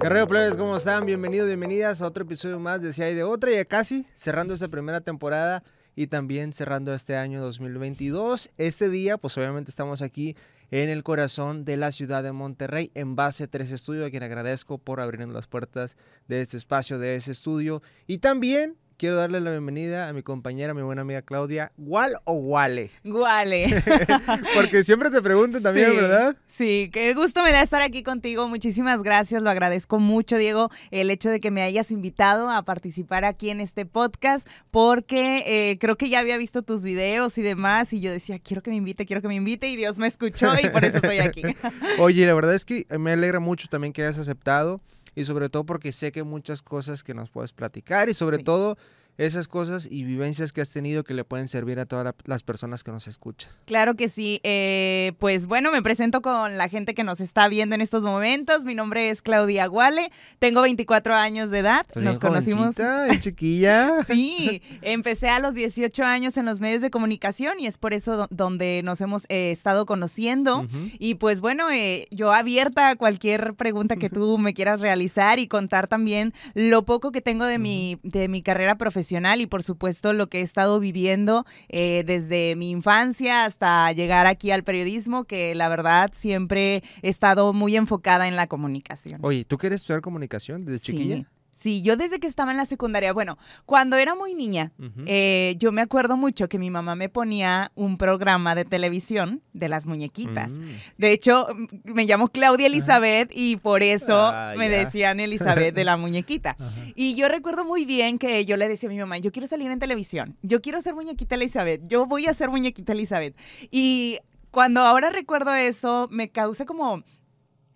Guerrero 0.00 0.26
Plebes, 0.26 0.56
¿cómo 0.58 0.76
están? 0.76 1.06
Bienvenidos, 1.06 1.46
bienvenidas 1.46 2.02
a 2.02 2.06
otro 2.06 2.24
episodio 2.24 2.60
más 2.60 2.82
de 2.82 2.92
Si 2.92 3.02
hay 3.02 3.14
de 3.14 3.22
otra, 3.22 3.50
ya 3.50 3.64
casi 3.64 4.06
cerrando 4.14 4.52
esta 4.52 4.68
primera 4.68 5.00
temporada 5.00 5.62
y 5.96 6.08
también 6.08 6.52
cerrando 6.52 6.92
este 6.92 7.16
año 7.16 7.40
2022. 7.40 8.50
Este 8.58 8.90
día, 8.90 9.16
pues 9.16 9.38
obviamente 9.38 9.70
estamos 9.70 10.02
aquí 10.02 10.36
en 10.70 10.90
el 10.90 11.02
corazón 11.02 11.64
de 11.64 11.78
la 11.78 11.90
ciudad 11.90 12.22
de 12.22 12.32
Monterrey, 12.32 12.90
en 12.94 13.16
Base 13.16 13.48
3 13.48 13.72
Estudio, 13.72 14.04
a 14.04 14.10
quien 14.10 14.24
agradezco 14.24 14.76
por 14.76 15.00
abrirnos 15.00 15.34
las 15.34 15.46
puertas 15.46 15.96
de 16.28 16.42
este 16.42 16.58
espacio, 16.58 16.98
de 16.98 17.16
ese 17.16 17.32
estudio. 17.32 17.82
Y 18.06 18.18
también 18.18 18.76
quiero 18.96 19.16
darle 19.16 19.40
la 19.40 19.50
bienvenida 19.50 20.08
a 20.08 20.12
mi 20.12 20.22
compañera, 20.22 20.74
mi 20.74 20.82
buena 20.82 21.02
amiga 21.02 21.22
Claudia. 21.22 21.72
¿Gual 21.76 22.16
o 22.24 22.34
Guale? 22.34 22.90
Guale. 23.04 23.82
Porque 24.54 24.84
siempre 24.84 25.10
te 25.10 25.20
pregunto 25.22 25.60
también, 25.60 25.90
Sí, 25.90 25.96
¿verdad? 25.96 26.36
Sí, 26.46 26.90
qué 26.92 27.14
gusto 27.14 27.42
me 27.42 27.52
da 27.52 27.62
estar 27.62 27.82
aquí 27.82 28.02
contigo. 28.02 28.48
Muchísimas 28.48 29.02
gracias, 29.02 29.42
lo 29.42 29.50
agradezco 29.50 29.98
mucho, 29.98 30.36
Diego, 30.36 30.70
el 30.90 31.10
hecho 31.10 31.30
de 31.30 31.40
que 31.40 31.50
me 31.50 31.62
hayas 31.62 31.90
invitado 31.90 32.50
a 32.50 32.62
participar 32.62 33.24
aquí 33.24 33.50
en 33.50 33.60
este 33.60 33.86
podcast, 33.86 34.46
porque 34.70 35.42
eh, 35.46 35.78
creo 35.78 35.96
que 35.96 36.08
ya 36.08 36.20
había 36.20 36.36
visto 36.36 36.62
tus 36.62 36.82
videos 36.82 37.36
y 37.38 37.42
demás, 37.42 37.92
y 37.92 38.00
yo 38.00 38.10
decía, 38.12 38.38
quiero 38.38 38.62
que 38.62 38.70
me 38.70 38.76
invite, 38.76 39.06
quiero 39.06 39.22
que 39.22 39.28
me 39.28 39.34
invite, 39.34 39.68
y 39.68 39.76
Dios 39.76 39.98
me 39.98 40.06
escuchó 40.06 40.52
y 40.62 40.68
por 40.68 40.84
eso 40.84 40.98
estoy 40.98 41.18
aquí. 41.18 41.42
Oye, 41.98 42.26
la 42.26 42.34
verdad 42.34 42.54
es 42.54 42.64
que 42.64 42.86
me 42.98 43.12
alegra 43.12 43.40
mucho 43.40 43.68
también 43.68 43.92
que 43.92 44.02
hayas 44.02 44.18
aceptado 44.18 44.80
y 45.14 45.24
sobre 45.24 45.48
todo 45.48 45.64
porque 45.64 45.92
sé 45.92 46.12
que 46.12 46.20
hay 46.20 46.26
muchas 46.26 46.62
cosas 46.62 47.02
que 47.04 47.14
nos 47.14 47.30
puedes 47.30 47.52
platicar 47.52 48.08
y 48.08 48.14
sobre 48.14 48.38
Sí. 48.38 48.44
todo 48.44 48.76
esas 49.16 49.46
cosas 49.46 49.86
y 49.90 50.02
vivencias 50.04 50.52
que 50.52 50.60
has 50.60 50.70
tenido 50.70 51.04
que 51.04 51.14
le 51.14 51.24
pueden 51.24 51.46
servir 51.48 51.78
a 51.78 51.86
todas 51.86 52.04
la- 52.04 52.14
las 52.24 52.42
personas 52.42 52.82
que 52.82 52.90
nos 52.90 53.06
escuchan. 53.06 53.50
Claro 53.64 53.94
que 53.94 54.08
sí. 54.08 54.40
Eh, 54.42 55.12
pues 55.20 55.46
bueno, 55.46 55.70
me 55.70 55.82
presento 55.82 56.20
con 56.20 56.56
la 56.58 56.68
gente 56.68 56.94
que 56.94 57.04
nos 57.04 57.20
está 57.20 57.46
viendo 57.46 57.76
en 57.76 57.80
estos 57.80 58.02
momentos. 58.02 58.64
Mi 58.64 58.74
nombre 58.74 59.10
es 59.10 59.22
Claudia 59.22 59.66
Guale, 59.66 60.10
tengo 60.40 60.62
24 60.62 61.14
años 61.14 61.50
de 61.50 61.60
edad. 61.60 61.86
Nos 61.94 62.18
conocimos. 62.18 62.74
jovencita, 62.74 63.06
chiquilla. 63.20 64.02
Sí, 64.04 64.60
empecé 64.82 65.28
a 65.28 65.38
los 65.38 65.54
18 65.54 66.02
años 66.02 66.36
en 66.36 66.46
los 66.46 66.58
medios 66.60 66.82
de 66.82 66.90
comunicación 66.90 67.60
y 67.60 67.66
es 67.68 67.78
por 67.78 67.92
eso 67.94 68.16
do- 68.16 68.28
donde 68.30 68.80
nos 68.82 69.00
hemos 69.00 69.26
eh, 69.28 69.50
estado 69.52 69.86
conociendo. 69.86 70.66
Y 70.98 71.14
pues 71.16 71.40
bueno, 71.40 71.70
eh, 71.70 72.06
yo 72.10 72.32
abierta 72.32 72.88
a 72.88 72.96
cualquier 72.96 73.54
pregunta 73.54 73.94
que 73.96 74.10
tú 74.10 74.38
me 74.38 74.54
quieras 74.54 74.80
realizar 74.80 75.38
y 75.38 75.46
contar 75.46 75.86
también 75.86 76.32
lo 76.54 76.84
poco 76.84 77.12
que 77.12 77.20
tengo 77.20 77.44
de, 77.44 77.58
mi, 77.60 77.98
de 78.02 78.26
mi 78.28 78.42
carrera 78.42 78.76
profesional 78.76 79.03
y 79.40 79.46
por 79.46 79.62
supuesto 79.62 80.12
lo 80.12 80.28
que 80.28 80.40
he 80.40 80.42
estado 80.42 80.80
viviendo 80.80 81.44
eh, 81.68 82.04
desde 82.06 82.56
mi 82.56 82.70
infancia 82.70 83.44
hasta 83.44 83.92
llegar 83.92 84.26
aquí 84.26 84.50
al 84.50 84.64
periodismo, 84.64 85.24
que 85.24 85.54
la 85.54 85.68
verdad 85.68 86.10
siempre 86.14 86.82
he 87.02 87.08
estado 87.08 87.52
muy 87.52 87.76
enfocada 87.76 88.28
en 88.28 88.36
la 88.36 88.46
comunicación. 88.46 89.20
Oye, 89.22 89.44
¿tú 89.44 89.58
quieres 89.58 89.82
estudiar 89.82 90.00
comunicación 90.00 90.64
desde 90.64 90.80
chiquilla? 90.80 91.26
Sí. 91.54 91.82
Yo 91.82 91.96
desde 91.96 92.18
que 92.18 92.26
estaba 92.26 92.50
en 92.50 92.56
la 92.56 92.66
secundaria, 92.66 93.12
bueno, 93.12 93.38
cuando 93.64 93.96
era 93.96 94.14
muy 94.14 94.34
niña, 94.34 94.72
eh, 95.06 95.54
yo 95.58 95.72
me 95.72 95.80
acuerdo 95.82 96.16
mucho 96.16 96.48
que 96.48 96.58
mi 96.58 96.70
mamá 96.70 96.94
me 96.96 97.08
ponía 97.08 97.70
un 97.74 97.96
programa 97.96 98.54
de 98.54 98.64
televisión 98.64 99.40
de 99.52 99.68
las 99.68 99.86
muñequitas. 99.86 100.58
Mm. 100.58 100.64
De 100.98 101.12
hecho, 101.12 101.48
m- 101.50 101.68
me 101.84 102.04
llamo 102.04 102.28
Claudia 102.28 102.66
Elizabeth 102.66 103.30
y 103.32 103.56
por 103.56 103.82
eso 103.82 104.16
Ah, 104.16 104.54
me 104.56 104.68
decían 104.68 105.20
Elizabeth 105.20 105.74
de 105.74 105.84
la 105.84 105.96
muñequita. 105.96 106.56
Y 106.94 107.14
yo 107.14 107.28
recuerdo 107.28 107.64
muy 107.64 107.84
bien 107.84 108.18
que 108.18 108.44
yo 108.44 108.56
le 108.56 108.68
decía 108.68 108.88
a 108.88 108.92
mi 108.92 108.98
mamá, 108.98 109.18
yo 109.18 109.30
quiero 109.32 109.46
salir 109.46 109.70
en 109.70 109.78
televisión, 109.78 110.36
yo 110.42 110.60
quiero 110.60 110.80
ser 110.80 110.94
muñequita 110.94 111.36
Elizabeth, 111.36 111.82
yo 111.86 112.06
voy 112.06 112.26
a 112.26 112.34
ser 112.34 112.50
muñequita 112.50 112.92
Elizabeth. 112.92 113.36
Y 113.70 114.18
cuando 114.50 114.80
ahora 114.80 115.10
recuerdo 115.10 115.52
eso, 115.54 116.08
me 116.10 116.28
causa 116.30 116.64
como 116.64 117.02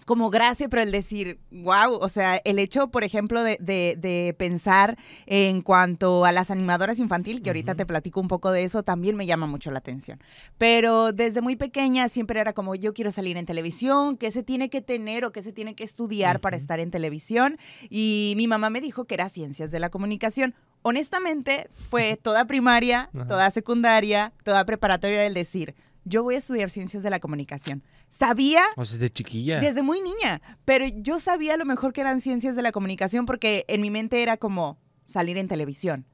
como 0.08 0.30
gracia, 0.30 0.70
pero 0.70 0.80
el 0.80 0.90
decir, 0.90 1.38
wow, 1.50 1.92
o 2.00 2.08
sea, 2.08 2.36
el 2.44 2.58
hecho, 2.58 2.88
por 2.88 3.04
ejemplo, 3.04 3.42
de, 3.42 3.58
de- 3.60 3.94
de 3.98 4.34
pensar 4.38 4.96
en 5.26 5.60
cuanto 5.60 6.24
a 6.24 6.32
las 6.32 6.50
animadoras 6.50 6.98
infantil, 6.98 7.42
que 7.42 7.50
ahorita 7.50 7.74
te 7.74 7.84
platico 7.84 8.18
un 8.18 8.26
poco 8.26 8.50
de 8.50 8.64
eso, 8.64 8.82
también 8.82 9.16
me 9.16 9.26
llama 9.26 9.46
mucho 9.46 9.70
la 9.70 9.80
atención. 9.80 10.18
Pero 10.56 11.12
desde 11.12 11.42
muy 11.42 11.56
pequeña 11.56 12.08
siempre 12.08 12.40
era 12.40 12.54
como, 12.54 12.74
yo 12.74 12.94
quiero 12.94 13.12
salir 13.12 13.36
en 13.36 13.44
televisión, 13.44 14.16
qué 14.16 14.30
se 14.30 14.42
tiene 14.42 14.70
que 14.70 14.80
tener 14.80 15.26
o 15.26 15.30
qué 15.30 15.42
se 15.42 15.52
tiene 15.52 15.74
que 15.74 15.84
estudiar 15.84 16.40
para 16.40 16.56
estar 16.56 16.80
en 16.80 16.90
televisión. 16.90 17.58
Y 17.90 18.32
mi 18.38 18.48
mamá 18.48 18.70
me 18.70 18.80
dijo 18.80 19.04
que 19.04 19.12
era 19.14 19.28
ciencias 19.28 19.70
de 19.70 19.78
la 19.78 19.90
comunicación. 19.90 20.54
Honestamente, 20.80 21.68
fue 21.90 22.16
toda 22.16 22.46
primaria, 22.46 23.10
Ajá. 23.14 23.26
toda 23.28 23.50
secundaria, 23.50 24.32
toda 24.42 24.64
preparatoria 24.64 25.26
el 25.26 25.34
decir, 25.34 25.74
yo 26.08 26.22
voy 26.22 26.34
a 26.34 26.38
estudiar 26.38 26.70
ciencias 26.70 27.02
de 27.02 27.10
la 27.10 27.20
comunicación. 27.20 27.82
Sabía 28.08 28.62
O 28.76 28.84
sea, 28.84 28.98
desde 28.98 29.10
chiquilla. 29.12 29.60
desde 29.60 29.82
muy 29.82 30.00
niña, 30.00 30.40
pero 30.64 30.86
yo 30.86 31.20
sabía 31.20 31.54
a 31.54 31.56
lo 31.56 31.64
mejor 31.64 31.92
que 31.92 32.00
eran 32.00 32.20
ciencias 32.20 32.56
de 32.56 32.62
la 32.62 32.72
comunicación 32.72 33.26
porque 33.26 33.64
en 33.68 33.80
mi 33.82 33.90
mente 33.90 34.22
era 34.22 34.36
como 34.36 34.78
salir 35.04 35.36
en 35.38 35.48
televisión. 35.48 36.06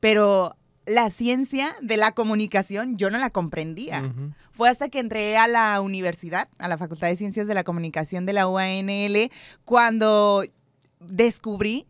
Pero 0.00 0.56
la 0.86 1.10
ciencia 1.10 1.76
de 1.82 1.96
la 1.96 2.12
comunicación 2.12 2.96
yo 2.96 3.10
no 3.10 3.18
la 3.18 3.30
comprendía. 3.30 4.14
Fue 4.52 4.68
hasta 4.68 4.88
que 4.88 5.00
entré 5.00 5.36
a 5.36 5.48
la 5.48 5.80
universidad, 5.80 6.48
a 6.58 6.68
la 6.68 6.78
Facultad 6.78 7.08
de 7.08 7.16
Ciencias 7.16 7.48
de 7.48 7.54
la 7.54 7.64
Comunicación 7.64 8.24
de 8.24 8.32
la 8.32 8.46
UANL, 8.48 9.30
cuando 9.64 10.44
descubrí 11.00 11.86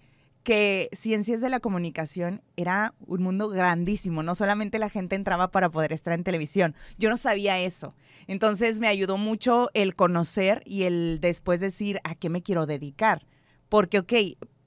que 0.47 0.91
ciencias 0.93 1.41
de 1.41 1.51
la 1.51 1.59
comunicación 1.59 2.41
era 2.57 2.95
un 3.01 3.21
mundo 3.21 3.49
grandísimo. 3.49 4.23
No 4.23 4.37
solamente 4.37 4.79
la 4.79 4.89
gente 4.89 5.17
entraba 5.17 5.51
para 5.51 5.71
poder 5.71 5.93
estar 5.93 6.15
en 6.15 6.23
televisión. 6.23 6.77
Yo 6.99 7.11
no 7.11 7.17
sabía 7.17 7.59
eso. 7.59 7.97
Entonces 8.29 8.79
me 8.79 8.87
ayudó 8.87 9.19
mucho 9.19 9.71
el 9.75 9.97
conocer 9.97 10.63
y 10.65 10.85
el 10.85 11.19
después 11.21 11.59
decir 11.59 11.99
a 12.05 12.15
qué 12.15 12.31
me 12.31 12.45
quiero 12.45 12.65
dedicar. 12.65 13.27
Porque, 13.69 13.99
ok, 13.99 14.13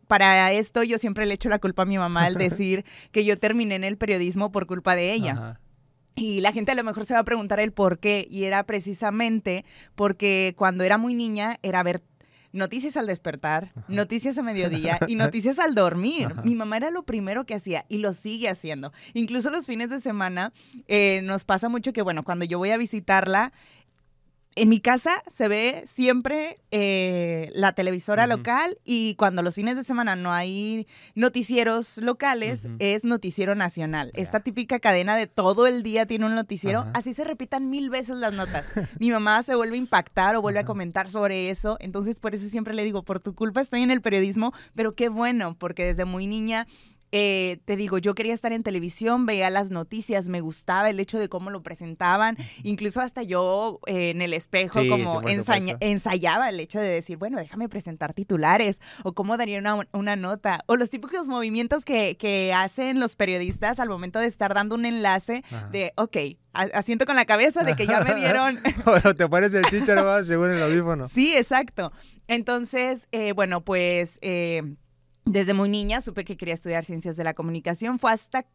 para 0.09 0.51
esto 0.51 0.83
yo 0.83 0.97
siempre 0.97 1.25
le 1.25 1.35
echo 1.35 1.47
la 1.47 1.59
culpa 1.59 1.83
a 1.83 1.85
mi 1.85 1.97
mamá 1.97 2.25
al 2.25 2.33
decir 2.35 2.83
que 3.13 3.23
yo 3.23 3.39
terminé 3.39 3.75
en 3.75 3.85
el 3.85 3.97
periodismo 3.97 4.51
por 4.51 4.67
culpa 4.67 4.97
de 4.97 5.13
ella. 5.13 5.31
Ajá. 5.31 5.59
Y 6.15 6.41
la 6.41 6.51
gente 6.51 6.73
a 6.73 6.75
lo 6.75 6.83
mejor 6.83 7.05
se 7.05 7.13
va 7.13 7.21
a 7.21 7.23
preguntar 7.23 7.61
el 7.61 7.71
por 7.71 7.99
qué. 7.99 8.27
Y 8.29 8.43
era 8.43 8.63
precisamente 8.63 9.63
porque 9.95 10.53
cuando 10.57 10.83
era 10.83 10.97
muy 10.97 11.13
niña 11.13 11.57
era 11.61 11.81
ver 11.83 12.01
noticias 12.51 12.97
al 12.97 13.07
despertar, 13.07 13.71
Ajá. 13.75 13.85
noticias 13.87 14.37
a 14.37 14.41
mediodía 14.43 14.99
y 15.07 15.15
noticias 15.15 15.59
al 15.59 15.75
dormir. 15.75 16.27
Ajá. 16.31 16.41
Mi 16.43 16.55
mamá 16.55 16.77
era 16.77 16.91
lo 16.91 17.03
primero 17.03 17.45
que 17.45 17.55
hacía 17.55 17.85
y 17.89 17.97
lo 17.99 18.13
sigue 18.13 18.49
haciendo. 18.49 18.91
Incluso 19.13 19.49
los 19.49 19.65
fines 19.67 19.89
de 19.89 19.99
semana 19.99 20.53
eh, 20.87 21.21
nos 21.23 21.43
pasa 21.43 21.69
mucho 21.69 21.93
que, 21.93 22.01
bueno, 22.01 22.23
cuando 22.23 22.45
yo 22.45 22.57
voy 22.57 22.71
a 22.71 22.77
visitarla, 22.77 23.51
en 24.59 24.67
mi 24.67 24.81
casa 24.81 25.23
se 25.31 25.47
ve 25.47 25.85
siempre 25.87 26.57
eh, 26.71 27.49
la 27.53 27.71
televisora 27.71 28.27
local 28.27 28.77
y 28.83 29.15
cuando 29.15 29.41
los 29.41 29.55
fines 29.55 29.77
de 29.77 29.83
semana 29.85 30.17
no 30.17 30.33
hay 30.33 30.85
noticieros 31.15 31.97
locales, 31.97 32.67
es 32.79 33.05
noticiero 33.05 33.55
nacional. 33.55 34.11
Esta 34.15 34.41
típica 34.41 34.79
cadena 34.79 35.15
de 35.15 35.27
todo 35.27 35.65
el 35.65 35.81
día 35.81 36.05
tiene 36.05 36.25
un 36.25 36.35
noticiero, 36.35 36.85
así 36.93 37.13
se 37.13 37.23
repitan 37.23 37.69
mil 37.69 37.89
veces 37.89 38.17
las 38.17 38.33
notas. 38.33 38.69
Mi 38.99 39.11
mamá 39.11 39.43
se 39.43 39.55
vuelve 39.55 39.75
a 39.75 39.79
impactar 39.79 40.35
o 40.35 40.41
vuelve 40.41 40.59
a 40.59 40.65
comentar 40.65 41.09
sobre 41.09 41.49
eso, 41.49 41.77
entonces 41.79 42.19
por 42.19 42.35
eso 42.35 42.49
siempre 42.49 42.73
le 42.73 42.83
digo, 42.83 43.03
por 43.03 43.21
tu 43.21 43.33
culpa 43.35 43.61
estoy 43.61 43.81
en 43.81 43.91
el 43.91 44.01
periodismo, 44.01 44.53
pero 44.75 44.93
qué 44.93 45.07
bueno, 45.07 45.55
porque 45.57 45.85
desde 45.85 46.03
muy 46.03 46.27
niña 46.27 46.67
eh, 47.11 47.59
te 47.65 47.75
digo, 47.75 47.97
yo 47.97 48.13
quería 48.15 48.33
estar 48.33 48.53
en 48.53 48.63
televisión, 48.63 49.25
veía 49.25 49.49
las 49.49 49.71
noticias, 49.71 50.29
me 50.29 50.41
gustaba 50.41 50.89
el 50.89 50.99
hecho 50.99 51.17
de 51.17 51.29
cómo 51.29 51.49
lo 51.49 51.63
presentaban, 51.63 52.37
incluso 52.63 53.01
hasta 53.01 53.23
yo 53.23 53.79
eh, 53.87 54.11
en 54.11 54.21
el 54.21 54.33
espejo 54.33 54.81
Sí, 54.81 54.89
como 54.89 55.21
ensayaba 55.27 56.49
el 56.49 56.59
hecho 56.59 56.79
de 56.79 56.87
decir, 56.87 57.17
bueno, 57.17 57.37
déjame 57.37 57.69
presentar 57.69 58.13
titulares 58.13 58.79
o 59.03 59.13
cómo 59.13 59.37
daría 59.37 59.59
una, 59.59 59.87
una 59.91 60.15
nota 60.15 60.63
o 60.67 60.75
los 60.75 60.89
típicos 60.89 61.27
movimientos 61.27 61.85
que, 61.85 62.17
que 62.17 62.53
hacen 62.53 62.99
los 62.99 63.15
periodistas 63.15 63.79
al 63.79 63.89
momento 63.89 64.19
de 64.19 64.27
estar 64.27 64.53
dando 64.53 64.75
un 64.75 64.85
enlace 64.85 65.43
Ajá. 65.51 65.69
de, 65.69 65.93
ok, 65.95 66.17
asiento 66.53 67.05
con 67.05 67.15
la 67.15 67.25
cabeza 67.25 67.63
de 67.63 67.75
que 67.75 67.87
ya 67.87 68.01
me 68.01 68.15
dieron 68.15 68.59
o 68.85 69.15
te 69.15 69.27
pones 69.27 69.53
el 69.53 69.65
chicharo 69.65 70.23
según 70.23 70.51
el 70.51 70.61
audífono. 70.61 71.07
Sí, 71.07 71.33
exacto. 71.35 71.91
Entonces, 72.27 73.07
eh, 73.11 73.33
bueno, 73.33 73.61
pues 73.61 74.19
eh, 74.21 74.75
desde 75.25 75.53
muy 75.53 75.69
niña 75.69 76.01
supe 76.01 76.25
que 76.25 76.37
quería 76.37 76.53
estudiar 76.53 76.85
ciencias 76.85 77.17
de 77.17 77.23
la 77.23 77.33
comunicación. 77.33 77.99
Fue 77.99 78.11
hasta 78.11 78.45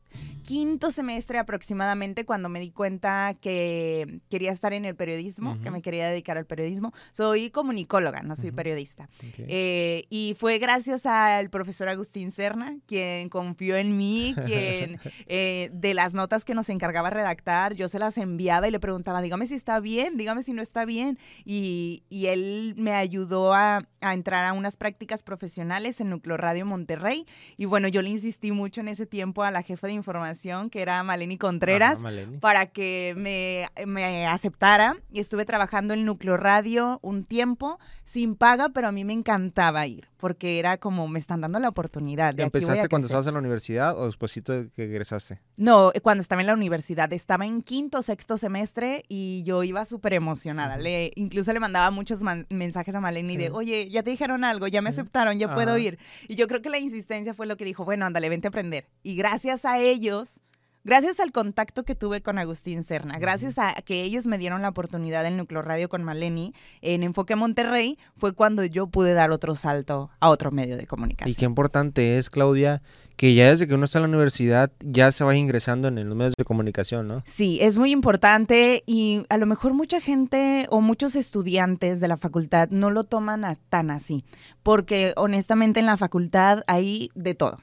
quinto 0.44 0.90
semestre 0.90 1.38
aproximadamente 1.38 2.25
cuando 2.26 2.49
me 2.49 2.61
di 2.61 2.70
cuenta 2.70 3.34
que 3.40 4.20
quería 4.28 4.52
estar 4.52 4.72
en 4.72 4.84
el 4.84 4.94
periodismo, 4.94 5.55
que 5.55 5.69
Ujú. 5.69 5.72
me 5.72 5.82
quería 5.82 6.08
dedicar 6.08 6.37
al 6.37 6.44
periodismo. 6.46 6.93
Soy 7.12 7.50
comunicóloga, 7.50 8.22
no 8.22 8.37
soy 8.37 8.49
Ujú. 8.50 8.56
periodista. 8.56 9.08
Ok. 9.19 9.34
Eh, 9.38 10.05
y 10.11 10.37
fue 10.38 10.58
gracias 10.58 11.06
al 11.06 11.49
profesor 11.50 11.88
Agustín 11.88 12.31
Serna, 12.31 12.76
quien 12.87 13.28
confió 13.31 13.76
en 13.76 13.96
mí, 13.96 14.34
quien 14.44 14.99
eh, 15.26 15.70
de 15.72 15.94
las 15.94 16.12
notas 16.14 16.44
que 16.44 16.55
nos 16.55 16.69
encargaba 16.69 17.10
redactar, 17.10 17.75
yo 17.75 17.88
se 17.88 17.99
las 17.99 18.19
enviaba 18.19 18.69
y 18.69 18.70
le 18.70 18.81
preguntaba, 18.81 19.22
dígame 19.22 19.46
si 19.46 19.55
está 19.55 19.81
bien, 19.81 20.17
dígame 20.17 20.43
si 20.43 20.52
no 20.52 20.60
está 20.62 20.84
bien. 20.84 21.19
Y, 21.44 22.02
y 22.10 22.26
él 22.26 22.75
me 22.76 22.93
ayudó 22.93 23.55
a, 23.55 23.88
a 24.00 24.14
entrar 24.14 24.44
a 24.44 24.52
unas 24.52 24.76
prácticas 24.76 25.22
profesionales 25.22 26.00
en 26.00 26.10
Núcleo 26.10 26.37
Radio 26.37 26.67
Monterrey. 26.67 27.26
Y 27.56 27.64
bueno, 27.64 27.88
yo 27.88 28.02
le 28.02 28.10
insistí 28.10 28.52
mucho 28.52 28.81
en 28.82 28.88
ese 28.88 29.06
tiempo 29.06 29.43
a 29.43 29.50
la 29.50 29.62
jefa 29.62 29.87
de 29.87 29.94
información, 30.04 30.68
que 30.68 30.82
era 30.82 31.02
Maleni 31.02 31.38
Contreras, 31.38 31.94
Ajá, 31.94 32.02
Maleni. 32.02 32.36
para 32.38 32.66
que 32.66 33.14
me, 33.16 33.68
me 33.86 34.26
aceptara. 34.26 34.96
Y 35.10 35.20
estuve 35.20 35.46
trabajando 35.46 35.94
en 35.94 36.04
Núcleo 36.04 36.36
Radio 36.36 36.98
un 37.02 37.24
tiempo, 37.24 37.78
sin 38.04 38.36
paga, 38.36 38.68
pero 38.68 38.88
a 38.88 38.92
mí 38.92 39.02
me 39.04 39.14
encantaba 39.14 39.86
ir, 39.86 40.08
porque 40.24 40.58
era 40.58 40.78
como, 40.78 41.06
me 41.06 41.18
están 41.18 41.42
dando 41.42 41.58
la 41.58 41.68
oportunidad. 41.68 42.32
De 42.32 42.44
¿Empezaste 42.44 42.88
cuando 42.88 43.04
estabas 43.04 43.26
en 43.26 43.34
la 43.34 43.40
universidad 43.40 43.94
o 43.98 44.06
después 44.06 44.34
de 44.34 44.70
que 44.74 44.84
egresaste? 44.84 45.42
No, 45.58 45.92
eh, 45.92 46.00
cuando 46.00 46.22
estaba 46.22 46.40
en 46.40 46.46
la 46.46 46.54
universidad, 46.54 47.12
estaba 47.12 47.44
en 47.44 47.60
quinto, 47.60 48.00
sexto 48.00 48.38
semestre 48.38 49.04
y 49.06 49.42
yo 49.42 49.62
iba 49.64 49.84
súper 49.84 50.14
emocionada. 50.14 50.78
Le, 50.78 51.12
incluso 51.16 51.52
le 51.52 51.60
mandaba 51.60 51.90
muchos 51.90 52.20
mensajes 52.48 52.94
a 52.94 53.00
Maleni 53.00 53.36
de, 53.36 53.50
oye, 53.50 53.90
ya 53.90 54.02
te 54.02 54.12
dijeron 54.12 54.44
algo, 54.44 54.66
ya 54.66 54.80
me 54.80 54.88
aceptaron, 54.88 55.38
ya 55.38 55.54
puedo 55.54 55.76
ir. 55.76 55.98
Y 56.26 56.36
yo 56.36 56.48
creo 56.48 56.62
que 56.62 56.70
la 56.70 56.78
insistencia 56.78 57.34
fue 57.34 57.44
lo 57.44 57.58
que 57.58 57.66
dijo, 57.66 57.84
bueno, 57.84 58.06
ándale, 58.06 58.30
vente 58.30 58.46
a 58.46 58.48
aprender. 58.48 58.86
Y 59.02 59.16
gracias 59.16 59.66
a 59.66 59.78
ellos, 59.78 60.40
gracias 60.84 61.19
al 61.20 61.32
contacto 61.32 61.84
que 61.84 61.94
tuve 61.94 62.20
con 62.20 62.38
Agustín 62.38 62.82
Serna, 62.82 63.19
gracias 63.19 63.58
a 63.58 63.72
que 63.84 64.02
ellos 64.02 64.26
me 64.26 64.38
dieron 64.38 64.62
la 64.62 64.69
oportunidad 64.69 65.22
del 65.25 65.36
Núcleo 65.36 65.62
Radio 65.62 65.88
con 65.88 66.04
Maleni 66.04 66.52
en 66.82 67.02
Enfoque 67.02 67.36
Monterrey, 67.36 67.98
fue 68.16 68.32
cuando 68.34 68.64
yo 68.64 68.86
pude 68.86 69.14
dar 69.14 69.31
otro 69.31 69.54
salto 69.54 70.10
a 70.20 70.28
otro 70.28 70.50
medio 70.50 70.76
de 70.76 70.86
comunicación. 70.86 71.32
Y 71.32 71.34
qué 71.34 71.46
importante 71.46 72.19
es, 72.19 72.28
Claudia, 72.31 72.82
que 73.16 73.34
ya 73.34 73.48
desde 73.48 73.66
que 73.66 73.75
uno 73.75 73.84
está 73.86 73.98
en 73.98 74.02
la 74.04 74.08
universidad 74.08 74.72
ya 74.81 75.10
se 75.12 75.25
vaya 75.25 75.38
ingresando 75.38 75.88
en 75.88 75.94
los 76.08 76.16
medios 76.16 76.34
de 76.36 76.44
comunicación, 76.44 77.08
¿no? 77.08 77.22
Sí, 77.25 77.58
es 77.62 77.78
muy 77.78 77.90
importante 77.92 78.82
y 78.86 79.25
a 79.28 79.38
lo 79.38 79.46
mejor 79.46 79.72
mucha 79.72 80.00
gente 80.00 80.66
o 80.70 80.81
muchos 80.81 81.14
estudiantes 81.16 82.00
de 82.00 82.08
la 82.08 82.16
facultad 82.16 82.69
no 82.70 82.90
lo 82.90 83.04
toman 83.04 83.44
a- 83.44 83.54
tan 83.54 83.90
así, 83.90 84.25
porque 84.62 85.12
honestamente 85.16 85.81
en 85.81 85.86
la 85.86 85.96
facultad 85.96 86.62
hay 86.66 87.10
de 87.14 87.34
todo. 87.34 87.58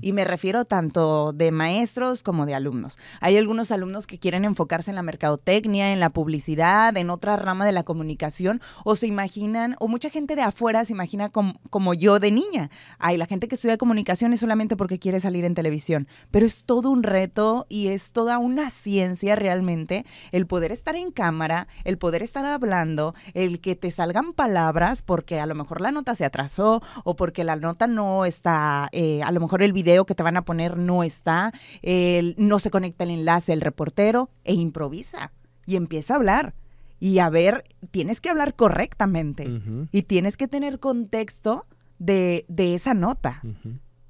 Y 0.00 0.12
me 0.12 0.24
refiero 0.24 0.64
tanto 0.64 1.32
de 1.32 1.50
maestros 1.50 2.22
como 2.22 2.46
de 2.46 2.54
alumnos. 2.54 2.98
Hay 3.20 3.36
algunos 3.36 3.70
alumnos 3.70 4.06
que 4.06 4.18
quieren 4.18 4.44
enfocarse 4.46 4.90
en 4.90 4.94
la 4.94 5.02
mercadotecnia, 5.02 5.92
en 5.92 6.00
la 6.00 6.08
publicidad, 6.10 6.96
en 6.96 7.10
otra 7.10 7.36
rama 7.36 7.66
de 7.66 7.72
la 7.72 7.82
comunicación, 7.82 8.62
o 8.84 8.96
se 8.96 9.06
imaginan, 9.06 9.76
o 9.78 9.88
mucha 9.88 10.08
gente 10.08 10.36
de 10.36 10.42
afuera 10.42 10.84
se 10.84 10.92
imagina 10.94 11.28
com- 11.28 11.54
como 11.68 11.92
yo 11.92 12.18
de 12.18 12.30
niña. 12.30 12.70
Hay 12.98 13.18
la 13.18 13.26
gente 13.26 13.46
que 13.46 13.56
estudia 13.56 13.76
comunicación 13.76 14.32
es 14.32 14.40
solamente 14.40 14.76
porque 14.76 14.98
quiere 14.98 15.20
salir 15.20 15.44
en 15.44 15.54
televisión, 15.54 16.08
pero 16.30 16.46
es 16.46 16.64
todo 16.64 16.90
un 16.90 17.02
reto 17.02 17.66
y 17.68 17.88
es 17.88 18.12
toda 18.12 18.38
una 18.38 18.70
ciencia 18.70 19.36
realmente 19.36 20.06
el 20.32 20.46
poder 20.46 20.72
estar 20.72 20.96
en 20.96 21.10
cámara, 21.12 21.68
el 21.84 21.98
poder 21.98 22.22
estar 22.22 22.44
hablando, 22.46 23.14
el 23.34 23.60
que 23.60 23.76
te 23.76 23.90
salgan 23.90 24.32
palabras 24.32 25.02
porque 25.02 25.40
a 25.40 25.46
lo 25.46 25.54
mejor 25.54 25.80
la 25.80 25.92
nota 25.92 26.14
se 26.14 26.24
atrasó 26.24 26.82
o 27.04 27.16
porque 27.16 27.44
la 27.44 27.56
nota 27.56 27.86
no 27.86 28.24
está, 28.24 28.88
eh, 28.92 29.20
a 29.22 29.30
lo 29.30 29.40
mejor 29.40 29.57
el 29.64 29.72
video 29.72 30.04
que 30.06 30.14
te 30.14 30.22
van 30.22 30.36
a 30.36 30.42
poner 30.44 30.76
no 30.76 31.02
está, 31.02 31.52
el- 31.82 32.34
no 32.38 32.58
se 32.58 32.70
conecta 32.70 33.04
el 33.04 33.10
enlace 33.10 33.52
el 33.52 33.60
reportero 33.60 34.30
e 34.44 34.54
improvisa 34.54 35.32
y 35.66 35.76
empieza 35.76 36.14
a 36.14 36.16
hablar. 36.16 36.54
Y 37.00 37.20
a 37.20 37.30
ver, 37.30 37.64
tienes 37.90 38.20
que 38.20 38.28
hablar 38.30 38.54
correctamente 38.56 39.44
y 39.92 40.02
tienes 40.02 40.36
que 40.36 40.48
tener 40.48 40.80
contexto 40.80 41.66
de, 41.98 42.44
de 42.48 42.74
esa 42.74 42.94
nota. 42.94 43.40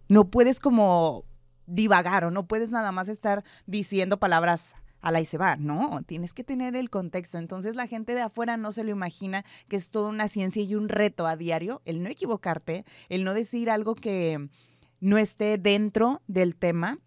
No 0.09 0.29
puedes 0.31 0.59
como 0.61 1.25
divagar 1.67 2.25
o 2.25 2.31
no 2.31 2.47
puedes 2.47 2.71
nada 2.71 2.93
más 2.93 3.09
estar 3.09 3.45
diciendo 3.67 4.19
palabras 4.19 4.75
a 5.01 5.13
la 5.13 5.21
y 5.21 5.27
se 5.27 5.39
va, 5.39 5.57
no, 5.57 6.01
tienes 6.07 6.33
que 6.33 6.43
tener 6.45 6.75
el 6.77 6.91
contexto. 6.91 7.39
Entonces 7.39 7.77
la 7.77 7.87
gente 7.87 8.15
de 8.15 8.23
afuera 8.23 8.57
no 8.57 8.73
se 8.73 8.83
lo 8.85 8.91
imagina 8.91 9.45
que 9.69 9.77
es 9.77 9.91
toda 9.91 10.09
una 10.09 10.29
ciencia 10.29 10.63
y 10.63 10.75
un 10.75 10.89
reto 10.89 11.27
a 11.27 11.37
diario, 11.37 11.83
el 11.85 12.03
no 12.03 12.09
equivocarte, 12.09 12.85
el 13.11 13.23
no 13.23 13.35
decir 13.35 13.69
algo 13.71 13.95
que 13.95 14.49
no 15.01 15.19
esté 15.19 15.59
dentro 15.59 16.23
del 16.27 16.57
tema 16.57 16.99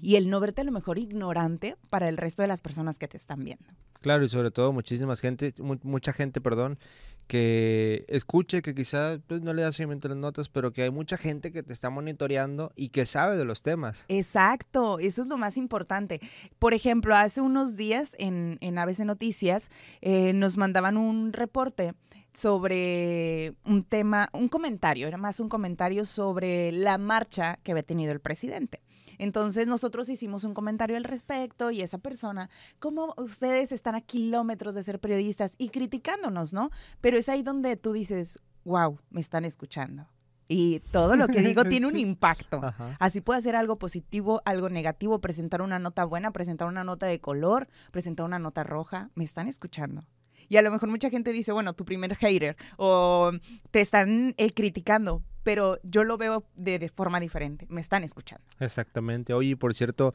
y 0.00 0.16
el 0.16 0.30
no 0.30 0.38
verte 0.40 0.60
a 0.60 0.64
lo 0.64 0.72
mejor 0.72 0.98
ignorante 0.98 1.76
para 1.90 2.08
el 2.08 2.16
resto 2.16 2.42
de 2.42 2.48
las 2.48 2.60
personas 2.60 2.98
que 2.98 3.08
te 3.08 3.16
están 3.16 3.44
viendo. 3.44 3.64
Claro, 4.00 4.24
y 4.24 4.28
sobre 4.28 4.50
todo 4.52 4.72
muchísimas 4.72 5.20
gente, 5.20 5.52
mu- 5.58 5.78
mucha 5.82 6.12
gente, 6.12 6.40
perdón, 6.40 6.78
que 7.26 8.04
escuche, 8.08 8.62
que 8.62 8.74
quizá 8.74 9.18
pues, 9.26 9.42
no 9.42 9.52
le 9.52 9.62
da 9.62 9.72
seguimiento 9.72 10.08
a 10.08 10.10
las 10.10 10.18
notas, 10.18 10.48
pero 10.48 10.72
que 10.72 10.82
hay 10.82 10.90
mucha 10.90 11.18
gente 11.18 11.52
que 11.52 11.62
te 11.62 11.72
está 11.72 11.90
monitoreando 11.90 12.72
y 12.76 12.88
que 12.88 13.04
sabe 13.06 13.36
de 13.36 13.44
los 13.44 13.62
temas. 13.62 14.04
Exacto, 14.08 14.98
eso 14.98 15.20
es 15.22 15.28
lo 15.28 15.36
más 15.36 15.56
importante. 15.56 16.20
Por 16.58 16.74
ejemplo, 16.74 17.14
hace 17.14 17.40
unos 17.40 17.76
días 17.76 18.14
en, 18.18 18.56
en 18.60 18.78
ABC 18.78 19.00
Noticias 19.00 19.68
eh, 20.00 20.32
nos 20.32 20.56
mandaban 20.56 20.96
un 20.96 21.32
reporte 21.32 21.94
sobre 22.38 23.56
un 23.64 23.82
tema, 23.82 24.28
un 24.32 24.46
comentario, 24.46 25.08
era 25.08 25.16
más 25.16 25.40
un 25.40 25.48
comentario 25.48 26.04
sobre 26.04 26.70
la 26.70 26.96
marcha 26.96 27.58
que 27.64 27.72
había 27.72 27.82
tenido 27.82 28.12
el 28.12 28.20
presidente. 28.20 28.80
Entonces 29.18 29.66
nosotros 29.66 30.08
hicimos 30.08 30.44
un 30.44 30.54
comentario 30.54 30.96
al 30.96 31.02
respecto 31.02 31.72
y 31.72 31.80
esa 31.80 31.98
persona, 31.98 32.48
como 32.78 33.12
ustedes 33.16 33.72
están 33.72 33.96
a 33.96 34.02
kilómetros 34.02 34.76
de 34.76 34.84
ser 34.84 35.00
periodistas 35.00 35.56
y 35.58 35.70
criticándonos, 35.70 36.52
¿no? 36.52 36.70
Pero 37.00 37.16
es 37.16 37.28
ahí 37.28 37.42
donde 37.42 37.76
tú 37.76 37.92
dices, 37.92 38.38
wow, 38.64 39.00
me 39.10 39.20
están 39.20 39.44
escuchando. 39.44 40.06
Y 40.46 40.78
todo 40.92 41.16
lo 41.16 41.26
que 41.26 41.42
digo 41.42 41.64
tiene 41.68 41.88
un 41.88 41.98
impacto. 41.98 42.60
Ajá. 42.62 42.96
Así 43.00 43.20
puede 43.20 43.42
ser 43.42 43.56
algo 43.56 43.80
positivo, 43.80 44.42
algo 44.44 44.68
negativo, 44.68 45.20
presentar 45.20 45.60
una 45.60 45.80
nota 45.80 46.04
buena, 46.04 46.30
presentar 46.30 46.68
una 46.68 46.84
nota 46.84 47.06
de 47.06 47.20
color, 47.20 47.66
presentar 47.90 48.24
una 48.24 48.38
nota 48.38 48.62
roja. 48.62 49.10
Me 49.16 49.24
están 49.24 49.48
escuchando. 49.48 50.04
Y 50.48 50.56
a 50.56 50.62
lo 50.62 50.70
mejor 50.70 50.88
mucha 50.88 51.10
gente 51.10 51.32
dice, 51.32 51.52
bueno, 51.52 51.72
tu 51.74 51.84
primer 51.84 52.14
hater 52.16 52.56
o 52.76 53.32
te 53.70 53.80
están 53.80 54.34
eh, 54.36 54.50
criticando, 54.50 55.22
pero 55.42 55.78
yo 55.82 56.04
lo 56.04 56.16
veo 56.16 56.44
de, 56.56 56.78
de 56.78 56.88
forma 56.88 57.20
diferente. 57.20 57.66
Me 57.68 57.80
están 57.80 58.04
escuchando. 58.04 58.44
Exactamente. 58.60 59.32
Oye, 59.34 59.56
por 59.56 59.74
cierto, 59.74 60.14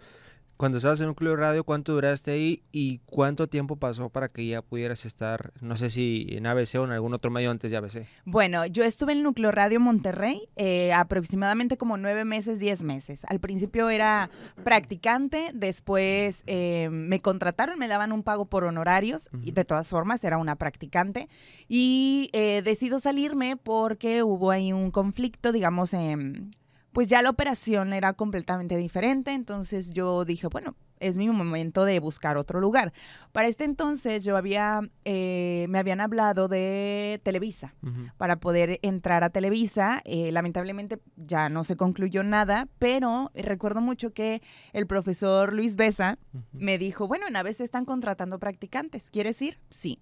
cuando 0.58 0.78
estabas 0.78 1.02
en 1.02 1.08
Núcleo 1.08 1.36
Radio, 1.36 1.64
¿cuánto 1.64 1.94
duraste 1.94 2.32
ahí 2.32 2.64
y 2.72 3.00
cuánto 3.06 3.48
tiempo 3.48 3.76
pasó 3.76 4.10
para 4.10 4.30
que 4.30 4.46
ya 4.46 4.62
pudieras 4.62 5.06
estar, 5.06 5.52
no 5.62 5.78
sé 5.78 5.90
si 5.90 6.28
en 6.30 6.46
ABC 6.46 6.76
o 6.76 6.86
en 6.86 6.92
algún 6.92 7.14
otro 7.14 7.32
medio 7.32 7.52
antes 7.52 7.72
de 7.72 7.78
ABC? 7.78 8.06
Bueno, 8.26 8.66
yo 8.66 8.84
estuve 8.84 9.14
en 9.14 9.24
Núcleo 9.24 9.52
Radio 9.52 9.80
Monterrey 9.80 10.48
eh, 10.56 10.94
aproximadamente 10.94 11.78
como 11.78 11.98
nueve 11.98 12.24
meses, 12.24 12.60
diez 12.60 12.84
meses. 12.84 13.26
Al 13.30 13.40
principio 13.40 13.90
era 13.90 14.30
practicante, 14.64 15.52
después 15.54 16.44
eh, 16.46 16.90
me 16.92 17.22
contrataron, 17.22 17.80
me 17.80 17.88
daban 17.88 18.12
un 18.12 18.24
pago 18.24 18.46
por 18.46 18.64
honorarios 18.64 19.30
y 19.42 19.52
de 19.52 19.66
todas 19.66 19.90
formas 19.90 20.24
era 20.24 20.38
una 20.38 20.56
practicante 20.56 21.28
y 21.68 22.30
eh, 22.34 22.62
decido 22.64 23.00
salirme 23.00 23.58
porque 23.58 24.24
hubo 24.24 24.52
ahí 24.52 24.72
un 24.72 24.92
conflicto, 24.92 25.52
digamos, 25.52 25.94
em, 25.94 26.52
pues 26.94 27.08
ya 27.08 27.22
la 27.22 27.30
operación 27.30 27.94
era 27.94 28.14
completamente 28.14 28.78
diferente, 28.78 29.34
entonces 29.34 29.90
yo 29.90 30.26
dije, 30.26 30.48
bueno, 30.48 30.76
es 31.04 31.18
mi 31.18 31.30
momento 31.30 31.86
de 31.86 32.00
buscar 32.00 32.38
otro 32.38 32.60
lugar. 32.62 32.94
Para 33.32 33.48
este 33.48 33.66
entonces 33.66 34.24
yo 34.24 34.38
había, 34.38 34.82
eh, 35.06 35.66
me 35.70 35.80
habían 35.80 36.00
hablado 36.02 36.48
de 36.48 37.20
Televisa 37.24 37.74
para 38.18 38.38
poder 38.40 38.80
entrar 38.82 39.24
a 39.24 39.30
Televisa. 39.30 40.02
Eh, 40.06 40.32
lamentablemente 40.32 41.00
ya 41.18 41.50
no 41.50 41.64
se 41.64 41.76
concluyó 41.76 42.24
nada, 42.24 42.68
pero 42.80 43.32
recuerdo 43.34 43.82
mucho 43.82 44.14
que 44.14 44.42
el 44.72 44.88
profesor 44.88 45.54
Luis 45.54 45.76
Besa 45.76 46.18
me 46.54 46.78
dijo, 46.78 47.08
bueno, 47.08 47.28
en 47.28 47.36
ABC 47.36 47.62
están 47.62 47.86
contratando 47.86 48.40
practicantes, 48.40 49.10
¿quieres 49.10 49.42
ir? 49.42 49.60
Sí. 49.70 50.00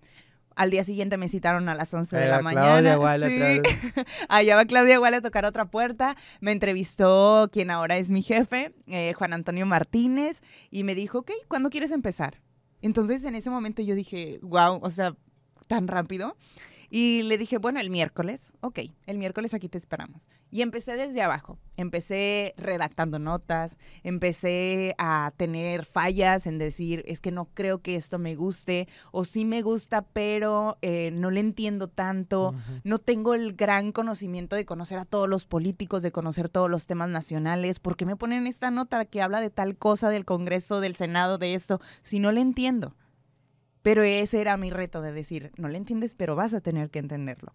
Al 0.56 0.70
día 0.70 0.84
siguiente 0.84 1.18
me 1.18 1.28
citaron 1.28 1.70
a 1.70 1.76
las 1.76 1.94
11 1.94 2.18
de 2.18 2.28
la 2.28 2.42
mañana. 2.42 2.98
Sí. 3.30 3.62
Allá 4.30 4.56
va 4.56 4.66
Claudia 4.66 4.98
Guala 4.98 5.18
a 5.18 5.22
tocar 5.22 5.46
otra 5.46 5.66
puerta. 5.66 6.16
Me 6.40 6.52
entrevistó 6.52 7.50
quien 7.52 7.72
ahora 7.72 7.98
es 7.98 8.12
mi 8.12 8.22
jefe, 8.22 8.74
eh, 8.88 9.14
Juan 9.14 9.34
Antonio 9.34 9.66
Martínez, 9.66 10.42
y 10.70 10.84
me 10.84 10.96
dijo, 10.96 11.20
ok, 11.20 11.32
¿cuándo 11.48 11.70
quieres 11.70 11.92
empezar? 11.92 12.42
Entonces 12.82 13.24
en 13.24 13.36
ese 13.36 13.50
momento 13.50 13.82
yo 13.82 13.96
dije, 13.96 14.40
wow, 14.42 14.80
o 14.82 14.90
sea, 14.90 15.16
tan 15.68 15.88
rápido. 15.88 16.36
Y 16.94 17.24
le 17.24 17.38
dije, 17.38 17.58
bueno, 17.58 17.80
el 17.80 17.90
miércoles, 17.90 18.52
ok, 18.60 18.80
el 19.06 19.18
miércoles 19.18 19.54
aquí 19.54 19.70
te 19.70 19.78
esperamos. 19.78 20.28
Y 20.52 20.62
empecé 20.62 20.98
desde 20.98 21.22
abajo, 21.22 21.58
empecé 21.78 22.54
redactando 22.58 23.18
notas, 23.18 23.78
empecé 24.04 24.94
a 24.98 25.32
tener 25.38 25.86
fallas 25.86 26.48
en 26.48 26.58
decir, 26.58 27.02
es 27.08 27.22
que 27.22 27.32
no 27.32 27.46
creo 27.54 27.82
que 27.82 27.96
esto 27.96 28.20
me 28.20 28.36
guste, 28.36 28.90
o 29.14 29.24
sí 29.24 29.46
me 29.46 29.62
gusta, 29.62 30.02
pero 30.02 30.78
eh, 30.82 31.12
no 31.14 31.32
le 31.32 31.40
entiendo 31.40 31.88
tanto, 31.88 32.54
no 32.84 33.00
tengo 33.00 33.36
el 33.36 33.54
gran 33.54 33.94
conocimiento 33.94 34.58
de 34.58 34.66
conocer 34.66 35.00
a 35.00 35.06
todos 35.06 35.30
los 35.30 35.46
políticos, 35.46 36.04
de 36.04 36.12
conocer 36.12 36.50
todos 36.50 36.70
los 36.70 36.88
temas 36.88 37.08
nacionales. 37.08 37.80
¿Por 37.80 37.96
qué 37.96 38.06
me 38.06 38.18
ponen 38.18 38.48
esta 38.48 38.70
nota 38.70 39.06
que 39.06 39.22
habla 39.22 39.40
de 39.40 39.50
tal 39.50 39.78
cosa 39.78 40.10
del 40.10 40.26
Congreso, 40.26 40.82
del 40.82 40.98
Senado, 40.98 41.38
de 41.38 41.54
esto, 41.54 41.80
si 42.02 42.20
no 42.20 42.34
le 42.34 42.42
entiendo? 42.42 42.98
Pero 43.82 44.04
ese 44.04 44.42
era 44.42 44.58
mi 44.58 44.70
reto 44.70 45.02
de 45.02 45.12
decir, 45.12 45.52
no 45.58 45.68
le 45.68 45.78
entiendes, 45.78 46.16
pero 46.16 46.36
vas 46.36 46.54
a 46.54 46.62
tener 46.62 46.90
que 46.90 47.00
entenderlo. 47.00 47.52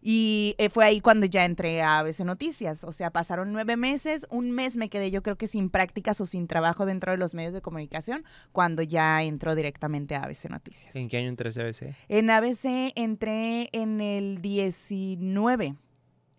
Y 0.00 0.54
eh, 0.58 0.70
fue 0.70 0.84
ahí 0.84 1.00
cuando 1.00 1.26
ya 1.26 1.44
entré 1.44 1.82
a 1.82 1.98
ABC 1.98 2.20
Noticias. 2.20 2.84
O 2.84 2.92
sea, 2.92 3.10
pasaron 3.10 3.52
nueve 3.52 3.76
meses, 3.76 4.26
un 4.30 4.50
mes 4.50 4.76
me 4.76 4.88
quedé 4.88 5.10
yo 5.10 5.22
creo 5.22 5.36
que 5.36 5.46
sin 5.46 5.70
prácticas 5.70 6.20
o 6.20 6.26
sin 6.26 6.46
trabajo 6.46 6.86
dentro 6.86 7.12
de 7.12 7.18
los 7.18 7.34
medios 7.34 7.52
de 7.52 7.62
comunicación, 7.62 8.24
cuando 8.52 8.82
ya 8.82 9.22
entró 9.22 9.54
directamente 9.54 10.14
a 10.14 10.22
ABC 10.22 10.50
Noticias. 10.50 10.94
¿En 10.94 11.08
qué 11.08 11.18
año 11.18 11.28
entraste 11.28 11.60
a 11.60 11.64
ABC? 11.64 11.94
En 12.08 12.30
ABC 12.30 12.92
entré 12.94 13.70
en 13.72 14.00
el 14.00 14.40
19, 14.40 15.76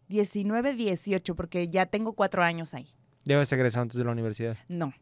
19, 0.07 0.73
18, 0.73 1.35
porque 1.35 1.67
ya 1.67 1.85
tengo 1.85 2.13
cuatro 2.13 2.43
años 2.43 2.73
ahí. 2.73 2.87
Debes 3.25 3.51
egresar 3.51 3.81
antes 3.83 3.97
de 3.97 4.05
la 4.05 4.11
universidad. 4.11 4.57
No. 4.69 4.93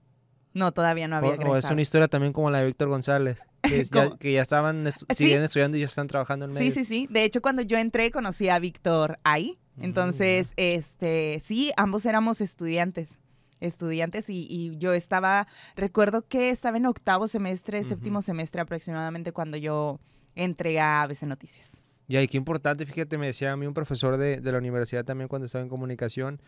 No, 0.58 0.72
todavía 0.72 1.08
no 1.08 1.18
había 1.18 1.32
egresado. 1.36 1.54
o 1.54 1.58
es 1.58 1.70
una 1.70 1.82
historia 1.82 2.08
también 2.08 2.34
como 2.34 2.50
la 2.50 2.60
de 2.60 2.66
Víctor 2.66 2.90
González, 2.90 3.42
que, 3.62 3.84
ya, 3.92 4.06
¿Cómo? 4.06 4.18
que 4.18 4.34
ya 4.34 4.42
estaban, 4.42 4.86
estu- 4.86 5.06
Sí. 5.10 5.26
siguen 5.26 5.44
estudiando 5.44 5.78
y 5.78 5.82
ya 5.82 5.86
están 5.86 6.08
trabajando 6.08 6.46
en 6.46 6.52
Sí, 6.52 6.58
medios. 6.58 6.74
sí, 6.74 6.84
sí. 6.86 7.08
De 7.12 7.24
hecho, 7.24 7.42
cuando 7.42 7.62
yo 7.62 7.78
entré, 7.78 8.10
conocí 8.12 8.50
a 8.50 8.58
Víctor 8.60 9.20
ahí. 9.24 9.58
Mm, 9.76 9.84
Entonces, 9.84 10.54
este, 10.56 11.40
sí, 11.42 11.72
ambos 11.78 12.06
éramos 12.06 12.42
estudiantes. 12.42 13.20
Estudiantes 13.60 14.30
y, 14.30 14.46
y 14.50 14.78
yo 14.78 14.94
estaba, 14.94 15.48
recuerdo 15.76 16.28
que 16.28 16.50
estaba 16.52 16.78
en 16.78 16.86
octavo 16.86 17.28
semestre, 17.28 17.84
séptimo 17.84 18.22
semestre 18.22 18.62
aproximadamente 18.62 19.32
cuando 19.32 19.58
yo 19.58 20.00
entré 20.36 20.80
a 20.80 21.02
ABC 21.02 21.24
Noticias. 21.24 21.84
Y 22.08 22.16
ahí 22.18 22.28
qué 22.28 22.38
importante, 22.38 22.86
fíjate, 22.86 23.18
me 23.18 23.26
decía 23.26 23.52
a 23.52 23.58
mí 23.58 23.66
un 23.66 23.74
profesor 23.74 24.18
de, 24.18 24.42
de 24.42 24.52
la 24.52 24.60
universidad 24.60 25.04
también 25.04 25.28
cuando 25.28 25.48
estaba 25.48 25.64
en 25.64 25.70
comunicación, 25.70 26.40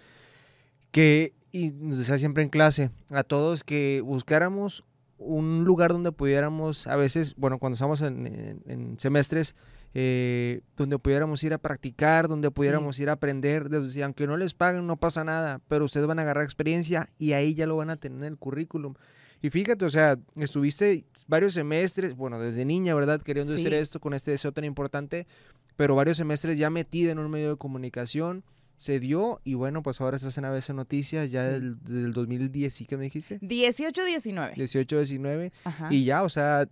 que, 0.91 1.33
y 1.51 1.69
nos 1.71 1.97
decía 1.99 2.17
siempre 2.17 2.43
en 2.43 2.49
clase, 2.49 2.91
a 3.11 3.23
todos 3.23 3.63
que 3.63 4.01
buscáramos 4.03 4.83
un 5.17 5.65
lugar 5.65 5.91
donde 5.91 6.11
pudiéramos, 6.11 6.87
a 6.87 6.95
veces, 6.95 7.35
bueno, 7.35 7.59
cuando 7.59 7.73
estamos 7.73 8.01
en, 8.01 8.25
en- 8.27 8.61
en 8.67 8.99
semestres, 8.99 9.55
eh, 9.93 10.61
donde 10.77 10.97
pudiéramos 10.99 11.43
ir 11.43 11.53
a 11.53 11.57
practicar, 11.57 12.27
donde 12.27 12.51
pudiéramos 12.51 12.99
ir 12.99 13.09
a 13.09 13.13
aprender, 13.13 13.69
de- 13.69 13.81
decía, 13.81 14.05
aunque 14.05 14.27
no 14.27 14.37
les 14.37 14.53
paguen, 14.53 14.87
no 14.87 14.97
pasa 14.97 15.23
nada, 15.23 15.59
pero 15.67 15.85
ustedes 15.85 16.05
van 16.07 16.19
a 16.19 16.21
agarrar 16.21 16.43
experiencia 16.43 17.09
y 17.17 17.33
ahí 17.33 17.53
ya 17.55 17.65
lo 17.65 17.75
van 17.75 17.89
a 17.89 17.97
tener 17.97 18.19
en 18.19 18.23
el 18.25 18.37
currículum. 18.37 18.93
Y 19.41 19.49
fíjate, 19.49 19.85
o 19.85 19.89
sea, 19.89 20.17
estuviste 20.35 21.03
varios 21.27 21.53
semestres, 21.53 22.15
bueno, 22.15 22.39
desde 22.39 22.65
niña, 22.65 22.93
¿verdad? 22.93 23.21
Queriendo 23.21 23.53
hacer 23.53 23.71
Sí. 23.71 23.77
esto 23.77 23.99
con 23.99 24.13
este 24.13 24.31
deseo 24.31 24.51
tan 24.51 24.63
importante, 24.65 25.27
pero 25.75 25.95
varios 25.95 26.17
semestres 26.17 26.57
ya 26.57 26.69
metida 26.69 27.11
en 27.11 27.19
un 27.19 27.31
medio 27.31 27.49
de 27.51 27.55
comunicación, 27.57 28.43
se 28.79 29.01
dio 29.01 29.39
y 29.43 29.55
bueno, 29.55 29.83
pues 29.83 29.99
ahora 29.99 30.15
estás 30.15 30.37
en 30.37 30.45
ABC 30.45 30.69
Noticias 30.69 31.31
ya 31.31 31.43
Sí. 31.45 31.51
del, 31.51 31.83
del 31.83 32.13
2010, 32.13 32.73
¿sí 32.73 32.85
que 32.85 32.95
me 32.95 33.03
dijiste? 33.03 33.37
18, 33.41 34.05
19. 34.05 34.53
18, 34.55 34.95
19 34.95 35.51
Ajá. 35.65 35.87
y 35.93 36.05
ya, 36.05 36.23
o 36.23 36.29
sea, 36.29 36.65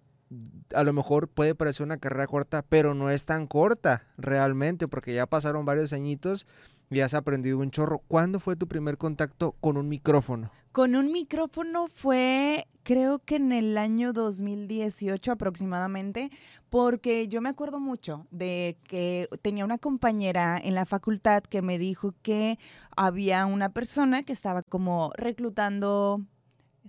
a 0.73 0.83
lo 0.83 0.93
mejor 0.93 1.27
puede 1.27 1.53
parecer 1.53 1.85
una 1.85 1.97
carrera 1.97 2.25
corta, 2.27 2.61
pero 2.67 2.93
no 2.93 3.09
es 3.09 3.25
tan 3.25 3.45
corta 3.45 4.03
realmente 4.17 4.87
porque 4.87 5.13
ya 5.13 5.25
pasaron 5.25 5.65
varios 5.65 5.91
añitos 5.91 6.47
y 6.89 7.01
has 7.01 7.13
aprendido 7.13 7.57
un 7.57 7.71
chorro. 7.71 7.99
¿Cuándo 8.07 8.39
fue 8.39 8.55
tu 8.55 8.67
primer 8.69 8.97
contacto 8.97 9.51
con 9.59 9.75
un 9.75 9.89
micrófono? 9.89 10.49
Con 10.77 10.95
un 10.95 11.11
micrófono 11.11 11.87
fue, 11.87 12.67
creo 12.83 13.17
que 13.17 13.37
en 13.37 13.51
el 13.51 13.79
año 13.79 14.13
2018 14.13 15.31
aproximadamente, 15.31 16.29
porque 16.69 17.27
yo 17.27 17.41
me 17.41 17.49
acuerdo 17.49 17.79
mucho 17.79 18.27
de 18.29 18.77
que 18.83 19.27
tenía 19.41 19.65
una 19.65 19.79
compañera 19.79 20.55
en 20.55 20.75
la 20.75 20.85
facultad 20.85 21.41
que 21.41 21.63
me 21.63 21.79
dijo 21.79 22.13
que 22.21 22.59
había 22.95 23.47
una 23.47 23.69
persona 23.69 24.21
que 24.21 24.33
estaba 24.33 24.61
como 24.61 25.11
reclutando 25.15 26.21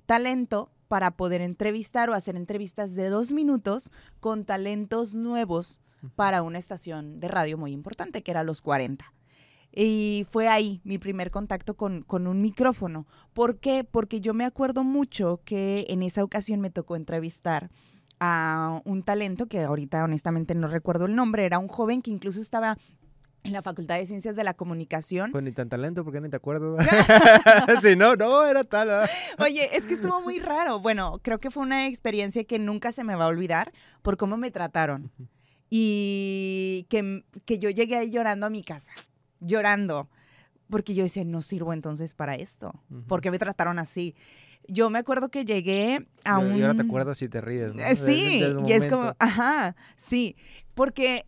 talento 0.05 0.71
para 0.89 1.13
poder 1.13 1.41
entrevistar 1.41 2.11
o 2.11 2.15
hacer 2.15 2.37
entrevistas 2.37 2.95
de 2.95 3.09
dos 3.09 3.33
minutos 3.33 3.91
con 4.21 4.45
talentos 4.45 5.15
nuevos 5.15 5.81
para 6.15 6.43
una 6.43 6.59
estación 6.59 7.21
de 7.21 7.29
radio 7.29 7.57
muy 7.57 7.73
importante, 7.73 8.23
que 8.23 8.33
era 8.33 8.45
Los 8.45 8.61
40. 8.61 9.15
Y 9.75 10.27
fue 10.31 10.49
ahí 10.49 10.81
mi 10.85 10.99
primer 10.99 11.31
contacto 11.31 11.77
con, 11.77 12.03
con 12.03 12.27
un 12.27 12.41
micrófono. 12.41 13.07
¿Por 13.33 13.59
qué? 13.59 13.85
Porque 13.85 14.21
yo 14.21 14.35
me 14.35 14.45
acuerdo 14.45 14.83
mucho 14.83 15.41
que 15.45 15.87
en 15.89 16.03
esa 16.03 16.25
ocasión 16.25 16.61
me 16.61 16.71
tocó 16.71 16.97
entrevistar 16.97 17.71
a 18.21 18.81
un 18.85 19.03
talento 19.03 19.47
que 19.47 19.63
ahorita 19.63 20.03
honestamente 20.05 20.55
no 20.55 20.69
recuerdo 20.69 21.07
el 21.07 21.15
nombre, 21.15 21.45
era 21.45 21.59
un 21.59 21.69
joven 21.69 22.03
que 22.03 22.11
incluso 22.11 22.41
estaba 22.41 22.77
en 23.45 23.53
la 23.53 23.63
Facultad 23.63 23.97
de 23.97 24.07
Ciencias 24.07 24.37
de 24.37 24.45
la 24.45 24.55
Comunicación. 24.55 25.31
Pues 25.31 25.45
ni 25.45 25.53
tan 25.53 25.69
talento, 25.69 26.05
porque 26.05 26.21
ni 26.21 26.29
te 26.29 26.37
acuerdo. 26.37 26.77
sí, 27.83 27.97
no, 27.97 28.17
no, 28.17 28.45
era 28.45 28.65
tal. 28.65 28.89
¿verdad? 28.89 29.11
Oye, 29.39 29.77
es 29.77 29.87
que 29.87 29.95
estuvo 29.95 30.21
muy 30.21 30.39
raro. 30.41 30.81
Bueno, 30.81 31.21
creo 31.23 31.39
que 31.39 31.51
fue 31.51 31.63
una 31.63 31.87
experiencia 31.87 32.45
que 32.45 32.59
nunca 32.59 32.93
se 32.93 33.05
me 33.05 33.15
va 33.15 33.25
a 33.25 33.29
olvidar 33.29 33.73
por 34.03 34.17
cómo 34.17 34.37
me 34.37 34.51
trataron. 34.51 35.11
Y 35.71 36.87
que, 36.89 37.25
que 37.45 37.59
yo 37.59 37.71
llegué 37.71 37.97
ahí 37.97 38.11
llorando 38.11 38.47
a 38.47 38.51
mi 38.51 38.63
casa, 38.63 38.91
llorando, 39.41 40.09
porque 40.71 40.95
yo 40.95 41.03
decía, 41.03 41.25
no 41.25 41.43
sirvo 41.43 41.73
entonces 41.73 42.15
para 42.15 42.35
esto. 42.35 42.73
Ujú. 42.91 43.03
¿Por 43.05 43.21
qué 43.21 43.31
me 43.31 43.39
trataron 43.39 43.79
así? 43.79 44.15
Yo 44.67 44.91
me 44.91 44.99
acuerdo 44.99 45.31
que 45.31 45.45
llegué 45.45 46.07
a 46.25 46.39
un... 46.39 46.57
Y 46.57 46.63
ahora 46.63 46.75
te 46.75 46.83
acuerdas 46.83 47.23
y 47.23 47.29
te 47.29 47.41
ríes, 47.41 47.75
¿no? 47.75 47.83
Eh, 47.83 47.97
Sí, 47.97 48.43
y 48.67 48.73
es 48.73 48.87
como, 48.87 49.15
ajá, 49.19 49.77
sí, 49.97 50.37
porque 50.75 51.27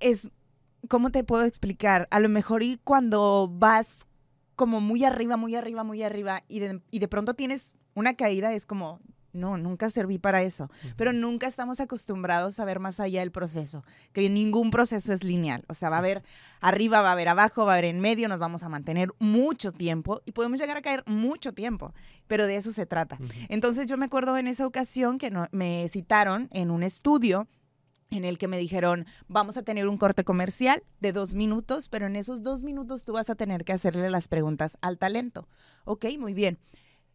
es, 0.00 0.30
¿cómo 0.88 1.10
te 1.10 1.24
puedo 1.24 1.44
explicar? 1.44 2.08
A 2.10 2.20
lo 2.20 2.28
mejor 2.28 2.62
y 2.62 2.78
cuando 2.82 3.50
vas 3.52 4.06
como 4.56 4.80
muy 4.80 5.04
arriba, 5.04 5.36
muy 5.36 5.54
arriba, 5.54 5.84
muy 5.84 6.02
arriba 6.02 6.42
y 6.48 6.60
de, 6.60 6.80
y 6.90 6.98
de 6.98 7.08
pronto 7.08 7.34
tienes 7.34 7.74
una 7.94 8.14
caída, 8.14 8.54
es 8.54 8.64
como, 8.64 9.00
no, 9.32 9.56
nunca 9.58 9.90
serví 9.90 10.18
para 10.18 10.42
eso. 10.42 10.70
Pero 10.96 11.12
nunca 11.12 11.46
estamos 11.46 11.80
acostumbrados 11.80 12.58
a 12.60 12.64
ver 12.64 12.80
más 12.80 12.98
allá 13.00 13.20
del 13.20 13.30
proceso, 13.30 13.84
que 14.12 14.28
ningún 14.30 14.70
proceso 14.70 15.12
es 15.12 15.22
lineal. 15.24 15.64
O 15.68 15.74
sea, 15.74 15.90
va 15.90 15.96
a 15.96 15.98
haber 16.00 16.22
arriba, 16.60 17.02
va 17.02 17.10
a 17.10 17.12
haber 17.12 17.28
abajo, 17.28 17.64
va 17.64 17.72
a 17.72 17.74
haber 17.76 17.84
en 17.86 18.00
medio, 18.00 18.28
nos 18.28 18.38
vamos 18.38 18.62
a 18.62 18.68
mantener 18.68 19.10
mucho 19.18 19.72
tiempo 19.72 20.22
y 20.24 20.32
podemos 20.32 20.58
llegar 20.60 20.76
a 20.76 20.82
caer 20.82 21.04
mucho 21.06 21.52
tiempo, 21.52 21.92
pero 22.26 22.46
de 22.46 22.56
eso 22.56 22.72
se 22.72 22.86
trata. 22.86 23.18
Entonces 23.48 23.86
yo 23.86 23.96
me 23.96 24.06
acuerdo 24.06 24.36
en 24.38 24.48
esa 24.48 24.66
ocasión 24.66 25.18
que 25.18 25.30
no- 25.30 25.48
me 25.52 25.86
citaron 25.88 26.48
en 26.52 26.70
un 26.70 26.82
estudio 26.82 27.46
en 28.10 28.24
el 28.24 28.38
que 28.38 28.48
me 28.48 28.56
dijeron, 28.58 29.04
vamos 29.28 29.58
a 29.58 29.62
tener 29.62 29.86
un 29.86 29.98
corte 29.98 30.24
comercial 30.24 30.82
de 31.00 31.12
dos 31.12 31.34
minutos, 31.34 31.90
pero 31.90 32.06
en 32.06 32.16
esos 32.16 32.42
dos 32.42 32.62
minutos 32.62 33.02
tú 33.04 33.12
vas 33.12 33.28
a 33.28 33.34
tener 33.34 33.66
que 33.66 33.74
hacerle 33.74 34.08
las 34.08 34.28
preguntas 34.28 34.78
al 34.80 34.96
talento. 34.96 35.46
Ok, 35.84 36.06
muy 36.18 36.32
bien. 36.32 36.58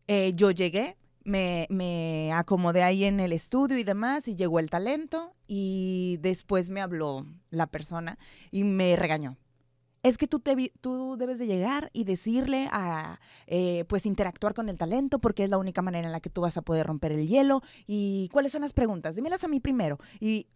Eh, 0.07 0.33
yo 0.35 0.51
llegué, 0.51 0.95
me, 1.23 1.67
me 1.69 2.31
acomodé 2.33 2.83
ahí 2.83 3.03
en 3.05 3.19
el 3.19 3.33
estudio 3.33 3.77
y 3.77 3.83
demás, 3.83 4.27
y 4.27 4.35
llegó 4.35 4.59
el 4.59 4.69
talento, 4.69 5.33
y 5.47 6.17
después 6.21 6.69
me 6.69 6.81
habló 6.81 7.25
la 7.49 7.67
persona 7.67 8.17
y 8.51 8.63
me 8.63 8.95
regañó. 8.95 9.37
Es 10.03 10.17
que 10.17 10.27
tú, 10.27 10.39
te 10.41 10.73
tú 10.81 11.15
debes 11.17 11.39
de 11.39 11.47
llegar 11.47 11.89
y 11.93 12.03
decirle 12.03 12.67
a, 12.73 13.21
eh, 13.47 13.85
pues 13.87 14.05
interactuar 14.05 14.53
con 14.53 14.67
el 14.67 14.77
talento 14.77 15.19
porque 15.19 15.45
es 15.45 15.49
la 15.49 15.57
única 15.57 15.81
manera 15.81 16.05
en 16.07 16.11
la 16.11 16.19
que 16.19 16.29
tú 16.29 16.41
vas 16.41 16.57
a 16.57 16.61
poder 16.61 16.87
romper 16.87 17.13
el 17.13 17.25
hielo. 17.25 17.61
¿Y 17.87 18.27
cuáles 18.33 18.51
son 18.51 18.63
las 18.63 18.73
preguntas? 18.73 19.15
Dímelas 19.15 19.45
a 19.45 19.47
mí 19.47 19.61
primero. 19.61 19.99
Y 20.19 20.47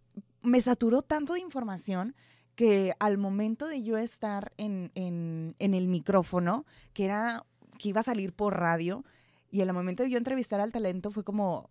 me 0.42 0.60
saturó 0.60 1.00
tanto 1.00 1.32
de 1.32 1.40
información 1.40 2.14
que 2.56 2.92
al 2.98 3.16
momento 3.16 3.68
de 3.68 3.82
yo 3.82 3.96
estar 3.96 4.52
en, 4.58 4.90
en- 4.94 5.56
en 5.58 5.72
el 5.72 5.88
micrófono, 5.88 6.66
que 6.92 7.06
era 7.06 7.46
que 7.78 7.88
iba 7.88 8.00
a 8.00 8.04
salir 8.04 8.34
por 8.34 8.58
radio, 8.58 9.02
y 9.50 9.60
al 9.60 9.72
momento 9.72 10.02
de 10.02 10.10
yo 10.10 10.18
entrevistar 10.18 10.60
al 10.60 10.72
talento 10.72 11.10
fue 11.10 11.24
como, 11.24 11.70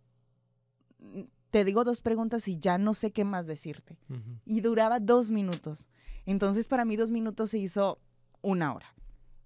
"Mm, 0.99 1.21
te 1.49 1.63
digo 1.63 1.83
dos 1.83 2.01
preguntas 2.01 2.47
y 2.47 2.59
ya 2.59 2.77
no 2.77 2.93
sé 2.93 3.11
qué 3.11 3.23
más 3.23 3.47
decirte 3.47 3.97
y 4.45 4.61
duraba 4.61 4.99
dos 4.99 5.31
minutos. 5.31 5.87
Entonces 6.25 6.67
para 6.67 6.83
mí 6.85 6.97
dos 6.97 7.09
minutos 7.09 7.51
se 7.51 7.57
hizo 7.57 7.99
una 8.41 8.73
hora. 8.73 8.93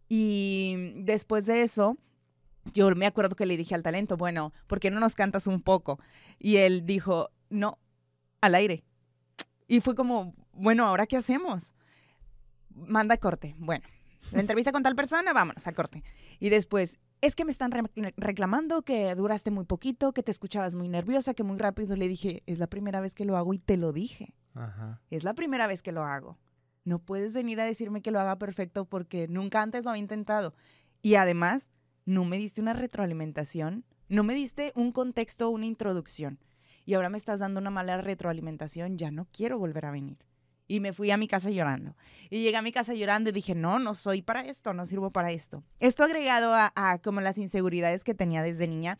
Y 0.09 0.93
después 1.03 1.45
de 1.45 1.61
eso, 1.61 1.97
yo 2.73 2.93
me 2.95 3.05
acuerdo 3.05 3.35
que 3.35 3.45
le 3.45 3.55
dije 3.55 3.75
al 3.75 3.83
talento, 3.83 4.17
bueno, 4.17 4.51
¿por 4.67 4.79
qué 4.79 4.91
no 4.91 4.99
nos 4.99 5.15
cantas 5.15 5.47
un 5.47 5.61
poco? 5.61 5.99
Y 6.39 6.57
él 6.57 6.85
dijo, 6.85 7.29
no, 7.49 7.77
al 8.41 8.55
aire. 8.55 8.83
Y 9.67 9.79
fue 9.81 9.95
como, 9.95 10.33
bueno, 10.53 10.85
¿ahora 10.85 11.05
qué 11.07 11.17
hacemos? 11.17 11.73
Manda 12.73 13.15
corte. 13.17 13.55
Bueno, 13.57 13.85
la 14.31 14.41
entrevista 14.41 14.71
con 14.71 14.83
tal 14.83 14.95
persona, 14.95 15.33
vámonos 15.33 15.65
a 15.67 15.73
corte. 15.73 16.03
Y 16.39 16.49
después, 16.49 16.99
es 17.21 17.35
que 17.35 17.45
me 17.45 17.51
están 17.51 17.71
re- 17.71 18.13
reclamando 18.17 18.81
que 18.81 19.13
duraste 19.15 19.51
muy 19.51 19.65
poquito, 19.65 20.11
que 20.11 20.23
te 20.23 20.31
escuchabas 20.31 20.75
muy 20.75 20.89
nerviosa, 20.89 21.33
que 21.33 21.43
muy 21.43 21.57
rápido. 21.57 21.95
Le 21.95 22.07
dije, 22.07 22.43
es 22.47 22.59
la 22.59 22.67
primera 22.67 22.99
vez 22.99 23.13
que 23.13 23.25
lo 23.25 23.37
hago 23.37 23.53
y 23.53 23.59
te 23.59 23.77
lo 23.77 23.93
dije. 23.93 24.33
Ajá. 24.55 25.01
Es 25.09 25.23
la 25.23 25.33
primera 25.33 25.67
vez 25.67 25.81
que 25.81 25.91
lo 25.91 26.03
hago. 26.03 26.37
No 26.83 26.99
puedes 26.99 27.33
venir 27.33 27.61
a 27.61 27.65
decirme 27.65 28.01
que 28.01 28.11
lo 28.11 28.19
haga 28.19 28.37
perfecto 28.37 28.85
porque 28.85 29.27
nunca 29.27 29.61
antes 29.61 29.85
lo 29.85 29.91
había 29.91 30.01
intentado. 30.01 30.55
Y 31.03 31.15
además, 31.15 31.69
no 32.05 32.25
me 32.25 32.37
diste 32.37 32.59
una 32.61 32.73
retroalimentación, 32.73 33.85
no 34.09 34.23
me 34.23 34.33
diste 34.33 34.71
un 34.75 34.91
contexto, 34.91 35.49
una 35.51 35.67
introducción. 35.67 36.39
Y 36.85 36.95
ahora 36.95 37.09
me 37.09 37.17
estás 37.19 37.39
dando 37.39 37.59
una 37.59 37.69
mala 37.69 38.01
retroalimentación, 38.01 38.97
ya 38.97 39.11
no 39.11 39.27
quiero 39.31 39.59
volver 39.59 39.85
a 39.85 39.91
venir. 39.91 40.17
Y 40.67 40.79
me 40.79 40.93
fui 40.93 41.11
a 41.11 41.17
mi 41.17 41.27
casa 41.27 41.49
llorando. 41.49 41.95
Y 42.29 42.43
llegué 42.43 42.57
a 42.57 42.61
mi 42.61 42.71
casa 42.71 42.93
llorando 42.93 43.29
y 43.29 43.33
dije, 43.33 43.55
no, 43.55 43.79
no 43.79 43.93
soy 43.93 44.21
para 44.21 44.41
esto, 44.41 44.73
no 44.73 44.85
sirvo 44.85 45.11
para 45.11 45.31
esto. 45.31 45.63
Esto 45.79 46.03
agregado 46.03 46.53
a, 46.55 46.99
como 47.03 47.21
las 47.21 47.37
inseguridades 47.37 48.03
que 48.03 48.13
tenía 48.13 48.41
desde 48.43 48.67
niña, 48.67 48.97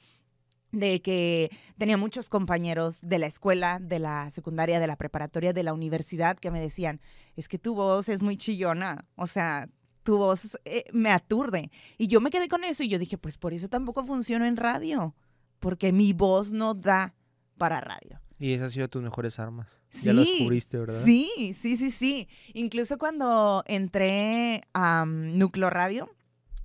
de 0.71 1.01
que 1.01 1.49
tenía 1.77 1.97
muchos 1.97 2.29
compañeros 2.29 2.99
de 3.01 3.19
la 3.19 3.27
escuela, 3.27 3.79
de 3.79 3.99
la 3.99 4.29
secundaria, 4.29 4.79
de 4.79 4.87
la 4.87 4.95
preparatoria, 4.95 5.53
de 5.53 5.63
la 5.63 5.73
universidad 5.73 6.37
que 6.37 6.51
me 6.51 6.61
decían, 6.61 7.01
es 7.35 7.47
que 7.47 7.57
tu 7.57 7.75
voz 7.75 8.09
es 8.09 8.23
muy 8.23 8.37
chillona, 8.37 9.05
o 9.15 9.27
sea, 9.27 9.69
tu 10.03 10.17
voz 10.17 10.57
eh, 10.65 10.85
me 10.93 11.11
aturde. 11.11 11.71
Y 11.97 12.07
yo 12.07 12.21
me 12.21 12.29
quedé 12.29 12.47
con 12.47 12.63
eso 12.63 12.83
y 12.83 12.87
yo 12.87 12.99
dije, 12.99 13.17
pues 13.17 13.37
por 13.37 13.53
eso 13.53 13.67
tampoco 13.67 14.03
funciono 14.05 14.45
en 14.45 14.57
radio, 14.57 15.15
porque 15.59 15.91
mi 15.91 16.13
voz 16.13 16.51
no 16.53 16.73
da 16.73 17.13
para 17.57 17.81
radio. 17.81 18.19
Y 18.41 18.53
esas 18.53 18.65
han 18.65 18.71
sido 18.71 18.87
tus 18.89 19.03
mejores 19.03 19.37
armas. 19.37 19.79
Ya 20.01 20.13
lo 20.13 20.23
Sí, 20.25 20.31
descubriste, 20.31 20.79
¿verdad? 20.79 21.01
Sí, 21.05 21.53
sí, 21.59 21.77
sí, 21.77 21.91
sí. 21.91 22.27
Incluso 22.53 22.97
cuando 22.97 23.63
entré 23.67 24.63
a 24.73 25.03
um, 25.03 25.37
Núcleo 25.37 25.69
Radio, 25.69 26.09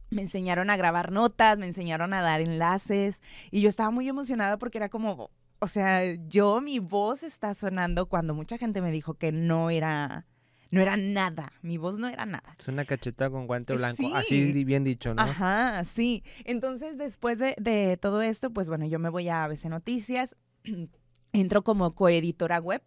me 0.08 0.22
enseñaron 0.22 0.70
a 0.70 0.76
grabar 0.78 1.12
notas, 1.12 1.58
me 1.58 1.66
enseñaron 1.66 2.14
a 2.14 2.22
dar 2.22 2.40
enlaces 2.40 3.20
y 3.50 3.60
yo 3.60 3.68
estaba 3.68 3.90
muy 3.90 4.08
emocionada 4.08 4.56
porque 4.56 4.78
era 4.78 4.88
como, 4.88 5.30
o 5.58 5.66
sea, 5.66 6.14
yo 6.28 6.62
mi 6.62 6.78
voz 6.78 7.22
está 7.22 7.52
sonando 7.52 8.06
cuando 8.06 8.32
mucha 8.34 8.56
gente 8.56 8.80
me 8.80 8.90
dijo 8.90 9.14
que 9.14 9.30
no 9.32 9.68
era 9.68 10.24
no 10.70 10.80
era 10.80 10.96
nada, 10.96 11.52
mi 11.62 11.76
voz 11.76 11.98
no 11.98 12.08
era 12.08 12.24
nada. 12.26 12.56
Es 12.58 12.68
una 12.68 12.84
cacheta 12.84 13.28
con 13.30 13.46
guante 13.46 13.74
blanco, 13.74 14.02
Sí. 14.02 14.10
así 14.14 14.64
bien 14.64 14.82
dicho, 14.82 15.14
¿no? 15.14 15.22
Ajá, 15.22 15.84
sí. 15.84 16.24
Entonces, 16.44 16.98
después 16.98 17.38
de, 17.38 17.54
de 17.60 17.96
todo 18.00 18.20
esto, 18.22 18.50
pues 18.50 18.68
bueno, 18.68 18.84
yo 18.86 18.98
me 18.98 19.08
voy 19.08 19.28
a 19.28 19.44
ABC 19.44 19.66
Noticias, 19.66 20.34
entro 21.36 21.62
como 21.62 21.94
coeditora 21.94 22.60
web. 22.60 22.82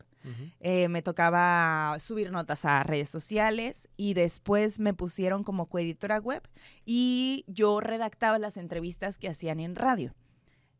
Eh, 0.59 0.89
me 0.89 1.01
tocaba 1.01 1.95
subir 1.99 2.29
notas 2.29 2.65
a 2.65 2.83
redes 2.83 3.09
sociales 3.09 3.87
y 3.95 4.15
después 4.15 4.77
me 4.77 4.93
pusieron 4.93 5.45
como 5.45 5.67
coeditora 5.67 6.19
web 6.19 6.43
y 6.85 7.45
yo 7.47 7.79
redactaba 7.79 8.37
las 8.37 8.57
entrevistas 8.57 9.17
que 9.17 9.29
hacían 9.29 9.61
en 9.61 9.75
radio. 9.75 10.13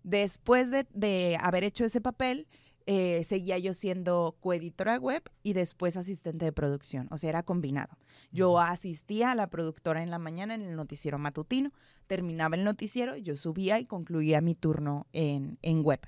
Después 0.03 0.71
de, 0.71 0.85
de 0.93 1.37
haber 1.41 1.63
hecho 1.63 1.85
ese 1.85 2.01
papel, 2.01 2.47
eh, 2.91 3.23
seguía 3.23 3.59
yo 3.59 3.75
siendo 3.75 4.35
coeditora 4.39 4.97
web 4.97 5.21
y 5.43 5.53
después 5.53 5.95
asistente 5.95 6.45
de 6.45 6.51
producción, 6.51 7.07
o 7.11 7.19
sea, 7.19 7.29
era 7.29 7.43
combinado. 7.43 7.99
Yo 8.31 8.59
asistía 8.59 9.29
a 9.29 9.35
la 9.35 9.45
productora 9.45 10.01
en 10.01 10.09
la 10.09 10.17
mañana 10.17 10.55
en 10.55 10.63
el 10.63 10.75
noticiero 10.75 11.19
matutino, 11.19 11.71
terminaba 12.07 12.55
el 12.55 12.63
noticiero, 12.63 13.15
yo 13.15 13.37
subía 13.37 13.77
y 13.77 13.85
concluía 13.85 14.41
mi 14.41 14.55
turno 14.55 15.05
en, 15.13 15.59
en 15.61 15.83
web. 15.83 15.99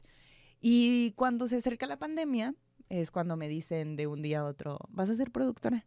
Y 0.61 1.11
cuando 1.13 1.47
se 1.47 1.57
acerca 1.57 1.87
la 1.87 1.97
pandemia, 1.97 2.55
es 2.87 3.11
cuando 3.11 3.35
me 3.35 3.49
dicen 3.49 3.95
de 3.95 4.07
un 4.07 4.21
día 4.21 4.41
a 4.41 4.45
otro, 4.45 4.79
¿vas 4.89 5.09
a 5.09 5.15
ser 5.15 5.31
productora? 5.31 5.85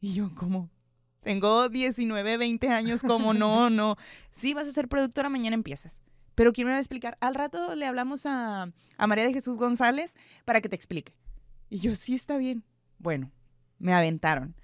Y 0.00 0.14
yo, 0.14 0.34
como, 0.34 0.70
tengo 1.22 1.68
19, 1.68 2.36
20 2.36 2.68
años, 2.68 3.02
como 3.02 3.34
no, 3.34 3.70
no. 3.70 3.96
Sí, 4.30 4.54
vas 4.54 4.68
a 4.68 4.72
ser 4.72 4.88
productora, 4.88 5.28
mañana 5.28 5.54
empiezas. 5.54 6.00
Pero 6.34 6.52
¿quién 6.52 6.66
me 6.66 6.72
va 6.72 6.78
a 6.78 6.80
explicar? 6.80 7.16
Al 7.20 7.34
rato 7.34 7.74
le 7.76 7.86
hablamos 7.86 8.26
a, 8.26 8.72
a 8.96 9.06
María 9.06 9.24
de 9.24 9.32
Jesús 9.32 9.56
González 9.56 10.14
para 10.44 10.60
que 10.60 10.68
te 10.68 10.76
explique. 10.76 11.14
Y 11.70 11.78
yo, 11.78 11.94
sí, 11.94 12.14
está 12.14 12.36
bien. 12.38 12.64
Bueno, 12.98 13.30
me 13.78 13.94
aventaron. 13.94 14.54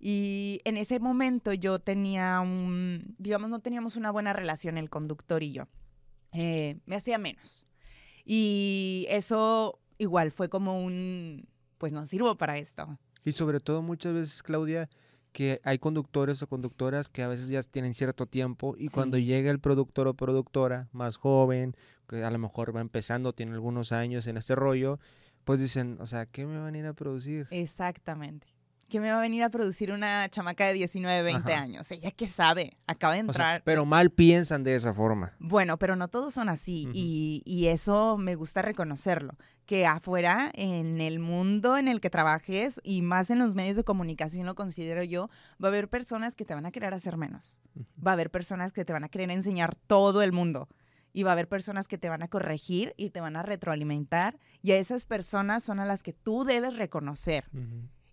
Y 0.00 0.60
en 0.64 0.76
ese 0.76 1.00
momento 1.00 1.52
yo 1.52 1.78
tenía 1.80 2.40
un, 2.40 3.14
digamos, 3.18 3.50
no 3.50 3.60
teníamos 3.60 3.96
una 3.96 4.10
buena 4.10 4.32
relación 4.32 4.78
el 4.78 4.90
conductor 4.90 5.42
y 5.42 5.52
yo. 5.52 5.68
Eh, 6.32 6.78
me 6.86 6.96
hacía 6.96 7.18
menos. 7.18 7.67
Y 8.30 9.06
eso 9.08 9.80
igual 9.96 10.30
fue 10.32 10.50
como 10.50 10.84
un, 10.84 11.48
pues 11.78 11.94
no 11.94 12.04
sirvo 12.04 12.36
para 12.36 12.58
esto. 12.58 12.98
Y 13.24 13.32
sobre 13.32 13.58
todo 13.58 13.80
muchas 13.80 14.12
veces, 14.12 14.42
Claudia, 14.42 14.90
que 15.32 15.62
hay 15.64 15.78
conductores 15.78 16.42
o 16.42 16.46
conductoras 16.46 17.08
que 17.08 17.22
a 17.22 17.28
veces 17.28 17.48
ya 17.48 17.62
tienen 17.62 17.94
cierto 17.94 18.26
tiempo 18.26 18.74
y 18.76 18.88
Sí. 18.90 18.94
cuando 18.94 19.16
llega 19.16 19.50
el 19.50 19.60
productor 19.60 20.08
o 20.08 20.14
productora 20.14 20.88
más 20.92 21.16
joven, 21.16 21.74
que 22.06 22.22
a 22.22 22.30
lo 22.30 22.38
mejor 22.38 22.76
va 22.76 22.82
empezando, 22.82 23.32
tiene 23.32 23.52
algunos 23.52 23.92
años 23.92 24.26
en 24.26 24.36
este 24.36 24.54
rollo, 24.54 25.00
pues 25.44 25.58
dicen, 25.58 25.96
o 26.00 26.06
sea, 26.06 26.26
¿qué 26.26 26.44
me 26.44 26.58
van 26.58 26.74
a 26.74 26.78
ir 26.78 26.86
a 26.86 26.92
producir? 26.92 27.46
Exactamente. 27.50 28.46
¿Qué 28.88 29.00
me 29.00 29.10
va 29.10 29.18
a 29.18 29.20
venir 29.20 29.42
a 29.42 29.50
producir 29.50 29.92
una 29.92 30.28
chamaca 30.30 30.64
de 30.66 30.72
19, 30.72 31.22
20 31.22 31.52
Ajá. 31.52 31.62
años? 31.62 31.90
Ella 31.90 32.10
que 32.10 32.26
sabe, 32.26 32.78
acaba 32.86 33.12
de 33.12 33.18
O 33.20 33.22
sea, 33.24 33.28
entrar. 33.28 33.62
pero 33.64 33.84
mal 33.84 34.10
piensan 34.10 34.64
de 34.64 34.74
esa 34.74 34.94
forma. 34.94 35.34
Bueno, 35.38 35.78
pero 35.78 35.94
no 35.94 36.08
todos 36.08 36.32
son 36.32 36.48
así 36.48 36.88
y, 36.94 37.42
y 37.44 37.66
eso 37.66 38.16
me 38.16 38.34
gusta 38.34 38.62
reconocerlo, 38.62 39.34
que 39.66 39.86
afuera, 39.86 40.50
en 40.54 41.02
el 41.02 41.18
mundo 41.18 41.76
en 41.76 41.86
el 41.86 42.00
que 42.00 42.08
trabajes 42.08 42.80
y 42.82 43.02
más 43.02 43.28
en 43.30 43.38
los 43.40 43.54
medios 43.54 43.76
de 43.76 43.84
comunicación, 43.84 44.46
lo 44.46 44.54
considero 44.54 45.02
yo, 45.04 45.28
va 45.62 45.68
a 45.68 45.70
haber 45.70 45.88
personas 45.88 46.34
que 46.34 46.46
te 46.46 46.54
van 46.54 46.64
a 46.64 46.70
querer 46.72 46.94
hacer 46.94 47.18
menos, 47.18 47.60
va 48.04 48.12
a 48.12 48.14
haber 48.14 48.30
personas 48.30 48.72
que 48.72 48.86
te 48.86 48.94
van 48.94 49.04
a 49.04 49.10
querer 49.10 49.30
enseñar 49.30 49.74
todo 49.74 50.22
el 50.22 50.32
mundo 50.32 50.66
y 51.12 51.24
va 51.24 51.30
a 51.30 51.32
haber 51.34 51.48
personas 51.48 51.88
que 51.88 51.98
te 51.98 52.08
van 52.08 52.22
a 52.22 52.28
corregir 52.28 52.94
y 52.96 53.10
te 53.10 53.20
van 53.20 53.36
a 53.36 53.42
retroalimentar 53.42 54.38
y 54.62 54.72
a 54.72 54.78
esas 54.78 55.04
personas 55.04 55.62
son 55.62 55.78
a 55.78 55.84
las 55.84 56.02
que 56.02 56.14
tú 56.14 56.44
debes 56.44 56.76
reconocer. 56.76 57.44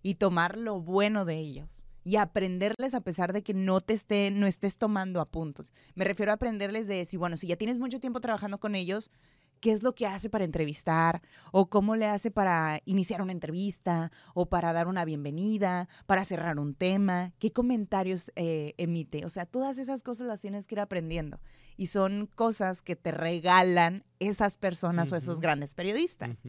Y 0.06 0.14
tomar 0.14 0.56
lo 0.56 0.80
bueno 0.80 1.24
de 1.24 1.36
ellos 1.36 1.84
y 2.04 2.14
aprenderles 2.14 2.94
a 2.94 3.00
pesar 3.00 3.32
de 3.32 3.42
que 3.42 3.54
no 3.54 3.80
te 3.80 3.92
esté, 3.92 4.30
no 4.30 4.46
estés 4.46 4.78
tomando 4.78 5.20
apuntes. 5.20 5.72
Me 5.96 6.04
refiero 6.04 6.30
a 6.30 6.36
aprenderles 6.36 6.86
de 6.86 6.94
decir, 6.94 7.18
bueno, 7.18 7.36
si 7.36 7.48
ya 7.48 7.56
tienes 7.56 7.76
mucho 7.76 7.98
tiempo 7.98 8.20
trabajando 8.20 8.60
con 8.60 8.76
ellos, 8.76 9.10
¿qué 9.58 9.72
es 9.72 9.82
lo 9.82 9.96
que 9.96 10.06
hace 10.06 10.30
para 10.30 10.44
entrevistar? 10.44 11.22
¿O 11.50 11.68
cómo 11.68 11.96
le 11.96 12.06
hace 12.06 12.30
para 12.30 12.80
iniciar 12.84 13.20
una 13.20 13.32
entrevista? 13.32 14.12
¿O 14.32 14.46
para 14.46 14.72
dar 14.72 14.86
una 14.86 15.04
bienvenida? 15.04 15.88
¿Para 16.06 16.24
cerrar 16.24 16.60
un 16.60 16.76
tema? 16.76 17.32
¿Qué 17.40 17.50
comentarios 17.50 18.30
eh, 18.36 18.74
emite? 18.76 19.24
O 19.24 19.28
sea, 19.28 19.44
todas 19.44 19.76
esas 19.78 20.04
cosas 20.04 20.28
las 20.28 20.40
tienes 20.40 20.68
que 20.68 20.76
ir 20.76 20.80
aprendiendo. 20.80 21.40
Y 21.76 21.88
son 21.88 22.28
cosas 22.32 22.80
que 22.80 22.94
te 22.94 23.10
regalan 23.10 24.04
esas 24.20 24.56
personas 24.56 25.10
o 25.10 25.16
esos 25.16 25.40
grandes 25.40 25.74
periodistas. 25.74 26.42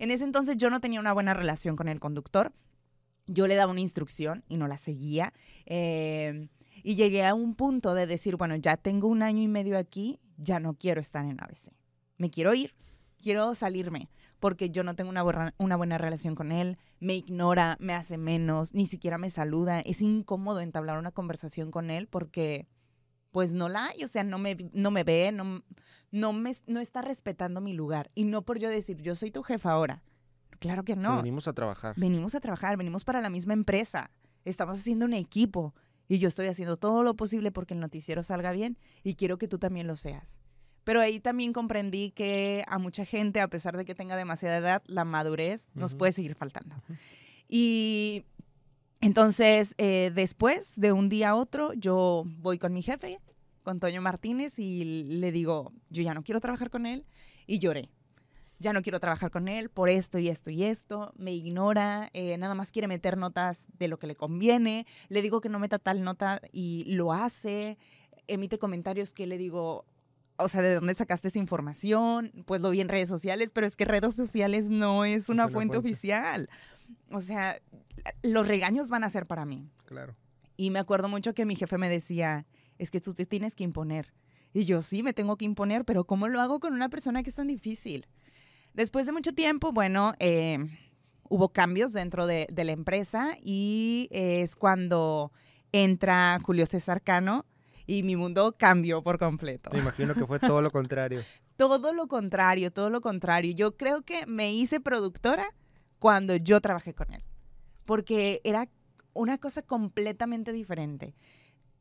En 0.00 0.10
ese 0.10 0.24
entonces 0.24 0.56
yo 0.56 0.68
no 0.68 0.80
tenía 0.80 0.98
una 0.98 1.12
buena 1.12 1.32
relación 1.32 1.76
con 1.76 1.86
el 1.86 2.00
conductor. 2.00 2.52
Yo 3.26 3.46
le 3.46 3.54
daba 3.54 3.72
una 3.72 3.80
instrucción 3.80 4.44
y 4.48 4.56
no 4.56 4.68
la 4.68 4.76
seguía. 4.76 5.32
Eh, 5.66 6.48
y 6.82 6.96
llegué 6.96 7.24
a 7.24 7.34
un 7.34 7.54
punto 7.54 7.94
de 7.94 8.06
decir, 8.06 8.36
bueno, 8.36 8.56
ya 8.56 8.76
tengo 8.76 9.08
un 9.08 9.22
año 9.22 9.42
y 9.42 9.48
medio 9.48 9.78
aquí, 9.78 10.20
ya 10.36 10.60
no 10.60 10.74
quiero 10.74 11.00
estar 11.00 11.24
en 11.24 11.40
ABC. 11.42 11.72
Me 12.18 12.30
quiero 12.30 12.52
ir, 12.54 12.74
quiero 13.22 13.54
salirme, 13.54 14.10
porque 14.40 14.68
yo 14.68 14.84
no 14.84 14.94
tengo 14.94 15.08
una, 15.10 15.22
buena- 15.22 15.54
una 15.58 15.76
buena 15.76 15.96
relación 15.96 16.34
con 16.34 16.52
él, 16.52 16.76
me 17.00 17.14
ignora, 17.14 17.76
me 17.80 17.94
hace 17.94 18.18
menos, 18.18 18.74
ni 18.74 18.86
siquiera 18.86 19.16
me 19.16 19.30
saluda. 19.30 19.80
Es 19.80 20.02
incómodo 20.02 20.60
entablar 20.60 20.98
una 20.98 21.10
conversación 21.12 21.70
con 21.70 21.90
él 21.90 22.06
porque 22.08 22.66
pues 23.30 23.52
no 23.54 23.68
la 23.68 23.86
hay, 23.86 24.04
o 24.04 24.08
sea, 24.08 24.22
no 24.22 24.38
me, 24.38 24.56
no 24.74 24.90
me 24.92 25.02
ve, 25.02 25.32
no, 25.32 25.64
no, 26.12 26.32
me, 26.32 26.52
no 26.66 26.78
está 26.80 27.02
respetando 27.02 27.60
mi 27.60 27.72
lugar. 27.72 28.10
Y 28.14 28.24
no 28.24 28.42
por 28.42 28.58
yo 28.58 28.68
decir, 28.68 29.00
yo 29.02 29.14
soy 29.16 29.30
tu 29.32 29.42
jefa 29.42 29.72
ahora. 29.72 30.02
Claro 30.64 30.82
que 30.82 30.96
no. 30.96 31.16
Venimos 31.16 31.46
a 31.46 31.52
trabajar. 31.52 31.94
Venimos 31.98 32.34
a 32.34 32.40
trabajar, 32.40 32.78
venimos 32.78 33.04
para 33.04 33.20
la 33.20 33.28
misma 33.28 33.52
empresa. 33.52 34.10
Estamos 34.46 34.78
haciendo 34.78 35.04
un 35.04 35.12
equipo 35.12 35.74
y 36.08 36.18
yo 36.18 36.28
estoy 36.28 36.46
haciendo 36.46 36.78
todo 36.78 37.02
lo 37.02 37.16
posible 37.16 37.52
porque 37.52 37.74
el 37.74 37.80
noticiero 37.80 38.22
salga 38.22 38.50
bien 38.50 38.78
y 39.02 39.14
quiero 39.16 39.36
que 39.36 39.46
tú 39.46 39.58
también 39.58 39.86
lo 39.86 39.94
seas. 39.96 40.38
Pero 40.82 41.02
ahí 41.02 41.20
también 41.20 41.52
comprendí 41.52 42.12
que 42.12 42.64
a 42.66 42.78
mucha 42.78 43.04
gente, 43.04 43.42
a 43.42 43.48
pesar 43.48 43.76
de 43.76 43.84
que 43.84 43.94
tenga 43.94 44.16
demasiada 44.16 44.56
edad, 44.56 44.82
la 44.86 45.04
madurez 45.04 45.68
nos 45.74 45.92
puede 45.92 46.12
seguir 46.12 46.34
faltando. 46.34 46.76
Y 47.46 48.24
entonces, 49.02 49.74
eh, 49.76 50.12
después 50.14 50.80
de 50.80 50.92
un 50.92 51.10
día 51.10 51.30
a 51.30 51.34
otro, 51.34 51.74
yo 51.74 52.24
voy 52.38 52.58
con 52.58 52.72
mi 52.72 52.80
jefe, 52.80 53.18
con 53.62 53.80
Toño 53.80 54.00
Martínez, 54.00 54.58
y 54.58 55.04
le 55.04 55.30
digo, 55.30 55.74
yo 55.90 56.02
ya 56.02 56.14
no 56.14 56.22
quiero 56.22 56.40
trabajar 56.40 56.70
con 56.70 56.86
él, 56.86 57.04
y 57.46 57.58
lloré. 57.58 57.90
Ya 58.64 58.72
no 58.72 58.80
quiero 58.80 58.98
trabajar 58.98 59.30
con 59.30 59.46
él 59.46 59.68
por 59.68 59.90
esto 59.90 60.18
y 60.18 60.30
esto 60.30 60.48
y 60.48 60.64
esto. 60.64 61.12
Me 61.18 61.34
ignora, 61.34 62.08
eh, 62.14 62.38
nada 62.38 62.54
más 62.54 62.72
quiere 62.72 62.88
meter 62.88 63.18
notas 63.18 63.66
de 63.78 63.88
lo 63.88 63.98
que 63.98 64.06
le 64.06 64.16
conviene. 64.16 64.86
Le 65.10 65.20
digo 65.20 65.42
que 65.42 65.50
no 65.50 65.58
meta 65.58 65.78
tal 65.78 66.02
nota 66.02 66.40
y 66.50 66.84
lo 66.86 67.12
hace. 67.12 67.76
Emite 68.26 68.58
comentarios 68.58 69.12
que 69.12 69.26
le 69.26 69.36
digo, 69.36 69.84
o 70.38 70.48
sea, 70.48 70.62
¿de 70.62 70.76
dónde 70.76 70.94
sacaste 70.94 71.28
esa 71.28 71.38
información? 71.38 72.32
Pues 72.46 72.62
lo 72.62 72.70
vi 72.70 72.80
en 72.80 72.88
redes 72.88 73.10
sociales, 73.10 73.50
pero 73.52 73.66
es 73.66 73.76
que 73.76 73.84
redes 73.84 74.14
sociales 74.14 74.70
no 74.70 75.04
es 75.04 75.28
una, 75.28 75.44
una 75.44 75.52
fuente, 75.52 75.74
fuente. 75.74 75.86
oficial. 75.86 76.48
O 77.10 77.20
sea, 77.20 77.60
los 78.22 78.48
regaños 78.48 78.88
van 78.88 79.04
a 79.04 79.10
ser 79.10 79.26
para 79.26 79.44
mí. 79.44 79.68
Claro. 79.84 80.16
Y 80.56 80.70
me 80.70 80.78
acuerdo 80.78 81.10
mucho 81.10 81.34
que 81.34 81.44
mi 81.44 81.54
jefe 81.54 81.76
me 81.76 81.90
decía, 81.90 82.46
es 82.78 82.90
que 82.90 83.02
tú 83.02 83.12
te 83.12 83.26
tienes 83.26 83.54
que 83.54 83.64
imponer. 83.64 84.14
Y 84.54 84.64
yo 84.64 84.80
sí, 84.80 85.02
me 85.02 85.12
tengo 85.12 85.36
que 85.36 85.44
imponer, 85.44 85.84
pero 85.84 86.04
¿cómo 86.04 86.28
lo 86.28 86.40
hago 86.40 86.60
con 86.60 86.72
una 86.72 86.88
persona 86.88 87.22
que 87.22 87.28
es 87.28 87.36
tan 87.36 87.48
difícil? 87.48 88.06
Después 88.74 89.06
de 89.06 89.12
mucho 89.12 89.32
tiempo, 89.32 89.72
bueno, 89.72 90.14
eh, 90.18 90.58
hubo 91.28 91.50
cambios 91.50 91.92
dentro 91.92 92.26
de, 92.26 92.46
de 92.52 92.64
la 92.64 92.72
empresa 92.72 93.36
y 93.40 94.08
es 94.10 94.56
cuando 94.56 95.32
entra 95.72 96.38
Julio 96.42 96.66
César 96.66 97.02
Cano 97.02 97.46
y 97.86 98.02
mi 98.02 98.16
mundo 98.16 98.54
cambió 98.58 99.02
por 99.02 99.18
completo. 99.18 99.70
Me 99.72 99.80
imagino 99.80 100.14
que 100.14 100.26
fue 100.26 100.38
todo 100.38 100.62
lo 100.62 100.70
contrario. 100.70 101.22
Todo 101.56 101.92
lo 101.92 102.08
contrario, 102.08 102.72
todo 102.72 102.90
lo 102.90 103.00
contrario. 103.00 103.54
Yo 103.54 103.76
creo 103.76 104.02
que 104.02 104.26
me 104.26 104.52
hice 104.52 104.80
productora 104.80 105.44
cuando 106.00 106.34
yo 106.34 106.60
trabajé 106.60 106.94
con 106.94 107.12
él, 107.12 107.22
porque 107.84 108.40
era 108.42 108.68
una 109.12 109.38
cosa 109.38 109.62
completamente 109.62 110.52
diferente. 110.52 111.14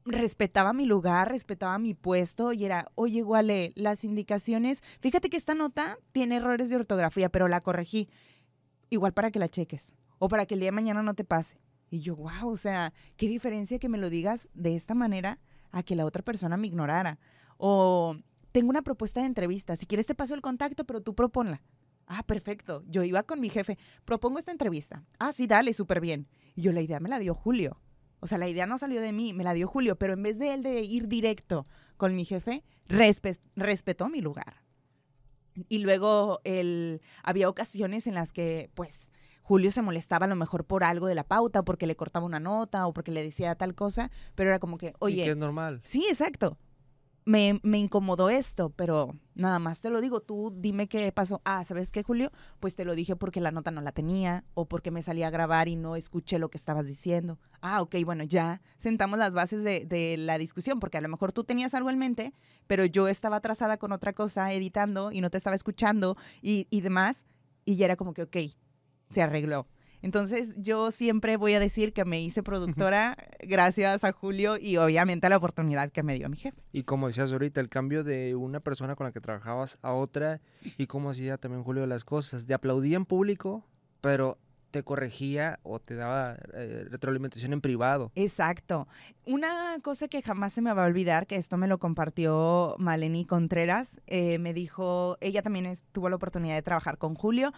Respetaba 0.05 0.73
mi 0.73 0.85
lugar, 0.85 1.29
respetaba 1.29 1.77
mi 1.79 1.93
puesto 1.93 2.51
y 2.51 2.65
era, 2.65 2.91
oye, 2.95 3.21
Guale, 3.21 3.71
las 3.75 4.03
indicaciones, 4.03 4.83
fíjate 4.99 5.29
que 5.29 5.37
esta 5.37 5.55
nota 5.55 5.97
tiene 6.11 6.37
errores 6.37 6.69
de 6.69 6.75
ortografía, 6.75 7.29
pero 7.29 7.47
la 7.47 7.61
corregí. 7.61 8.09
Igual 8.89 9.13
para 9.13 9.31
que 9.31 9.39
la 9.39 9.49
cheques 9.49 9.93
o 10.19 10.27
para 10.27 10.45
que 10.45 10.55
el 10.55 10.59
día 10.59 10.67
de 10.67 10.73
mañana 10.73 11.03
no 11.03 11.13
te 11.13 11.23
pase. 11.23 11.59
Y 11.89 11.99
yo, 11.99 12.15
wow, 12.15 12.49
o 12.49 12.57
sea, 12.57 12.91
qué 13.17 13.27
diferencia 13.27 13.79
que 13.79 13.87
me 13.87 13.97
lo 13.97 14.09
digas 14.09 14.49
de 14.53 14.75
esta 14.75 14.95
manera 14.95 15.39
a 15.71 15.83
que 15.83 15.95
la 15.95 16.05
otra 16.05 16.23
persona 16.23 16.57
me 16.57 16.67
ignorara. 16.67 17.19
O 17.57 18.17
tengo 18.51 18.69
una 18.69 18.81
propuesta 18.81 19.19
de 19.19 19.27
entrevista, 19.27 19.75
si 19.75 19.85
quieres 19.85 20.05
te 20.05 20.15
paso 20.15 20.33
el 20.33 20.41
contacto, 20.41 20.85
pero 20.85 21.01
tú 21.01 21.13
proponla. 21.13 21.61
Ah, 22.07 22.23
perfecto. 22.23 22.83
Yo 22.87 23.03
iba 23.03 23.23
con 23.23 23.39
mi 23.39 23.49
jefe, 23.49 23.77
propongo 24.05 24.39
esta 24.39 24.51
entrevista. 24.51 25.03
Ah, 25.19 25.31
sí, 25.31 25.47
dale, 25.47 25.73
súper 25.73 26.01
bien. 26.01 26.27
Y 26.55 26.63
yo 26.63 26.73
la 26.73 26.81
idea 26.81 26.99
me 26.99 27.09
la 27.09 27.19
dio 27.19 27.33
Julio. 27.33 27.79
O 28.23 28.27
sea, 28.27 28.37
la 28.37 28.47
idea 28.47 28.65
no 28.65 28.77
salió 28.77 29.01
de 29.01 29.11
mí, 29.11 29.33
me 29.33 29.43
la 29.43 29.53
dio 29.53 29.67
Julio, 29.67 29.97
pero 29.97 30.13
en 30.13 30.23
vez 30.23 30.39
de 30.39 30.53
él 30.53 30.63
de 30.63 30.79
ir 30.81 31.07
directo 31.09 31.67
con 31.97 32.15
mi 32.15 32.23
jefe, 32.23 32.63
respe- 32.87 33.39
respetó 33.57 34.07
mi 34.07 34.21
lugar. 34.21 34.63
Y 35.67 35.79
luego 35.79 36.39
el, 36.45 37.01
había 37.21 37.49
ocasiones 37.49 38.07
en 38.07 38.15
las 38.15 38.31
que, 38.31 38.69
pues, 38.75 39.11
Julio 39.41 39.71
se 39.71 39.81
molestaba 39.81 40.25
a 40.25 40.29
lo 40.29 40.35
mejor 40.37 40.63
por 40.65 40.85
algo 40.85 41.05
de 41.07 41.15
la 41.15 41.25
pauta, 41.25 41.63
porque 41.63 41.85
le 41.85 41.97
cortaba 41.97 42.25
una 42.25 42.39
nota, 42.39 42.87
o 42.87 42.93
porque 42.93 43.11
le 43.11 43.21
decía 43.23 43.55
tal 43.55 43.75
cosa, 43.75 44.09
pero 44.35 44.49
era 44.49 44.59
como 44.59 44.77
que, 44.77 44.87
Y 44.87 44.93
oye, 44.99 45.23
que 45.25 45.31
es 45.31 45.37
normal. 45.37 45.81
Sí, 45.83 46.05
exacto. 46.09 46.57
Me, 47.25 47.59
me 47.63 47.79
incomodó 47.79 48.29
esto, 48.29 48.69
pero 48.69 49.15
nada 49.33 49.57
más 49.57 49.79
te 49.79 49.89
lo 49.89 50.01
digo. 50.01 50.19
Tú 50.21 50.53
dime 50.55 50.87
qué 50.87 51.11
pasó. 51.11 51.41
Ah, 51.45 51.63
¿sabes 51.63 51.91
qué, 51.91 52.03
Julio? 52.03 52.31
Pues 52.59 52.75
te 52.75 52.83
lo 52.83 52.95
dije 52.95 53.15
porque 53.15 53.39
la 53.39 53.51
nota 53.51 53.71
no 53.71 53.81
la 53.81 53.93
tenía 53.93 54.43
o 54.55 54.65
porque 54.67 54.91
me 54.91 55.01
salí 55.01 55.23
a 55.23 55.29
grabar 55.29 55.69
y 55.69 55.77
no 55.77 55.95
escuché 55.95 56.37
lo 56.37 56.49
que 56.49 56.57
estabas 56.57 56.85
diciendo. 56.85 57.39
Ah, 57.61 57.81
ok, 57.81 57.95
bueno, 58.03 58.23
ya 58.23 58.61
sentamos 58.77 59.19
las 59.19 59.33
bases 59.33 59.63
de, 59.63 59.85
de 59.85 60.17
la 60.17 60.37
discusión 60.37 60.79
porque 60.79 60.97
a 60.97 61.01
lo 61.01 61.07
mejor 61.07 61.31
tú 61.31 61.45
tenías 61.45 61.73
algo 61.73 61.89
en 61.89 61.97
mente, 61.97 62.33
pero 62.67 62.83
yo 62.85 63.07
estaba 63.07 63.37
atrasada 63.37 63.77
con 63.77 63.93
otra 63.93 64.13
cosa, 64.13 64.51
editando 64.51 65.11
y 65.11 65.21
no 65.21 65.29
te 65.29 65.37
estaba 65.37 65.55
escuchando 65.55 66.17
y, 66.41 66.67
y 66.69 66.81
demás. 66.81 67.25
Y 67.63 67.77
ya 67.77 67.85
era 67.85 67.95
como 67.95 68.13
que, 68.13 68.23
ok, 68.23 68.37
se 69.09 69.21
arregló. 69.21 69.67
Entonces 70.03 70.53
yo 70.57 70.91
siempre 70.91 71.37
voy 71.37 71.53
a 71.55 71.59
decir 71.59 71.93
que 71.93 72.05
me 72.05 72.21
hice 72.21 72.43
productora 72.43 73.17
gracias 73.39 74.03
a 74.03 74.11
Julio 74.11 74.57
y 74.59 74.77
obviamente 74.77 75.25
a 75.25 75.29
la 75.31 75.37
oportunidad 75.37 75.91
que 75.91 76.03
me 76.03 76.13
dio 76.13 76.29
mi 76.29 76.37
jefe. 76.37 76.61
Y 76.71 76.83
como 76.83 77.07
decías 77.07 77.31
ahorita, 77.31 77.59
el 77.61 77.69
cambio 77.69 78.03
de 78.03 78.35
una 78.35 78.59
persona 78.59 78.95
con 78.95 79.05
la 79.05 79.11
que 79.11 79.21
trabajabas 79.21 79.79
a 79.81 79.93
otra 79.93 80.41
y 80.77 80.85
cómo 80.87 81.09
hacía 81.09 81.37
también 81.37 81.63
Julio 81.63 81.87
las 81.87 82.03
cosas. 82.05 82.45
Te 82.45 82.53
aplaudía 82.53 82.97
en 82.97 83.05
público, 83.05 83.65
pero 84.01 84.37
te 84.71 84.83
corregía 84.83 85.59
o 85.63 85.79
te 85.79 85.93
daba 85.95 86.35
eh, 86.55 86.85
retroalimentación 86.89 87.53
en 87.53 87.61
privado. 87.61 88.11
Exacto. 88.15 88.87
Una 89.25 89.77
cosa 89.83 90.07
que 90.07 90.21
jamás 90.23 90.51
se 90.51 90.61
me 90.63 90.73
va 90.73 90.83
a 90.83 90.87
olvidar, 90.87 91.27
que 91.27 91.35
esto 91.35 91.57
me 91.57 91.67
lo 91.67 91.77
compartió 91.77 92.75
Maleni 92.79 93.23
Contreras, 93.23 94.01
eh, 94.07 94.39
me 94.39 94.53
dijo, 94.53 95.15
ella 95.21 95.43
también 95.43 95.67
es- 95.67 95.83
tuvo 95.91 96.09
la 96.09 96.15
oportunidad 96.15 96.55
de 96.55 96.61
trabajar 96.63 96.97
con 96.97 97.13
Julio 97.13 97.53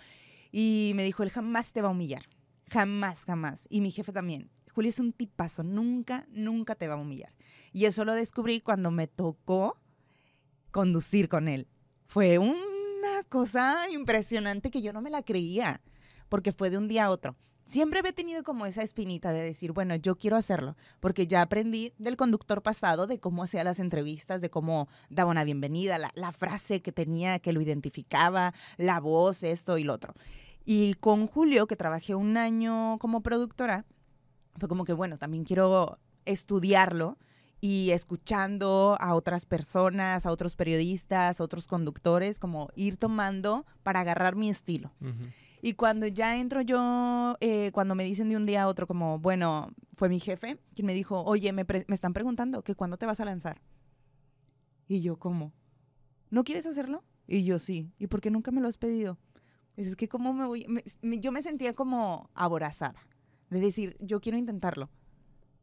y 0.51 0.91
me 0.95 1.03
dijo, 1.05 1.23
él 1.23 1.29
jamás 1.31 1.71
te 1.71 1.81
va 1.81 1.87
a 1.87 1.91
humillar, 1.91 2.23
jamás, 2.69 3.25
jamás. 3.25 3.67
Y 3.69 3.81
mi 3.81 3.91
jefe 3.91 4.11
también. 4.11 4.49
Julio 4.73 4.89
es 4.89 4.99
un 4.99 5.13
tipazo, 5.13 5.63
nunca, 5.63 6.25
nunca 6.29 6.75
te 6.75 6.87
va 6.87 6.95
a 6.95 6.97
humillar. 6.97 7.33
Y 7.71 7.85
eso 7.85 8.03
lo 8.03 8.13
descubrí 8.13 8.59
cuando 8.59 8.91
me 8.91 9.07
tocó 9.07 9.77
conducir 10.71 11.29
con 11.29 11.47
él. 11.47 11.67
Fue 12.07 12.37
una 12.37 13.23
cosa 13.29 13.89
impresionante 13.89 14.69
que 14.69 14.81
yo 14.81 14.91
no 14.91 15.01
me 15.01 15.09
la 15.09 15.23
creía, 15.23 15.81
porque 16.27 16.51
fue 16.51 16.69
de 16.69 16.77
un 16.77 16.89
día 16.89 17.05
a 17.05 17.09
otro. 17.09 17.37
Siempre 17.65 17.99
había 17.99 18.11
tenido 18.11 18.43
como 18.43 18.65
esa 18.65 18.83
espinita 18.83 19.31
de 19.31 19.41
decir, 19.41 19.71
bueno, 19.71 19.95
yo 19.95 20.17
quiero 20.17 20.37
hacerlo, 20.37 20.75
porque 20.99 21.25
ya 21.25 21.41
aprendí 21.41 21.93
del 21.97 22.15
conductor 22.15 22.61
pasado, 22.61 23.07
de 23.07 23.19
cómo 23.19 23.43
hacía 23.43 23.63
las 23.63 23.79
entrevistas, 23.79 24.41
de 24.41 24.51
cómo 24.51 24.87
daba 25.09 25.31
una 25.31 25.43
bienvenida, 25.43 25.97
la, 25.97 26.11
la 26.13 26.31
frase 26.31 26.83
que 26.83 26.91
tenía 26.91 27.39
que 27.39 27.53
lo 27.53 27.61
identificaba, 27.61 28.53
la 28.77 28.99
voz, 28.99 29.41
esto 29.41 29.79
y 29.79 29.83
lo 29.83 29.93
otro. 29.93 30.13
Y 30.65 30.95
con 30.95 31.27
Julio, 31.27 31.67
que 31.67 31.75
trabajé 31.75 32.15
un 32.15 32.37
año 32.37 32.97
como 32.99 33.21
productora, 33.21 33.85
fue 34.57 34.67
como 34.67 34.83
que, 34.83 34.93
bueno, 34.93 35.17
también 35.17 35.43
quiero 35.43 35.99
estudiarlo 36.25 37.17
y 37.61 37.91
escuchando 37.91 38.97
a 38.99 39.13
otras 39.13 39.45
personas, 39.45 40.25
a 40.25 40.31
otros 40.31 40.55
periodistas, 40.55 41.39
a 41.39 41.43
otros 41.43 41.67
conductores, 41.67 42.39
como 42.39 42.69
ir 42.75 42.97
tomando 42.97 43.65
para 43.83 43.99
agarrar 44.01 44.35
mi 44.35 44.49
estilo. 44.49 44.91
Y 45.61 45.73
cuando 45.73 46.05
ya 46.07 46.37
entro 46.37 46.61
yo, 46.61 47.37
eh, 47.39 47.71
cuando 47.73 47.95
me 47.95 48.03
dicen 48.03 48.29
de 48.29 48.35
un 48.35 48.45
día 48.45 48.63
a 48.63 48.67
otro 48.67 48.85
como, 48.87 49.19
bueno, 49.19 49.71
fue 49.93 50.09
mi 50.09 50.19
jefe 50.19 50.59
quien 50.75 50.85
me 50.85 50.93
dijo, 50.93 51.23
oye, 51.23 51.53
me, 51.53 51.65
pre- 51.65 51.85
me 51.87 51.95
están 51.95 52.13
preguntando 52.13 52.63
que 52.63 52.75
cuándo 52.75 52.97
te 52.97 53.05
vas 53.05 53.19
a 53.19 53.25
lanzar. 53.25 53.61
Y 54.87 55.01
yo, 55.01 55.17
¿cómo? 55.17 55.53
¿No 56.29 56.43
quieres 56.43 56.65
hacerlo? 56.67 57.03
Y 57.27 57.43
yo, 57.45 57.57
sí. 57.57 57.91
¿Y 57.97 58.07
por 58.07 58.21
qué 58.21 58.29
nunca 58.29 58.51
me 58.51 58.61
lo 58.61 58.67
has 58.67 58.77
pedido? 58.77 59.17
Es 59.77 59.95
que 59.95 60.07
cómo 60.07 60.33
me 60.33 60.45
voy, 60.47 60.65
me- 61.01 61.19
yo 61.19 61.31
me 61.31 61.41
sentía 61.41 61.73
como 61.73 62.29
aborazada, 62.33 62.95
de 63.49 63.59
decir, 63.59 63.97
yo 63.99 64.19
quiero 64.21 64.37
intentarlo. 64.37 64.89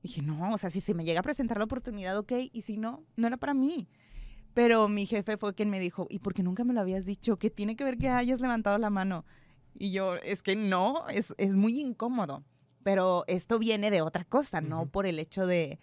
dije, 0.03 0.21
no, 0.21 0.53
o 0.53 0.59
sea, 0.59 0.69
si 0.71 0.81
se 0.81 0.95
me 0.95 1.05
llega 1.05 1.21
a 1.21 1.23
presentar 1.23 1.59
la 1.59 1.65
oportunidad, 1.65 2.19
ok, 2.19 2.33
y 2.53 2.63
si 2.63 2.77
no, 2.77 3.05
no 3.17 3.27
era 3.29 3.37
para 3.37 3.55
mí. 3.55 3.89
Pero 4.53 4.89
mi 4.89 5.07
jefe 5.07 5.37
fue 5.37 5.55
quien 5.55 5.71
me 5.71 5.79
dijo, 5.79 6.07
¿y 6.11 6.19
por 6.19 6.35
qué 6.35 6.43
nunca 6.43 6.65
me 6.65 6.75
lo 6.75 6.81
habías 6.81 7.07
dicho? 7.07 7.39
¿Qué 7.39 7.51
tiene 7.51 7.77
que 7.77 7.85
ver 7.85 7.97
que 7.99 8.09
hayas 8.09 8.41
levantado 8.41 8.77
la 8.79 8.91
mano? 8.91 9.25
Y 9.79 9.93
yo, 9.93 10.17
es 10.17 10.43
que 10.43 10.57
no, 10.57 11.09
es, 11.09 11.35
es 11.39 11.55
muy 11.55 11.81
incómodo. 11.81 12.43
Pero 12.83 13.23
esto 13.29 13.59
viene 13.61 13.91
de 13.93 14.03
otra 14.03 14.25
cosa, 14.25 14.61
no 14.61 14.87
por 14.87 15.07
el 15.07 15.21
hecho 15.21 15.47
de, 15.47 15.79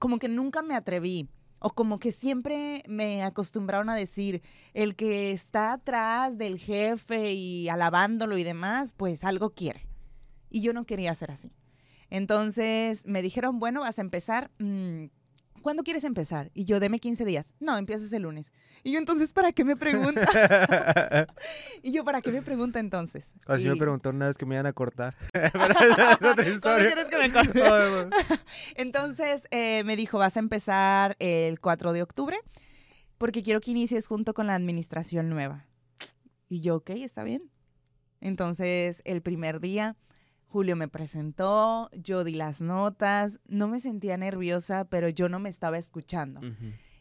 como 0.00 0.18
que 0.18 0.28
nunca 0.28 0.60
me 0.62 0.74
atreví. 0.74 1.28
O 1.66 1.70
como 1.70 1.98
que 1.98 2.12
siempre 2.12 2.84
me 2.86 3.24
acostumbraron 3.24 3.90
a 3.90 3.96
decir, 3.96 4.40
el 4.72 4.94
que 4.94 5.32
está 5.32 5.72
atrás 5.72 6.38
del 6.38 6.60
jefe 6.60 7.32
y 7.32 7.68
alabándolo 7.68 8.38
y 8.38 8.44
demás, 8.44 8.92
pues 8.92 9.24
algo 9.24 9.50
quiere. 9.50 9.84
Y 10.48 10.60
yo 10.60 10.72
no 10.72 10.86
quería 10.86 11.12
ser 11.16 11.32
así. 11.32 11.50
Entonces 12.08 13.04
me 13.04 13.20
dijeron, 13.20 13.58
bueno, 13.58 13.80
vas 13.80 13.98
a 13.98 14.02
empezar. 14.02 14.52
mm, 14.60 15.06
¿Cuándo 15.66 15.82
quieres 15.82 16.04
empezar? 16.04 16.52
Y 16.54 16.64
yo, 16.64 16.78
deme 16.78 17.00
15 17.00 17.24
días. 17.24 17.52
No, 17.58 17.76
empiezas 17.76 18.12
el 18.12 18.22
lunes. 18.22 18.52
Y 18.84 18.92
yo, 18.92 19.00
entonces, 19.00 19.32
¿para 19.32 19.50
qué 19.50 19.64
me 19.64 19.74
pregunta? 19.74 20.24
y 21.82 21.90
yo, 21.90 22.04
¿para 22.04 22.22
qué 22.22 22.30
me 22.30 22.40
pregunta 22.40 22.78
entonces? 22.78 23.32
Así 23.46 23.68
me 23.68 23.74
preguntó 23.74 24.10
una 24.10 24.28
vez 24.28 24.38
que 24.38 24.46
me 24.46 24.54
iban 24.54 24.66
a 24.66 24.72
cortar. 24.72 25.16
Pero 25.32 25.48
esa 25.48 25.84
es 25.84 25.90
otra 25.90 26.18
¿Cuándo 26.20 26.42
historia. 26.44 26.86
quieres 26.86 27.06
que 27.06 27.18
me 27.18 27.32
corte? 27.32 27.60
Entonces 28.76 29.42
eh, 29.50 29.82
me 29.82 29.96
dijo, 29.96 30.18
vas 30.18 30.36
a 30.36 30.38
empezar 30.38 31.16
el 31.18 31.58
4 31.58 31.92
de 31.92 32.02
octubre 32.02 32.38
porque 33.18 33.42
quiero 33.42 33.60
que 33.60 33.72
inicies 33.72 34.06
junto 34.06 34.34
con 34.34 34.46
la 34.46 34.54
administración 34.54 35.28
nueva. 35.28 35.66
Y 36.48 36.60
yo, 36.60 36.76
ok, 36.76 36.90
está 36.90 37.24
bien. 37.24 37.50
Entonces 38.20 39.02
el 39.04 39.20
primer 39.20 39.58
día, 39.58 39.96
Julio 40.56 40.74
me 40.74 40.88
presentó, 40.88 41.90
yo 41.92 42.24
di 42.24 42.32
las 42.32 42.62
notas, 42.62 43.40
no 43.46 43.68
me 43.68 43.78
sentía 43.78 44.16
nerviosa, 44.16 44.86
pero 44.86 45.10
yo 45.10 45.28
no 45.28 45.38
me 45.38 45.50
estaba 45.50 45.76
escuchando. 45.76 46.40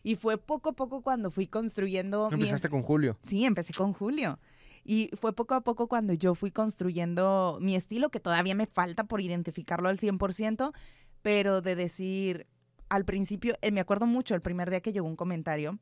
Y 0.04 0.18
fue 0.18 0.38
poco 0.38 0.72
a 0.72 0.74
poco 0.74 1.02
cuando 1.02 1.32
fui 1.32 1.48
construyendo... 1.48 2.28
mi 2.32 2.34
Empezaste 2.34 2.68
con 2.68 2.82
Julio. 2.82 3.18
Sí, 3.22 3.46
empecé 3.46 3.74
con 3.74 3.94
Julio. 3.94 4.40
Y 4.84 5.10
fue 5.22 5.32
poco 5.32 5.54
a 5.54 5.62
poco 5.62 5.88
cuando 5.88 6.12
yo 6.12 6.36
fui 6.36 6.52
construyendo 6.52 7.58
mi 7.62 7.78
estilo, 7.78 8.10
que 8.10 8.20
todavía 8.20 8.56
me 8.56 8.66
falta 8.66 9.06
por 9.06 9.22
identificarlo 9.22 9.88
al 9.88 10.00
100%, 10.00 10.74
pero 11.22 11.62
de 11.62 11.78
decir, 11.78 12.48
al 12.90 13.06
principio, 13.06 13.56
eh, 13.62 13.72
me 13.72 13.80
acuerdo 13.80 14.06
mucho 14.06 14.36
el 14.36 14.42
primer 14.42 14.70
día 14.70 14.82
que 14.82 14.92
llegó 14.92 15.08
un 15.08 15.16
comentario 15.16 15.80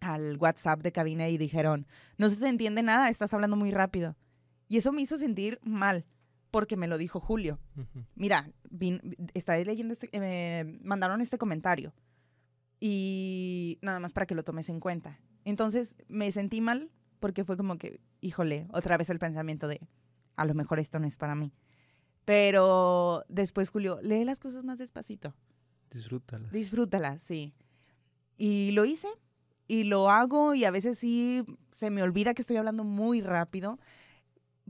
al 0.00 0.38
WhatsApp 0.38 0.82
de 0.82 0.90
cabina 0.90 1.28
y 1.28 1.38
dijeron, 1.38 1.86
no 2.18 2.28
se 2.30 2.36
te 2.38 2.48
entiende 2.48 2.82
nada, 2.82 3.10
estás 3.10 3.32
hablando 3.32 3.54
muy 3.54 3.70
rápido. 3.70 4.16
Y 4.66 4.78
eso 4.78 4.90
me 4.90 5.02
hizo 5.02 5.16
sentir 5.16 5.60
mal, 5.62 6.04
porque 6.56 6.78
me 6.78 6.86
lo 6.86 6.96
dijo 6.96 7.20
Julio 7.20 7.60
mira, 8.14 8.50
estaba 9.34 9.58
leyendo 9.58 9.92
este, 9.92 10.08
eh, 10.10 10.64
me 10.64 10.78
mandaron 10.82 11.20
este 11.20 11.36
comentario 11.36 11.92
y 12.80 13.78
nada 13.82 14.00
más 14.00 14.14
para 14.14 14.24
que 14.24 14.34
lo 14.34 14.42
tomes 14.42 14.70
en 14.70 14.80
cuenta. 14.80 15.20
Entonces 15.44 15.96
me 16.08 16.32
sentí 16.32 16.62
mal 16.62 16.90
porque 17.20 17.44
fue 17.44 17.58
como 17.58 17.76
que, 17.76 18.00
híjole, 18.22 18.68
otra 18.72 18.96
vez 18.96 19.10
el 19.10 19.18
pensamiento 19.18 19.68
de, 19.68 19.86
a 20.34 20.46
lo 20.46 20.54
mejor 20.54 20.78
esto 20.78 20.98
no 20.98 21.06
es 21.06 21.18
para 21.18 21.34
mí. 21.34 21.52
Pero 22.24 23.22
después, 23.28 23.68
Julio, 23.68 23.98
lee 24.00 24.24
las 24.24 24.40
cosas 24.40 24.64
más 24.64 24.78
despacito. 24.78 25.34
Disfrútalas. 25.90 26.52
Disfrútalas, 26.52 27.20
sí. 27.20 27.52
Y 28.38 28.70
lo 28.70 28.86
hice 28.86 29.08
y 29.68 29.84
lo 29.84 30.10
hago 30.10 30.54
y 30.54 30.64
a 30.64 30.70
veces 30.70 30.98
sí 30.98 31.44
se 31.70 31.90
me 31.90 32.02
olvida 32.02 32.32
que 32.32 32.40
estoy 32.40 32.56
hablando 32.56 32.82
muy 32.82 33.20
rápido 33.20 33.78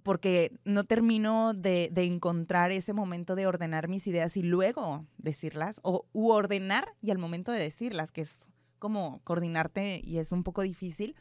porque 0.07 0.53
no 0.65 0.85
termino 0.85 1.53
de, 1.53 1.91
encontrar 1.97 2.71
ese 2.71 2.93
momento 2.93 3.35
de 3.35 3.49
ordenar 3.49 3.89
mis 3.89 4.07
ideas 4.07 4.37
y 4.37 4.45
luego 4.45 5.05
decirlas 5.19 5.81
o 5.83 6.07
u 6.13 6.31
ordenar 6.31 6.95
y 7.03 7.11
al 7.11 7.19
momento 7.19 7.51
de 7.51 7.59
decirlas, 7.59 8.13
que 8.13 8.21
es 8.21 8.49
como 8.79 9.21
coordinarte 9.25 10.01
y 10.05 10.19
es 10.19 10.31
un 10.31 10.45
poco 10.45 10.63
difícil. 10.63 11.17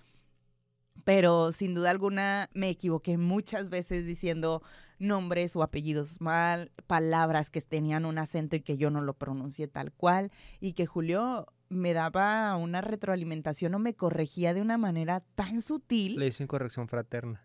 Pero 1.03 1.51
sin 1.51 1.73
duda 1.73 1.89
alguna 1.89 2.51
me 2.53 2.69
equivoqué 2.69 3.17
muchas 3.17 3.71
veces 3.71 4.05
diciendo 4.05 4.61
nombres 4.99 5.55
o 5.55 5.63
apellidos 5.63 6.21
mal, 6.21 6.71
palabras 6.85 7.49
que 7.49 7.61
tenían 7.61 8.05
un 8.05 8.19
acento 8.19 8.55
y 8.55 8.61
que 8.61 8.77
yo 8.77 8.91
no 8.91 9.01
lo 9.01 9.15
pronuncié 9.15 9.67
tal 9.67 9.93
cual, 9.93 10.31
y 10.59 10.73
que 10.73 10.85
Julio 10.85 11.47
me 11.69 11.93
daba 11.93 12.55
una 12.55 12.81
retroalimentación 12.81 13.73
o 13.73 13.79
me 13.79 13.95
corregía 13.95 14.53
de 14.53 14.61
una 14.61 14.77
manera 14.77 15.21
tan 15.33 15.63
sutil 15.63 16.19
Le 16.19 16.25
dicen 16.25 16.45
corrección 16.45 16.87
fraterna. 16.87 17.41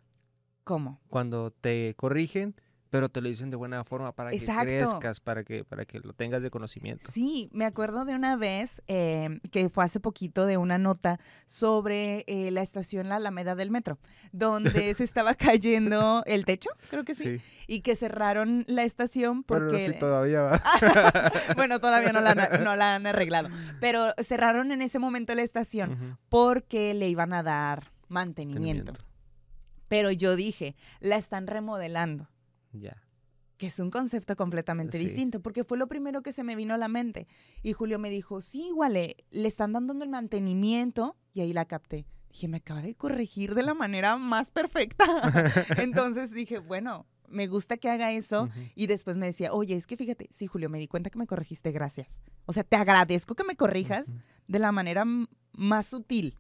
Como. 0.71 1.01
Cuando 1.09 1.51
te 1.51 1.95
corrigen, 1.97 2.55
pero 2.91 3.09
te 3.09 3.21
lo 3.21 3.29
dicen 3.29 3.51
de 3.51 3.57
buena 3.57 3.83
forma 3.83 4.13
para 4.13 4.31
que 4.31 4.39
crezcas, 4.39 5.19
para 5.19 5.43
que, 5.43 5.65
para 5.65 5.85
que 5.85 5.99
lo 5.99 6.13
tengas 6.13 6.45
de 6.45 6.51
conocimiento. 6.51 7.11
Sí, 7.11 7.49
me 7.53 7.65
acuerdo 7.65 8.05
de 8.05 8.15
una 8.15 8.37
vez 8.37 8.83
eh, 8.87 9.41
que 9.51 9.69
fue 9.69 9.85
hace 9.85 9.99
poquito 9.99 10.47
de 10.47 10.59
una 10.59 10.79
nota 10.79 11.19
sobre 11.45 12.25
eh, 12.29 12.53
la 12.53 12.63
estación 12.63 13.09
La 13.09 13.17
Alameda 13.17 13.57
del 13.57 13.73
Metro, 13.73 13.99
donde 14.31 14.95
se 14.95 15.03
estaba 15.03 15.35
cayendo 15.35 16.23
el 16.25 16.45
techo, 16.45 16.71
creo 16.89 17.05
que 17.05 17.17
sí, 17.17 17.25
Sí, 17.25 17.41
y 17.67 17.81
que 17.81 17.97
cerraron 17.97 18.65
la 18.69 18.85
estación 18.85 19.43
pero 19.43 19.67
porque... 19.67 19.87
sí 19.87 19.99
todavía 19.99 20.43
va. 20.43 20.63
bueno, 21.57 21.81
todavía 21.81 22.13
no 22.13 22.21
la, 22.21 22.31
han, 22.31 22.63
no 22.63 22.77
la 22.77 22.95
han 22.95 23.09
arreglado, 23.09 23.49
pero 23.81 24.15
cerraron 24.23 24.71
en 24.71 24.83
ese 24.83 25.01
momento 25.01 25.35
la 25.35 25.43
estación 25.43 26.17
porque 26.29 26.95
le 26.95 27.09
iban 27.09 27.33
a 27.33 27.43
dar 27.43 27.91
mantenimiento. 28.09 28.93
mantenimiento. 28.93 29.10
Pero 29.90 30.11
yo 30.12 30.37
dije, 30.37 30.76
la 31.00 31.16
están 31.16 31.46
remodelando. 31.46 32.31
Ya. 32.72 32.96
que 33.59 33.66
es 33.66 33.79
un 33.79 33.90
concepto 33.90 34.37
completamente 34.37 34.96
Sí. 34.96 35.05
distinto, 35.05 35.40
porque 35.42 35.64
fue 35.64 35.76
lo 35.76 35.87
primero 35.87 36.22
que 36.22 36.33
se 36.33 36.42
me 36.44 36.57
vino 36.57 36.72
a 36.72 36.79
la 36.79 36.88
mente. 36.88 37.26
Y 37.62 37.74
Julio 37.74 37.98
me 37.98 38.09
dijo, 38.09 38.40
sí, 38.40 38.68
igual, 38.68 38.94
le, 38.94 39.16
están 39.31 39.74
dando 39.74 39.92
el 40.03 40.09
mantenimiento, 40.09 41.14
y 41.35 41.42
ahí 41.42 41.53
la 41.53 41.66
capté. 41.66 42.07
Dije, 42.31 42.48
me 42.48 42.57
acaba 42.57 42.81
de 42.81 42.94
corregir 42.94 43.55
de 43.55 43.62
la 43.62 43.74
manera 43.74 44.16
más 44.16 44.50
perfecta. 44.50 45.05
Entonces 45.76 46.31
dije, 46.31 46.59
bueno, 46.59 47.07
me 47.29 47.48
gusta 47.48 47.76
que 47.76 47.90
haga 47.90 48.12
eso. 48.12 48.48
Y 48.74 48.87
después 48.87 49.18
me 49.18 49.26
decía, 49.26 49.53
oye, 49.53 49.74
es 49.76 49.87
que 49.87 49.98
fíjate, 49.98 50.29
sí, 50.33 50.46
Julio, 50.46 50.70
me 50.70 50.79
di 50.79 50.88
cuenta 50.88 51.11
que 51.11 51.18
me 51.18 51.26
corregiste, 51.26 51.70
gracias. 51.70 52.22
O 52.46 52.55
sea, 52.55 52.64
te 52.64 52.76
agradezco 52.76 53.35
que 53.35 53.44
me 53.44 53.57
corrijas 53.57 54.11
de 54.48 54.59
la 54.59 54.72
manera 54.72 55.05
más 55.53 55.87
sutil. 55.88 56.35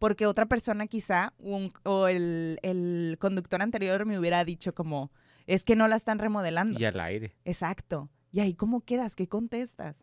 Porque 0.00 0.26
otra 0.26 0.46
persona 0.46 0.88
quizá, 0.88 1.32
un- 1.38 1.72
o 1.84 2.08
el, 2.08 2.58
el 2.62 3.16
conductor 3.20 3.62
anterior 3.62 4.04
me 4.06 4.18
hubiera 4.18 4.44
dicho 4.44 4.74
como, 4.74 5.12
es 5.46 5.64
que 5.64 5.76
no 5.76 5.86
la 5.86 5.94
están 5.94 6.18
remodelando. 6.18 6.80
Y 6.80 6.84
al 6.86 6.98
aire. 6.98 7.36
Exacto. 7.44 8.08
Y 8.32 8.40
ahí 8.40 8.54
cómo 8.54 8.80
quedas, 8.80 9.14
qué 9.14 9.28
contestas. 9.28 9.94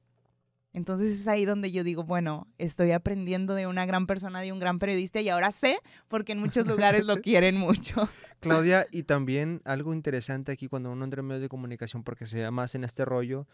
Entonces 0.74 1.20
es 1.20 1.28
ahí 1.28 1.46
donde 1.46 1.72
yo 1.72 1.84
digo, 1.84 2.04
bueno, 2.04 2.46
estoy 2.60 2.92
aprendiendo 2.92 3.56
de 3.56 3.66
una 3.66 3.88
gran 3.88 4.06
persona, 4.06 4.42
de 4.42 4.52
un 4.52 4.60
gran 4.60 4.78
periodista 4.78 5.20
y 5.20 5.30
ahora 5.30 5.52
sé 5.52 5.80
porque 6.08 6.34
en 6.34 6.40
muchos 6.40 6.68
lugares 6.68 7.04
lo 7.04 7.18
quieren 7.22 7.58
mucho. 7.58 8.08
Claudia, 8.40 8.86
y 8.92 9.02
también 9.04 9.62
algo 9.66 9.94
interesante 9.96 10.52
aquí 10.52 10.68
cuando 10.68 10.92
uno 10.92 11.04
entra 11.04 11.22
en 11.22 11.26
medios 11.28 11.42
de 11.42 11.50
comunicación, 11.50 12.04
porque 12.04 12.28
se 12.28 12.40
da 12.42 12.52
más 12.52 12.76
en 12.76 12.84
este 12.84 13.04
rollo, 13.06 13.48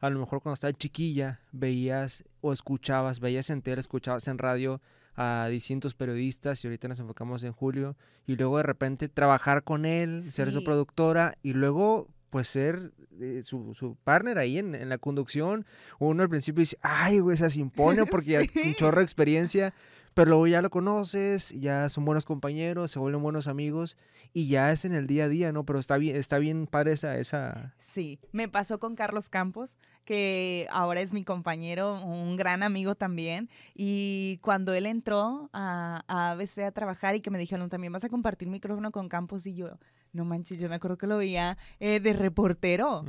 a 0.00 0.08
lo 0.08 0.18
mejor 0.20 0.40
cuando 0.40 0.54
estaba 0.54 0.72
chiquilla 0.72 1.40
veías 1.50 2.24
o 2.40 2.54
escuchabas, 2.54 3.20
veías 3.20 3.50
en 3.50 3.60
tele, 3.60 3.80
escuchabas 3.82 4.26
en 4.28 4.38
radio 4.38 4.80
a 5.14 5.48
distintos 5.50 5.94
periodistas 5.94 6.62
y 6.64 6.66
ahorita 6.66 6.88
nos 6.88 7.00
enfocamos 7.00 7.42
en 7.42 7.52
Julio 7.52 7.96
y 8.26 8.36
luego 8.36 8.56
de 8.56 8.62
repente 8.62 9.08
trabajar 9.08 9.62
con 9.62 9.84
él, 9.84 10.22
ser 10.22 10.50
su 10.50 10.64
productora 10.64 11.34
y 11.42 11.52
luego 11.52 12.08
pues 12.30 12.48
ser 12.48 12.92
eh, 13.20 13.42
su, 13.44 13.74
su 13.74 13.96
partner 14.04 14.38
ahí 14.38 14.58
en, 14.58 14.74
en 14.74 14.88
la 14.88 14.96
conducción. 14.96 15.66
Uno 15.98 16.22
al 16.22 16.30
principio 16.30 16.60
dice, 16.60 16.78
ay, 16.80 17.18
güey, 17.18 17.36
se 17.36 17.60
impone 17.60 18.06
porque 18.10 18.30
ya 18.30 18.40
un 18.40 18.74
chorro 18.74 18.98
de 18.98 19.04
experiencia, 19.04 19.74
pero 20.14 20.30
luego 20.30 20.46
ya 20.46 20.62
lo 20.62 20.70
conoces, 20.70 21.50
ya 21.50 21.88
son 21.88 22.04
buenos 22.04 22.24
compañeros, 22.24 22.90
se 22.90 22.98
vuelven 22.98 23.22
buenos 23.22 23.48
amigos 23.48 23.96
y 24.32 24.48
ya 24.48 24.72
es 24.72 24.84
en 24.84 24.94
el 24.94 25.06
día 25.06 25.24
a 25.24 25.28
día, 25.28 25.52
¿no? 25.52 25.64
Pero 25.64 25.78
está 25.78 25.96
bien, 25.96 26.16
está 26.16 26.38
bien 26.38 26.66
padre 26.66 26.92
esa, 26.92 27.18
esa... 27.18 27.74
Sí, 27.78 28.20
me 28.32 28.48
pasó 28.48 28.78
con 28.78 28.94
Carlos 28.94 29.28
Campos, 29.28 29.78
que 30.04 30.66
ahora 30.70 31.00
es 31.00 31.12
mi 31.12 31.24
compañero, 31.24 32.02
un 32.02 32.36
gran 32.36 32.62
amigo 32.62 32.94
también. 32.94 33.48
Y 33.74 34.38
cuando 34.42 34.74
él 34.74 34.86
entró 34.86 35.50
a, 35.52 36.04
a 36.08 36.30
ABC 36.32 36.58
a 36.60 36.72
trabajar 36.72 37.14
y 37.14 37.20
que 37.20 37.30
me 37.30 37.38
dijeron, 37.38 37.68
también 37.68 37.92
vas 37.92 38.04
a 38.04 38.08
compartir 38.08 38.48
micrófono 38.48 38.90
con 38.90 39.08
Campos, 39.08 39.46
y 39.46 39.54
yo, 39.54 39.78
no 40.12 40.24
manches, 40.24 40.58
yo 40.58 40.68
me 40.68 40.74
acuerdo 40.74 40.98
que 40.98 41.06
lo 41.06 41.18
veía 41.18 41.56
eh, 41.80 42.00
de 42.00 42.12
reportero. 42.12 43.04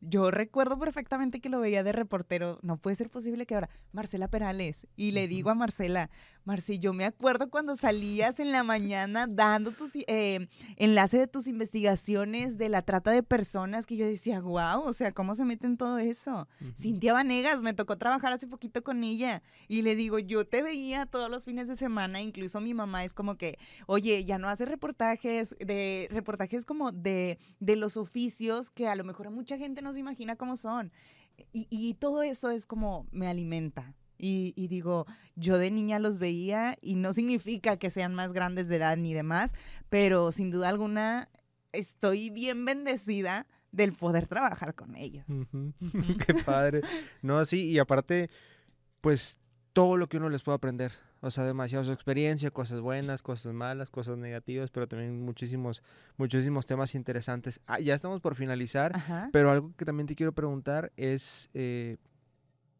Yo 0.00 0.32
recuerdo 0.32 0.78
perfectamente 0.78 1.40
que 1.40 1.48
lo 1.48 1.60
veía 1.60 1.84
de 1.84 1.92
reportero. 1.92 2.58
No 2.62 2.76
puede 2.76 2.96
ser 2.96 3.08
posible 3.08 3.46
que 3.46 3.54
ahora, 3.54 3.70
Marcela 3.92 4.28
Perales, 4.28 4.86
y 4.96 5.12
le 5.12 5.28
digo 5.28 5.50
a 5.50 5.54
Marcela, 5.54 6.10
Marci, 6.44 6.80
yo 6.80 6.92
me 6.92 7.04
acuerdo 7.04 7.50
cuando 7.50 7.76
salías 7.76 8.40
en 8.40 8.50
la 8.50 8.64
mañana 8.64 9.28
dando 9.28 9.70
tus 9.70 9.92
eh, 9.94 10.48
enlace 10.76 11.18
de 11.18 11.28
tus 11.28 11.46
investigaciones 11.46 12.58
de 12.58 12.68
la 12.68 12.82
trata 12.82 13.12
de 13.12 13.22
personas, 13.22 13.86
que 13.86 13.96
yo 13.96 14.06
decía, 14.06 14.40
wow, 14.40 14.82
o 14.84 14.92
sea, 14.92 15.12
¿cómo 15.12 15.36
se 15.36 15.44
mete 15.44 15.66
en 15.66 15.76
todo 15.76 15.98
eso? 15.98 16.48
Ujú. 16.60 16.72
Cintia 16.76 17.12
Vanegas, 17.12 17.62
me 17.62 17.74
tocó 17.74 17.96
trabajar 17.96 18.32
hace 18.32 18.48
poquito 18.48 18.82
con 18.82 19.04
ella 19.04 19.42
y 19.68 19.82
le 19.82 19.94
digo, 19.94 20.18
yo 20.18 20.44
te 20.44 20.62
veía 20.62 21.06
todos 21.06 21.30
los 21.30 21.44
fines 21.44 21.68
de 21.68 21.76
semana, 21.76 22.20
incluso 22.20 22.60
mi 22.60 22.74
mamá 22.74 23.04
es 23.04 23.14
como 23.14 23.36
que, 23.36 23.58
oye, 23.86 24.24
ya 24.24 24.38
no 24.38 24.48
hace 24.48 24.64
reportajes, 24.64 25.54
de 25.60 26.08
reportajes 26.10 26.64
como 26.64 26.90
de, 26.90 27.38
de 27.60 27.76
los 27.76 27.96
oficios 27.96 28.70
que 28.70 28.88
a 28.88 28.96
lo 28.96 29.04
mejor 29.04 29.30
mucha 29.30 29.58
gente 29.58 29.80
no 29.80 29.92
se 29.92 30.00
imagina 30.00 30.34
cómo 30.34 30.56
son. 30.56 30.90
Y, 31.52 31.66
y 31.70 31.94
todo 31.94 32.22
eso 32.22 32.50
es 32.50 32.66
como 32.66 33.06
me 33.12 33.28
alimenta. 33.28 33.94
Y, 34.24 34.54
y 34.56 34.68
digo, 34.68 35.04
yo 35.34 35.58
de 35.58 35.72
niña 35.72 35.98
los 35.98 36.18
veía 36.18 36.78
y 36.80 36.94
no 36.94 37.12
significa 37.12 37.76
que 37.76 37.90
sean 37.90 38.14
más 38.14 38.32
grandes 38.32 38.68
de 38.68 38.76
edad 38.76 38.96
ni 38.96 39.12
demás, 39.14 39.52
pero 39.88 40.30
sin 40.30 40.52
duda 40.52 40.68
alguna 40.68 41.28
estoy 41.72 42.30
bien 42.30 42.64
bendecida 42.64 43.48
del 43.72 43.94
poder 43.94 44.28
trabajar 44.28 44.76
con 44.76 44.94
ellos. 44.94 45.24
Qué 46.26 46.34
padre. 46.46 46.82
No, 47.20 47.44
sí, 47.44 47.68
y 47.70 47.80
aparte, 47.80 48.30
pues 49.00 49.38
todo 49.72 49.96
lo 49.96 50.08
que 50.08 50.18
uno 50.18 50.28
les 50.28 50.44
puede 50.44 50.56
aprender. 50.56 50.92
O 51.20 51.30
sea, 51.30 51.44
demasiado 51.44 51.84
su 51.84 51.92
experiencia, 51.92 52.50
cosas 52.50 52.80
buenas, 52.80 53.22
cosas 53.22 53.52
malas, 53.54 53.90
cosas 53.90 54.18
negativas, 54.18 54.70
pero 54.70 54.88
también 54.88 55.20
muchísimos, 55.24 55.82
muchísimos 56.16 56.66
temas 56.66 56.94
interesantes. 56.94 57.60
Ah, 57.66 57.80
ya 57.80 57.94
estamos 57.94 58.20
por 58.20 58.34
finalizar, 58.34 58.94
Ajá. 58.94 59.30
pero 59.32 59.50
algo 59.50 59.72
que 59.76 59.84
también 59.84 60.06
te 60.06 60.16
quiero 60.16 60.32
preguntar 60.32 60.92
es 60.96 61.48
eh, 61.54 61.96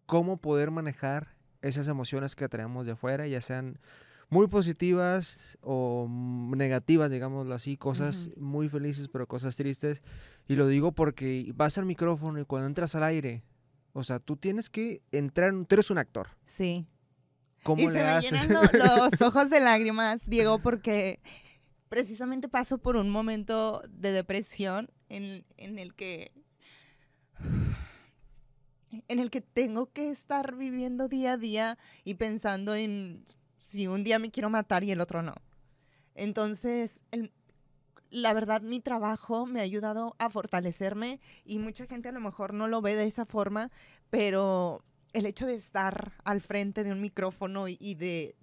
cómo 0.06 0.36
poder 0.38 0.70
manejar 0.70 1.34
esas 1.60 1.88
emociones 1.88 2.34
que 2.34 2.48
traemos 2.48 2.86
de 2.86 2.92
afuera, 2.92 3.26
ya 3.26 3.40
sean 3.40 3.78
muy 4.30 4.46
positivas 4.46 5.58
o 5.60 6.08
negativas, 6.56 7.10
digámoslo 7.10 7.54
así, 7.54 7.76
cosas 7.76 8.30
muy 8.36 8.68
felices, 8.68 9.08
pero 9.08 9.26
cosas 9.28 9.56
tristes. 9.56 10.02
Y 10.48 10.56
lo 10.56 10.66
digo 10.66 10.92
porque 10.92 11.52
vas 11.54 11.76
al 11.78 11.84
micrófono 11.84 12.40
y 12.40 12.44
cuando 12.44 12.66
entras 12.66 12.94
al 12.94 13.04
aire, 13.04 13.44
o 13.92 14.02
sea, 14.02 14.18
tú 14.20 14.36
tienes 14.36 14.70
que 14.70 15.02
entrar, 15.12 15.52
tú 15.66 15.74
eres 15.74 15.90
un 15.90 15.98
actor. 15.98 16.28
Sí. 16.46 16.86
¿Cómo 17.62 17.82
y 17.82 17.86
le 17.88 17.92
se 17.92 17.98
me 17.98 18.08
haces? 18.08 18.48
llenan 18.48 18.68
lo- 18.72 18.78
los 19.10 19.20
ojos 19.22 19.50
de 19.50 19.60
lágrimas, 19.60 20.22
Diego, 20.26 20.58
porque 20.60 21.20
precisamente 21.88 22.48
paso 22.48 22.78
por 22.78 22.96
un 22.96 23.10
momento 23.10 23.82
de 23.88 24.12
depresión 24.12 24.90
en, 25.10 25.44
en 25.58 25.78
el 25.78 25.94
que 25.94 26.32
en 29.08 29.18
el 29.18 29.30
que 29.30 29.40
tengo 29.40 29.92
que 29.92 30.10
estar 30.10 30.56
viviendo 30.56 31.08
día 31.08 31.32
a 31.32 31.36
día 31.36 31.78
y 32.04 32.14
pensando 32.14 32.74
en 32.74 33.24
si 33.60 33.86
un 33.86 34.04
día 34.04 34.18
me 34.18 34.30
quiero 34.30 34.50
matar 34.50 34.84
y 34.84 34.90
el 34.90 35.00
otro 35.00 35.22
no. 35.22 35.34
Entonces, 36.14 37.02
la 38.10 38.34
verdad, 38.34 38.60
mi 38.60 38.80
trabajo 38.80 39.46
me 39.46 39.60
ha 39.60 39.62
ayudado 39.62 40.14
a 40.18 40.28
fortalecerme 40.28 41.20
y 41.44 41.58
mucha 41.58 41.86
gente 41.86 42.10
a 42.10 42.12
lo 42.12 42.20
mejor 42.20 42.52
no 42.52 42.68
lo 42.68 42.82
ve 42.82 42.96
de 42.96 43.06
esa 43.06 43.24
forma, 43.24 43.70
pero 44.10 44.84
el 45.12 45.26
hecho 45.26 45.46
de 45.46 45.54
estar 45.54 46.12
al 46.24 46.40
frente 46.40 46.84
de 46.84 46.92
un 46.92 47.00
micrófono 47.00 47.68
y 47.68 47.94
de... 47.94 48.36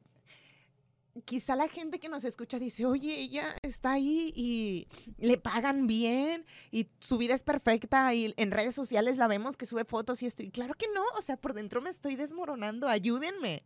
Quizá 1.26 1.56
la 1.56 1.68
gente 1.68 2.00
que 2.00 2.10
nos 2.10 2.24
escucha 2.24 2.60
dice, 2.60 2.86
oye, 2.86 3.20
ella 3.20 3.56
está 3.62 3.94
ahí 3.94 4.32
y 4.36 4.88
le 5.18 5.38
pagan 5.38 5.88
bien 5.88 6.46
y 6.72 6.90
su 7.00 7.18
vida 7.18 7.34
es 7.34 7.44
perfecta 7.44 8.14
y 8.14 8.34
en 8.38 8.52
redes 8.52 8.76
sociales 8.76 9.18
la 9.18 9.28
vemos 9.28 9.58
que 9.58 9.66
sube 9.66 9.86
fotos 9.86 10.22
y 10.22 10.26
esto. 10.26 10.44
Y 10.44 10.50
claro 10.50 10.74
que 10.76 10.88
no, 10.94 11.04
o 11.18 11.22
sea, 11.22 11.38
por 11.38 11.54
dentro 11.54 11.82
me 11.82 11.90
estoy 11.90 12.16
desmoronando, 12.16 12.88
ayúdenme. 12.88 13.64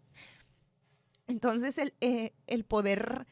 Entonces, 1.27 1.77
el, 1.77 1.93
eh, 2.01 2.33
el 2.47 2.65
poder 2.65 3.27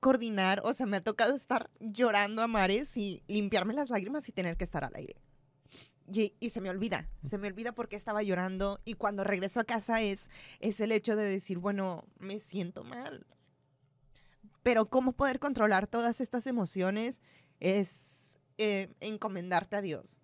coordinar, 0.00 0.60
o 0.64 0.72
sea, 0.74 0.86
me 0.86 0.98
ha 0.98 1.02
tocado 1.02 1.34
estar 1.34 1.70
llorando 1.80 2.42
a 2.42 2.46
mares 2.46 2.96
y 2.96 3.22
limpiarme 3.26 3.72
las 3.72 3.90
lágrimas 3.90 4.28
y 4.28 4.32
tener 4.32 4.56
que 4.56 4.64
estar 4.64 4.84
al 4.84 4.94
aire. 4.96 5.16
Y, 6.12 6.50
se 6.50 6.60
me 6.60 6.68
olvida, 6.68 7.08
se 7.22 7.38
me 7.38 7.48
olvida 7.48 7.72
porque 7.72 7.96
estaba 7.96 8.22
llorando 8.22 8.78
y 8.84 8.94
cuando 8.94 9.24
regreso 9.24 9.60
a 9.60 9.64
casa 9.64 10.02
es, 10.02 10.28
es 10.60 10.80
el 10.80 10.92
hecho 10.92 11.16
de 11.16 11.24
decir, 11.24 11.56
bueno, 11.56 12.04
me 12.18 12.38
siento 12.38 12.84
mal. 12.84 13.26
Pero 14.64 14.86
cómo 14.86 15.12
poder 15.12 15.38
controlar 15.38 15.86
todas 15.86 16.20
estas 16.20 16.48
emociones 16.48 17.20
es 17.60 18.36
eh, 18.58 18.92
encomendarte 19.00 19.76
a 19.76 19.82
Dios. 19.82 20.20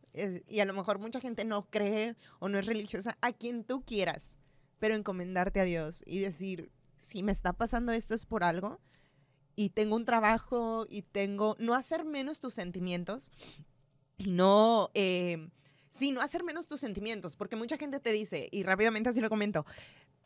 Y 0.48 0.58
a 0.58 0.64
lo 0.64 0.74
mejor 0.74 0.98
mucha 0.98 1.20
gente 1.20 1.44
no 1.44 1.70
cree 1.70 2.16
o 2.40 2.48
no 2.48 2.58
es 2.58 2.66
religiosa, 2.66 3.16
a 3.20 3.32
quien 3.32 3.62
tú 3.62 3.84
quieras, 3.84 4.36
pero 4.80 4.96
encomendarte 4.96 5.60
a 5.60 5.64
Dios 5.64 6.02
y 6.04 6.18
decir, 6.18 6.72
si 6.98 7.22
me 7.22 7.30
está 7.30 7.52
pasando 7.52 7.92
esto 7.92 8.14
es 8.14 8.26
por 8.26 8.42
algo 8.42 8.80
y 9.54 9.70
tengo 9.70 9.94
un 9.94 10.04
trabajo 10.04 10.86
y 10.88 11.02
tengo, 11.02 11.54
no 11.60 11.74
hacer 11.74 12.04
menos 12.04 12.40
tus 12.40 12.54
sentimientos 12.54 13.30
y 14.18 14.30
no, 14.30 14.90
eh, 14.94 15.48
sí, 15.90 16.10
no 16.10 16.22
hacer 16.22 16.42
menos 16.42 16.66
tus 16.66 16.80
sentimientos, 16.80 17.36
porque 17.36 17.56
mucha 17.56 17.76
gente 17.76 18.00
te 18.00 18.10
dice, 18.10 18.48
y 18.50 18.64
rápidamente 18.64 19.10
así 19.10 19.20
lo 19.20 19.30
comento, 19.30 19.64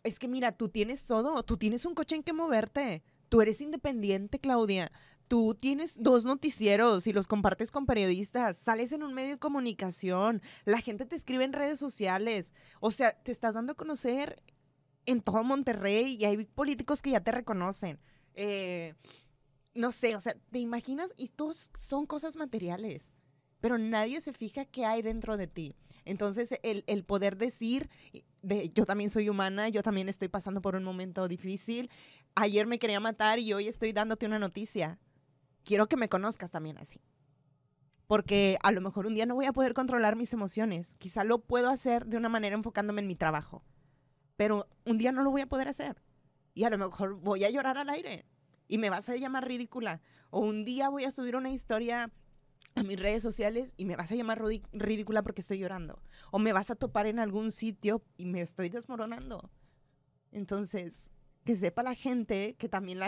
es 0.02 0.18
que 0.18 0.28
mira, 0.28 0.52
tú 0.52 0.68
tienes 0.68 1.04
todo, 1.04 1.42
tú 1.42 1.56
tienes 1.56 1.84
un 1.84 1.94
coche 1.94 2.16
en 2.16 2.22
que 2.22 2.32
moverte, 2.32 3.02
tú 3.28 3.40
eres 3.40 3.60
independiente, 3.60 4.38
Claudia, 4.38 4.90
tú 5.28 5.54
tienes 5.54 6.02
dos 6.02 6.24
noticieros 6.24 7.06
y 7.06 7.12
los 7.12 7.26
compartes 7.26 7.70
con 7.70 7.86
periodistas, 7.86 8.56
sales 8.56 8.92
en 8.92 9.02
un 9.02 9.14
medio 9.14 9.30
de 9.30 9.38
comunicación, 9.38 10.42
la 10.64 10.80
gente 10.80 11.06
te 11.06 11.16
escribe 11.16 11.44
en 11.44 11.52
redes 11.52 11.78
sociales, 11.78 12.52
o 12.80 12.90
sea, 12.90 13.12
te 13.12 13.32
estás 13.32 13.54
dando 13.54 13.72
a 13.72 13.76
conocer 13.76 14.42
en 15.06 15.20
todo 15.20 15.42
Monterrey 15.44 16.16
y 16.18 16.24
hay 16.24 16.44
políticos 16.46 17.02
que 17.02 17.10
ya 17.10 17.20
te 17.20 17.32
reconocen. 17.32 17.98
Eh, 18.34 18.94
no 19.74 19.90
sé, 19.90 20.16
o 20.16 20.20
sea, 20.20 20.34
¿te 20.50 20.58
imaginas? 20.58 21.12
Y 21.16 21.28
todos 21.28 21.70
son 21.76 22.06
cosas 22.06 22.36
materiales, 22.36 23.12
pero 23.60 23.78
nadie 23.78 24.20
se 24.20 24.32
fija 24.32 24.64
qué 24.64 24.84
hay 24.84 25.02
dentro 25.02 25.36
de 25.36 25.46
ti. 25.46 25.74
Entonces, 26.04 26.58
el, 26.62 26.84
el 26.86 27.04
poder 27.04 27.36
decir, 27.36 27.90
de, 28.44 28.70
yo 28.70 28.84
también 28.84 29.10
soy 29.10 29.28
humana, 29.28 29.68
yo 29.68 29.82
también 29.82 30.08
estoy 30.08 30.28
pasando 30.28 30.60
por 30.60 30.76
un 30.76 30.84
momento 30.84 31.26
difícil, 31.28 31.90
ayer 32.34 32.66
me 32.66 32.78
quería 32.78 33.00
matar 33.00 33.38
y 33.38 33.52
hoy 33.52 33.68
estoy 33.68 33.92
dándote 33.92 34.26
una 34.26 34.38
noticia. 34.38 34.98
Quiero 35.64 35.88
que 35.88 35.96
me 35.96 36.08
conozcas 36.08 36.50
también 36.50 36.78
así. 36.78 37.00
Porque 38.06 38.58
a 38.62 38.70
lo 38.70 38.82
mejor 38.82 39.06
un 39.06 39.14
día 39.14 39.24
no 39.24 39.34
voy 39.34 39.46
a 39.46 39.52
poder 39.52 39.72
controlar 39.72 40.14
mis 40.14 40.32
emociones. 40.32 40.94
Quizá 40.98 41.24
lo 41.24 41.38
puedo 41.38 41.70
hacer 41.70 42.06
de 42.06 42.18
una 42.18 42.28
manera 42.28 42.54
enfocándome 42.54 43.00
en 43.00 43.06
mi 43.06 43.16
trabajo. 43.16 43.64
Pero 44.36 44.68
un 44.84 44.98
día 44.98 45.10
no 45.10 45.22
lo 45.22 45.30
voy 45.30 45.40
a 45.40 45.46
poder 45.46 45.68
hacer. 45.68 46.02
Y 46.52 46.64
a 46.64 46.70
lo 46.70 46.76
mejor 46.76 47.14
voy 47.14 47.44
a 47.44 47.50
llorar 47.50 47.78
al 47.78 47.88
aire. 47.88 48.26
Y 48.68 48.76
me 48.76 48.90
vas 48.90 49.08
a 49.08 49.16
llamar 49.16 49.48
ridícula. 49.48 50.02
O 50.30 50.40
un 50.40 50.66
día 50.66 50.90
voy 50.90 51.04
a 51.04 51.12
subir 51.12 51.34
una 51.34 51.50
historia 51.50 52.10
a 52.74 52.82
mis 52.82 52.98
redes 52.98 53.22
sociales 53.22 53.72
y 53.76 53.84
me 53.84 53.96
vas 53.96 54.10
a 54.10 54.16
llamar 54.16 54.42
ridícula 54.72 55.22
porque 55.22 55.40
estoy 55.40 55.58
llorando. 55.58 56.02
O 56.30 56.38
me 56.38 56.52
vas 56.52 56.70
a 56.70 56.74
topar 56.74 57.06
en 57.06 57.18
algún 57.18 57.52
sitio 57.52 58.02
y 58.16 58.26
me 58.26 58.40
estoy 58.40 58.68
desmoronando. 58.68 59.50
Entonces, 60.32 61.10
que 61.44 61.56
sepa 61.56 61.82
la 61.82 61.94
gente 61.94 62.56
que 62.58 62.68
también 62.68 63.00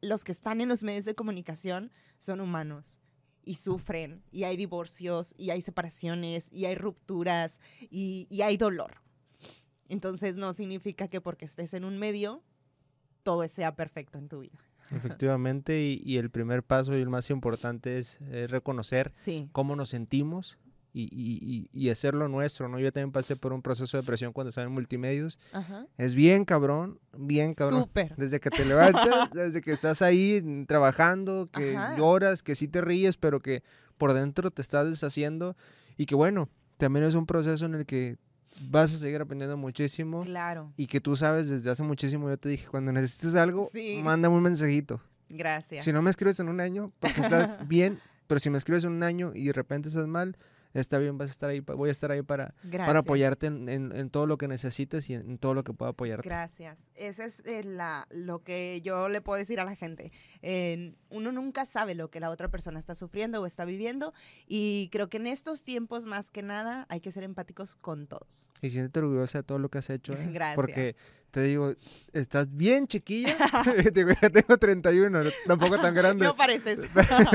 los 0.00 0.24
que 0.24 0.32
están 0.32 0.60
en 0.60 0.68
los 0.68 0.82
medios 0.82 1.04
de 1.04 1.14
comunicación 1.14 1.92
son 2.18 2.40
humanos 2.40 2.98
y 3.42 3.54
sufren, 3.54 4.22
y 4.30 4.44
hay 4.44 4.56
divorcios, 4.56 5.34
y 5.36 5.50
hay 5.50 5.62
separaciones, 5.62 6.52
y 6.52 6.66
hay 6.66 6.74
rupturas, 6.74 7.58
y, 7.90 8.26
y 8.30 8.42
hay 8.42 8.56
dolor. 8.58 9.00
Entonces 9.88 10.36
no 10.36 10.52
significa 10.52 11.08
que 11.08 11.20
porque 11.20 11.46
estés 11.46 11.74
en 11.74 11.84
un 11.84 11.98
medio, 11.98 12.42
todo 13.22 13.46
sea 13.48 13.74
perfecto 13.74 14.18
en 14.18 14.28
tu 14.28 14.40
vida. 14.40 14.58
Efectivamente, 14.90 15.80
y, 15.80 16.18
el 16.18 16.30
primer 16.30 16.62
paso 16.62 16.96
y 16.96 17.00
el 17.00 17.08
más 17.08 17.30
importante 17.30 17.98
es, 17.98 18.18
reconocer 18.48 19.12
cómo 19.52 19.76
nos 19.76 19.90
sentimos 19.90 20.58
y, 20.92 21.68
y, 21.72 21.88
hacerlo 21.90 22.28
nuestro, 22.28 22.68
¿no? 22.68 22.78
Yo 22.78 22.92
también 22.92 23.12
pasé 23.12 23.36
por 23.36 23.52
un 23.52 23.62
proceso 23.62 23.96
de 23.96 24.02
depresión 24.02 24.32
cuando 24.32 24.48
estaba 24.48 24.66
en 24.66 24.72
multimedios. 24.72 25.38
Es 25.96 26.14
bien 26.14 26.44
cabrón, 26.44 26.98
bien 27.16 27.54
cabrón. 27.54 27.82
Súper. 27.82 28.14
Desde 28.16 28.40
que 28.40 28.50
te 28.50 28.64
levantas, 28.64 29.30
desde 29.32 29.60
que 29.60 29.72
estás 29.72 30.02
ahí 30.02 30.64
trabajando, 30.66 31.48
que 31.52 31.78
lloras, 31.96 32.42
que 32.42 32.54
sí 32.54 32.68
te 32.68 32.80
ríes, 32.80 33.16
pero 33.16 33.40
que 33.40 33.62
por 33.98 34.14
dentro 34.14 34.50
te 34.50 34.62
estás 34.62 34.88
deshaciendo 34.88 35.56
y 35.96 36.06
que 36.06 36.14
bueno, 36.14 36.48
también 36.78 37.04
es 37.04 37.14
un 37.14 37.26
proceso 37.26 37.66
en 37.66 37.74
el 37.74 37.86
que 37.86 38.16
vas 38.68 38.94
a 38.94 38.98
seguir 38.98 39.20
aprendiendo 39.20 39.56
muchísimo. 39.56 40.22
Claro. 40.22 40.72
Y 40.76 40.86
que 40.86 41.00
tú 41.00 41.16
sabes 41.16 41.48
desde 41.48 41.70
hace 41.70 41.82
muchísimo, 41.82 42.28
yo 42.28 42.36
te 42.38 42.48
dije, 42.48 42.66
cuando 42.66 42.92
necesites 42.92 43.34
algo, 43.34 43.70
mándame 44.02 44.36
un 44.36 44.42
mensajito. 44.42 45.00
Gracias. 45.28 45.84
Si 45.84 45.92
no 45.92 46.02
me 46.02 46.10
escribes 46.10 46.40
en 46.40 46.48
un 46.48 46.60
año, 46.60 46.92
porque 46.98 47.20
estás 47.20 47.60
bien, 47.68 48.00
pero 48.26 48.40
si 48.40 48.50
me 48.50 48.58
escribes 48.58 48.84
en 48.84 48.92
un 48.92 49.02
año 49.02 49.32
y 49.34 49.46
de 49.46 49.52
repente 49.52 49.88
estás 49.88 50.06
mal, 50.06 50.36
está 50.74 50.98
bien, 50.98 51.18
vas 51.18 51.28
a 51.28 51.32
estar 51.32 51.50
ahí, 51.50 51.60
voy 51.60 51.88
a 51.88 51.92
estar 51.92 52.10
ahí 52.10 52.22
para, 52.22 52.54
para 52.70 53.00
apoyarte 53.00 53.46
en, 53.46 54.10
todo 54.10 54.26
lo 54.26 54.38
que 54.38 54.48
necesites 54.48 55.08
y 55.10 55.14
en, 55.14 55.38
todo 55.38 55.54
lo 55.54 55.64
que 55.64 55.72
pueda 55.72 55.90
apoyarte. 55.90 56.28
Gracias. 56.28 56.90
Ese 56.94 57.24
es 57.24 57.42
eh, 57.46 57.62
la, 57.64 58.06
lo 58.10 58.42
que 58.42 58.80
yo 58.82 59.08
le 59.08 59.20
puedo 59.20 59.38
decir 59.38 59.60
a 59.60 59.64
la 59.64 59.76
gente. 59.76 60.12
uno 61.10 61.32
nunca 61.32 61.64
sabe 61.64 61.94
lo 61.94 62.10
que 62.10 62.20
la 62.20 62.30
otra 62.30 62.48
persona 62.48 62.78
está 62.78 62.94
sufriendo 62.94 63.40
o 63.40 63.46
está 63.46 63.64
viviendo 63.64 64.12
y 64.46 64.88
creo 64.92 65.08
que 65.08 65.16
en 65.16 65.26
estos 65.26 65.62
tiempos 65.62 66.06
más 66.06 66.30
que 66.30 66.42
nada 66.42 66.86
hay 66.88 67.00
que 67.00 67.12
ser 67.12 67.24
empáticos 67.24 67.76
con 67.76 68.06
todos. 68.06 68.50
Y 68.62 68.70
siéntete 68.70 69.00
orgullosa 69.00 69.38
de 69.38 69.44
todo 69.44 69.58
lo 69.58 69.68
que 69.68 69.78
has 69.78 69.90
hecho. 69.90 70.12
¿eh? 70.14 70.28
Gracias. 70.32 70.56
Porque 70.56 70.96
te 71.30 71.42
digo, 71.42 71.74
estás 72.12 72.54
bien 72.54 72.86
chiquilla. 72.86 73.36
digo, 73.94 74.10
ya 74.20 74.30
tengo 74.30 74.56
31, 74.58 75.20
tampoco 75.46 75.78
tan 75.78 75.94
grande. 75.94 76.26
no 76.26 76.36
pareces. 76.36 76.80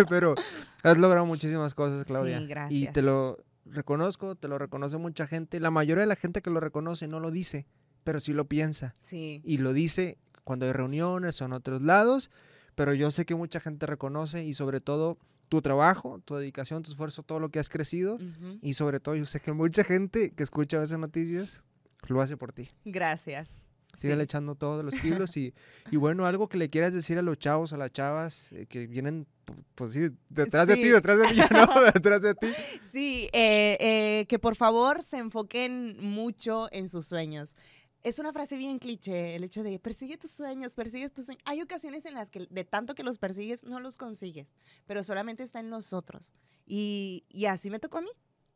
Pero 0.10 0.36
has 0.84 0.98
logrado 0.98 1.26
muchísimas 1.26 1.74
cosas, 1.74 2.06
Claudia. 2.06 2.40
Sí, 2.40 2.48
gracias. 2.48 2.82
Y 2.82 2.88
te 2.88 3.02
lo 3.02 3.44
reconozco, 3.66 4.36
te 4.36 4.48
lo 4.48 4.58
reconoce 4.58 4.98
mucha 4.98 5.28
gente. 5.28 5.60
La 5.60 5.72
mayoría 5.72 6.02
de 6.02 6.08
la 6.08 6.16
gente 6.16 6.42
que 6.42 6.50
lo 6.50 6.60
reconoce 6.60 7.08
no 7.08 7.20
lo 7.20 7.32
dice, 7.32 7.66
pero 8.04 8.20
sí 8.20 8.34
lo 8.34 8.46
piensa. 8.46 8.96
Sí. 9.00 9.42
Y 9.44 9.58
lo 9.58 9.74
dice 9.74 10.18
cuando 10.44 10.66
hay 10.66 10.74
reuniones 10.74 11.42
o 11.42 11.46
en 11.46 11.54
otros 11.54 11.82
lados. 11.82 12.30
Pero 12.76 12.94
yo 12.94 13.10
sé 13.10 13.26
que 13.26 13.36
mucha 13.36 13.60
gente 13.60 13.86
reconoce 13.86 14.44
y 14.44 14.54
sobre 14.54 14.82
todo 14.82 15.18
tu 15.48 15.62
trabajo, 15.62 16.20
tu 16.26 16.36
dedicación, 16.36 16.84
tu 16.84 16.92
esfuerzo, 16.92 17.24
todo 17.24 17.40
lo 17.40 17.50
que 17.50 17.60
has 17.60 17.70
crecido. 17.70 18.18
Y 18.62 18.74
sobre 18.74 19.00
todo 19.00 19.16
yo 19.16 19.26
sé 19.26 19.40
que 19.40 19.54
mucha 19.54 19.84
gente 19.84 20.32
que 20.32 20.44
escucha 20.44 20.84
esas 20.84 21.00
noticias 21.00 21.64
lo 22.08 22.22
hace 22.22 22.36
por 22.36 22.52
ti. 22.52 22.70
Gracias. 22.84 23.62
Sigue 23.96 24.22
echando 24.22 24.56
todos 24.56 24.84
los 24.84 24.96
kilos 24.96 25.38
y, 25.38 25.54
y, 25.92 25.98
bueno, 25.98 26.26
algo 26.26 26.48
que 26.50 26.58
le 26.58 26.70
quieras 26.70 26.94
decir 26.94 27.18
a 27.18 27.22
los 27.22 27.38
chavos, 27.38 27.74
a 27.74 27.78
las 27.78 27.92
chavas 27.92 28.52
eh, 28.52 28.66
que 28.68 28.88
vienen, 28.88 29.28
pues 29.76 29.94
sí, 29.94 30.10
detrás 30.30 30.68
de 30.68 30.76
ti, 30.76 30.90
detrás 30.90 31.18
de 31.18 31.28
mí, 31.30 31.42
no, 31.52 31.82
detrás 31.94 32.22
de 32.22 32.36
ti. 32.36 32.48
Sí, 32.92 33.30
eh, 33.34 33.78
eh, 33.80 34.26
que 34.28 34.40
por 34.40 34.56
favor 34.56 35.04
se 35.04 35.18
enfoquen 35.18 35.98
mucho 36.00 36.68
en 36.72 36.90
sus 36.90 37.06
sueños. 37.06 37.56
Es 38.04 38.20
una 38.20 38.32
frase 38.32 38.56
bien 38.56 38.78
cliché, 38.78 39.36
el 39.36 39.44
hecho 39.44 39.64
de 39.64 39.80
persigue 39.80 40.18
tus 40.18 40.30
sueños, 40.30 40.76
persigue 40.76 41.10
tus 41.10 41.26
sueños. 41.26 41.42
Hay 41.46 41.62
ocasiones 41.62 42.06
en 42.06 42.14
las 42.14 42.30
que 42.30 42.46
de 42.50 42.64
tanto 42.64 42.94
que 42.94 43.02
los 43.02 43.18
persigues, 43.18 43.64
no 43.64 43.80
los 43.80 43.98
consigues, 43.98 44.54
pero 44.86 45.02
solamente 45.02 45.42
está 45.42 45.60
en 45.60 45.70
nosotros. 45.70 46.32
Y, 46.68 47.26
y 47.30 47.48
así 47.48 47.72
me 47.72 47.80
tocó 47.80 47.98
a 47.98 48.02
mí. 48.02 48.12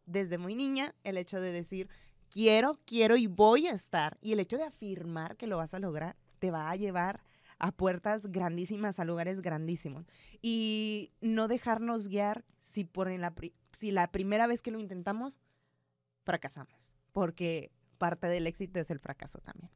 Desde 0.06 0.39
muy 0.39 0.56
niña, 0.56 0.95
el 1.04 1.17
hecho 1.17 1.39
de 1.39 1.52
decir, 1.52 1.88
quiero, 2.29 2.79
quiero 2.85 3.17
y 3.17 3.27
voy 3.27 3.67
a 3.67 3.71
estar. 3.71 4.17
Y 4.21 4.33
el 4.33 4.39
hecho 4.39 4.57
de 4.57 4.63
afirmar 4.63 5.37
que 5.37 5.47
lo 5.47 5.57
vas 5.57 5.73
a 5.73 5.79
lograr 5.79 6.15
te 6.39 6.51
va 6.51 6.69
a 6.69 6.75
llevar 6.75 7.23
a 7.57 7.71
puertas 7.71 8.27
grandísimas, 8.27 8.99
a 8.99 9.05
lugares 9.05 9.41
grandísimos. 9.41 10.05
Y 10.41 11.11
no 11.21 11.47
dejarnos 11.47 12.07
guiar 12.07 12.45
si, 12.61 12.85
por 12.85 13.11
la, 13.11 13.33
si 13.73 13.91
la 13.91 14.11
primera 14.11 14.47
vez 14.47 14.61
que 14.61 14.71
lo 14.71 14.79
intentamos, 14.79 15.39
fracasamos. 16.23 16.93
Porque 17.11 17.71
parte 17.97 18.27
del 18.27 18.47
éxito 18.47 18.79
es 18.79 18.89
el 18.89 18.99
fracaso 18.99 19.39
también. 19.39 19.71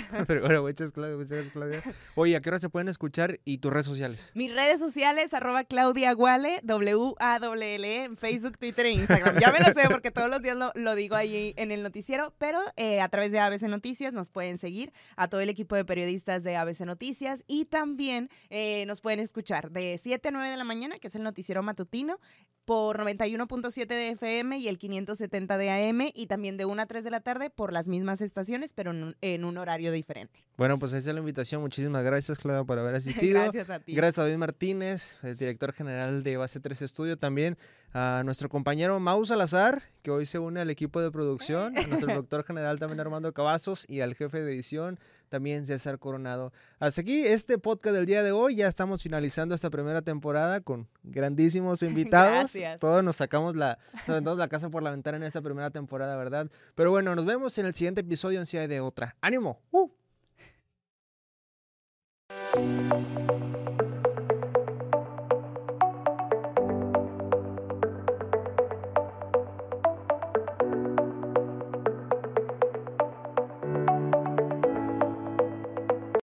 Pero 0.26 0.42
bueno, 0.42 0.62
muchas 0.62 0.92
gracias, 0.92 1.18
muchas 1.18 1.46
Claudia. 1.52 1.82
Oye, 2.14 2.36
¿a 2.36 2.40
qué 2.40 2.48
hora 2.48 2.58
se 2.58 2.68
pueden 2.68 2.88
escuchar 2.88 3.40
y 3.44 3.58
tus 3.58 3.72
redes 3.72 3.86
sociales? 3.86 4.32
Mis 4.34 4.54
redes 4.54 4.78
sociales, 4.80 5.34
arroba 5.34 5.64
Claudia 5.64 6.14
W-A-L-L, 6.14 8.04
en 8.04 8.16
Facebook, 8.16 8.58
Twitter 8.58 8.86
e 8.86 8.92
Instagram. 8.92 9.38
Ya 9.38 9.52
me 9.52 9.60
lo 9.60 9.72
sé 9.72 9.88
porque 9.90 10.10
todos 10.10 10.30
los 10.30 10.40
días 10.42 10.56
lo, 10.74 10.94
digo 10.94 11.16
ahí 11.16 11.54
en 11.56 11.70
el 11.70 11.82
noticiero, 11.82 12.34
pero 12.38 12.60
eh, 12.76 13.00
a 13.00 13.08
través 13.08 13.32
de 13.32 13.40
ABC 13.40 13.62
Noticias 13.62 14.12
nos 14.12 14.30
pueden 14.30 14.58
seguir 14.58 14.92
a 15.16 15.28
todo 15.28 15.40
el 15.40 15.48
equipo 15.48 15.76
de 15.76 15.84
periodistas 15.84 16.42
de 16.42 16.56
ABC 16.56 16.80
Noticias 16.80 17.44
y 17.46 17.66
también 17.66 18.30
eh, 18.50 18.84
nos 18.86 19.00
pueden 19.00 19.20
escuchar 19.20 19.70
de 19.70 19.98
7 20.02 20.28
a 20.28 20.30
9 20.30 20.50
de 20.50 20.56
la 20.56 20.64
mañana, 20.64 20.98
que 20.98 21.08
es 21.08 21.14
el 21.14 21.22
noticiero 21.22 21.62
matutino, 21.62 22.18
por 22.66 22.98
91.7 22.98 23.86
de 23.86 24.08
FM 24.10 24.58
y 24.58 24.68
el 24.68 24.76
570 24.76 25.56
de 25.56 25.70
AM 25.70 26.10
y 26.12 26.26
también 26.26 26.56
de 26.56 26.66
1 26.66 26.82
a 26.82 26.86
3 26.86 27.04
de 27.04 27.10
la 27.10 27.20
tarde 27.20 27.48
por 27.48 27.72
las 27.72 27.88
mismas 27.88 28.20
estaciones, 28.20 28.72
pero 28.74 28.92
en 29.20 29.44
un, 29.44 29.56
horario 29.56 29.92
diferente. 29.92 30.44
Bueno, 30.58 30.78
pues 30.78 30.92
ahí 30.92 30.98
está 30.98 31.12
la 31.12 31.20
invitación. 31.20 31.62
Muchísimas 31.62 32.04
gracias, 32.04 32.38
Claudia, 32.38 32.64
por 32.64 32.78
haber 32.78 32.94
asistido. 32.96 33.40
gracias 33.40 33.70
a 33.70 33.80
ti. 33.80 33.94
Gracias 33.94 34.18
a 34.18 34.22
David 34.24 34.36
Martínez, 34.36 35.14
el 35.22 35.36
director 35.36 35.72
general 35.72 36.22
de 36.22 36.36
Base 36.36 36.60
3 36.60 36.82
Estudio 36.82 37.16
también 37.16 37.56
a 37.98 38.22
nuestro 38.24 38.50
compañero 38.50 39.00
Mau 39.00 39.24
Salazar, 39.24 39.82
que 40.02 40.10
hoy 40.10 40.26
se 40.26 40.38
une 40.38 40.60
al 40.60 40.68
equipo 40.68 41.00
de 41.00 41.10
producción, 41.10 41.78
a 41.78 41.86
nuestro 41.86 42.12
doctor 42.14 42.44
general 42.44 42.78
también 42.78 43.00
Armando 43.00 43.32
Cavazos 43.32 43.86
y 43.88 44.02
al 44.02 44.14
jefe 44.14 44.42
de 44.42 44.52
edición 44.52 45.00
también 45.30 45.66
César 45.66 45.98
Coronado. 45.98 46.52
Hasta 46.78 47.00
aquí 47.00 47.22
este 47.22 47.56
podcast 47.56 47.96
del 47.96 48.04
día 48.04 48.22
de 48.22 48.32
hoy, 48.32 48.56
ya 48.56 48.68
estamos 48.68 49.02
finalizando 49.02 49.54
esta 49.54 49.70
primera 49.70 50.02
temporada 50.02 50.60
con 50.60 50.86
grandísimos 51.04 51.82
invitados. 51.82 52.52
Gracias. 52.52 52.80
Todos 52.80 53.02
nos 53.02 53.16
sacamos 53.16 53.56
la, 53.56 53.78
nos 54.06 54.36
la 54.36 54.48
casa 54.48 54.68
por 54.68 54.82
la 54.82 54.90
ventana 54.90 55.16
en 55.16 55.22
esta 55.22 55.40
primera 55.40 55.70
temporada, 55.70 56.16
¿verdad? 56.16 56.50
Pero 56.74 56.90
bueno, 56.90 57.16
nos 57.16 57.24
vemos 57.24 57.56
en 57.56 57.64
el 57.64 57.74
siguiente 57.74 58.02
episodio 58.02 58.38
en 58.38 58.44
Si 58.44 58.58
hay 58.58 58.66
de 58.66 58.80
otra. 58.80 59.16
¡Ánimo! 59.22 59.62
¡Uh! 59.70 59.88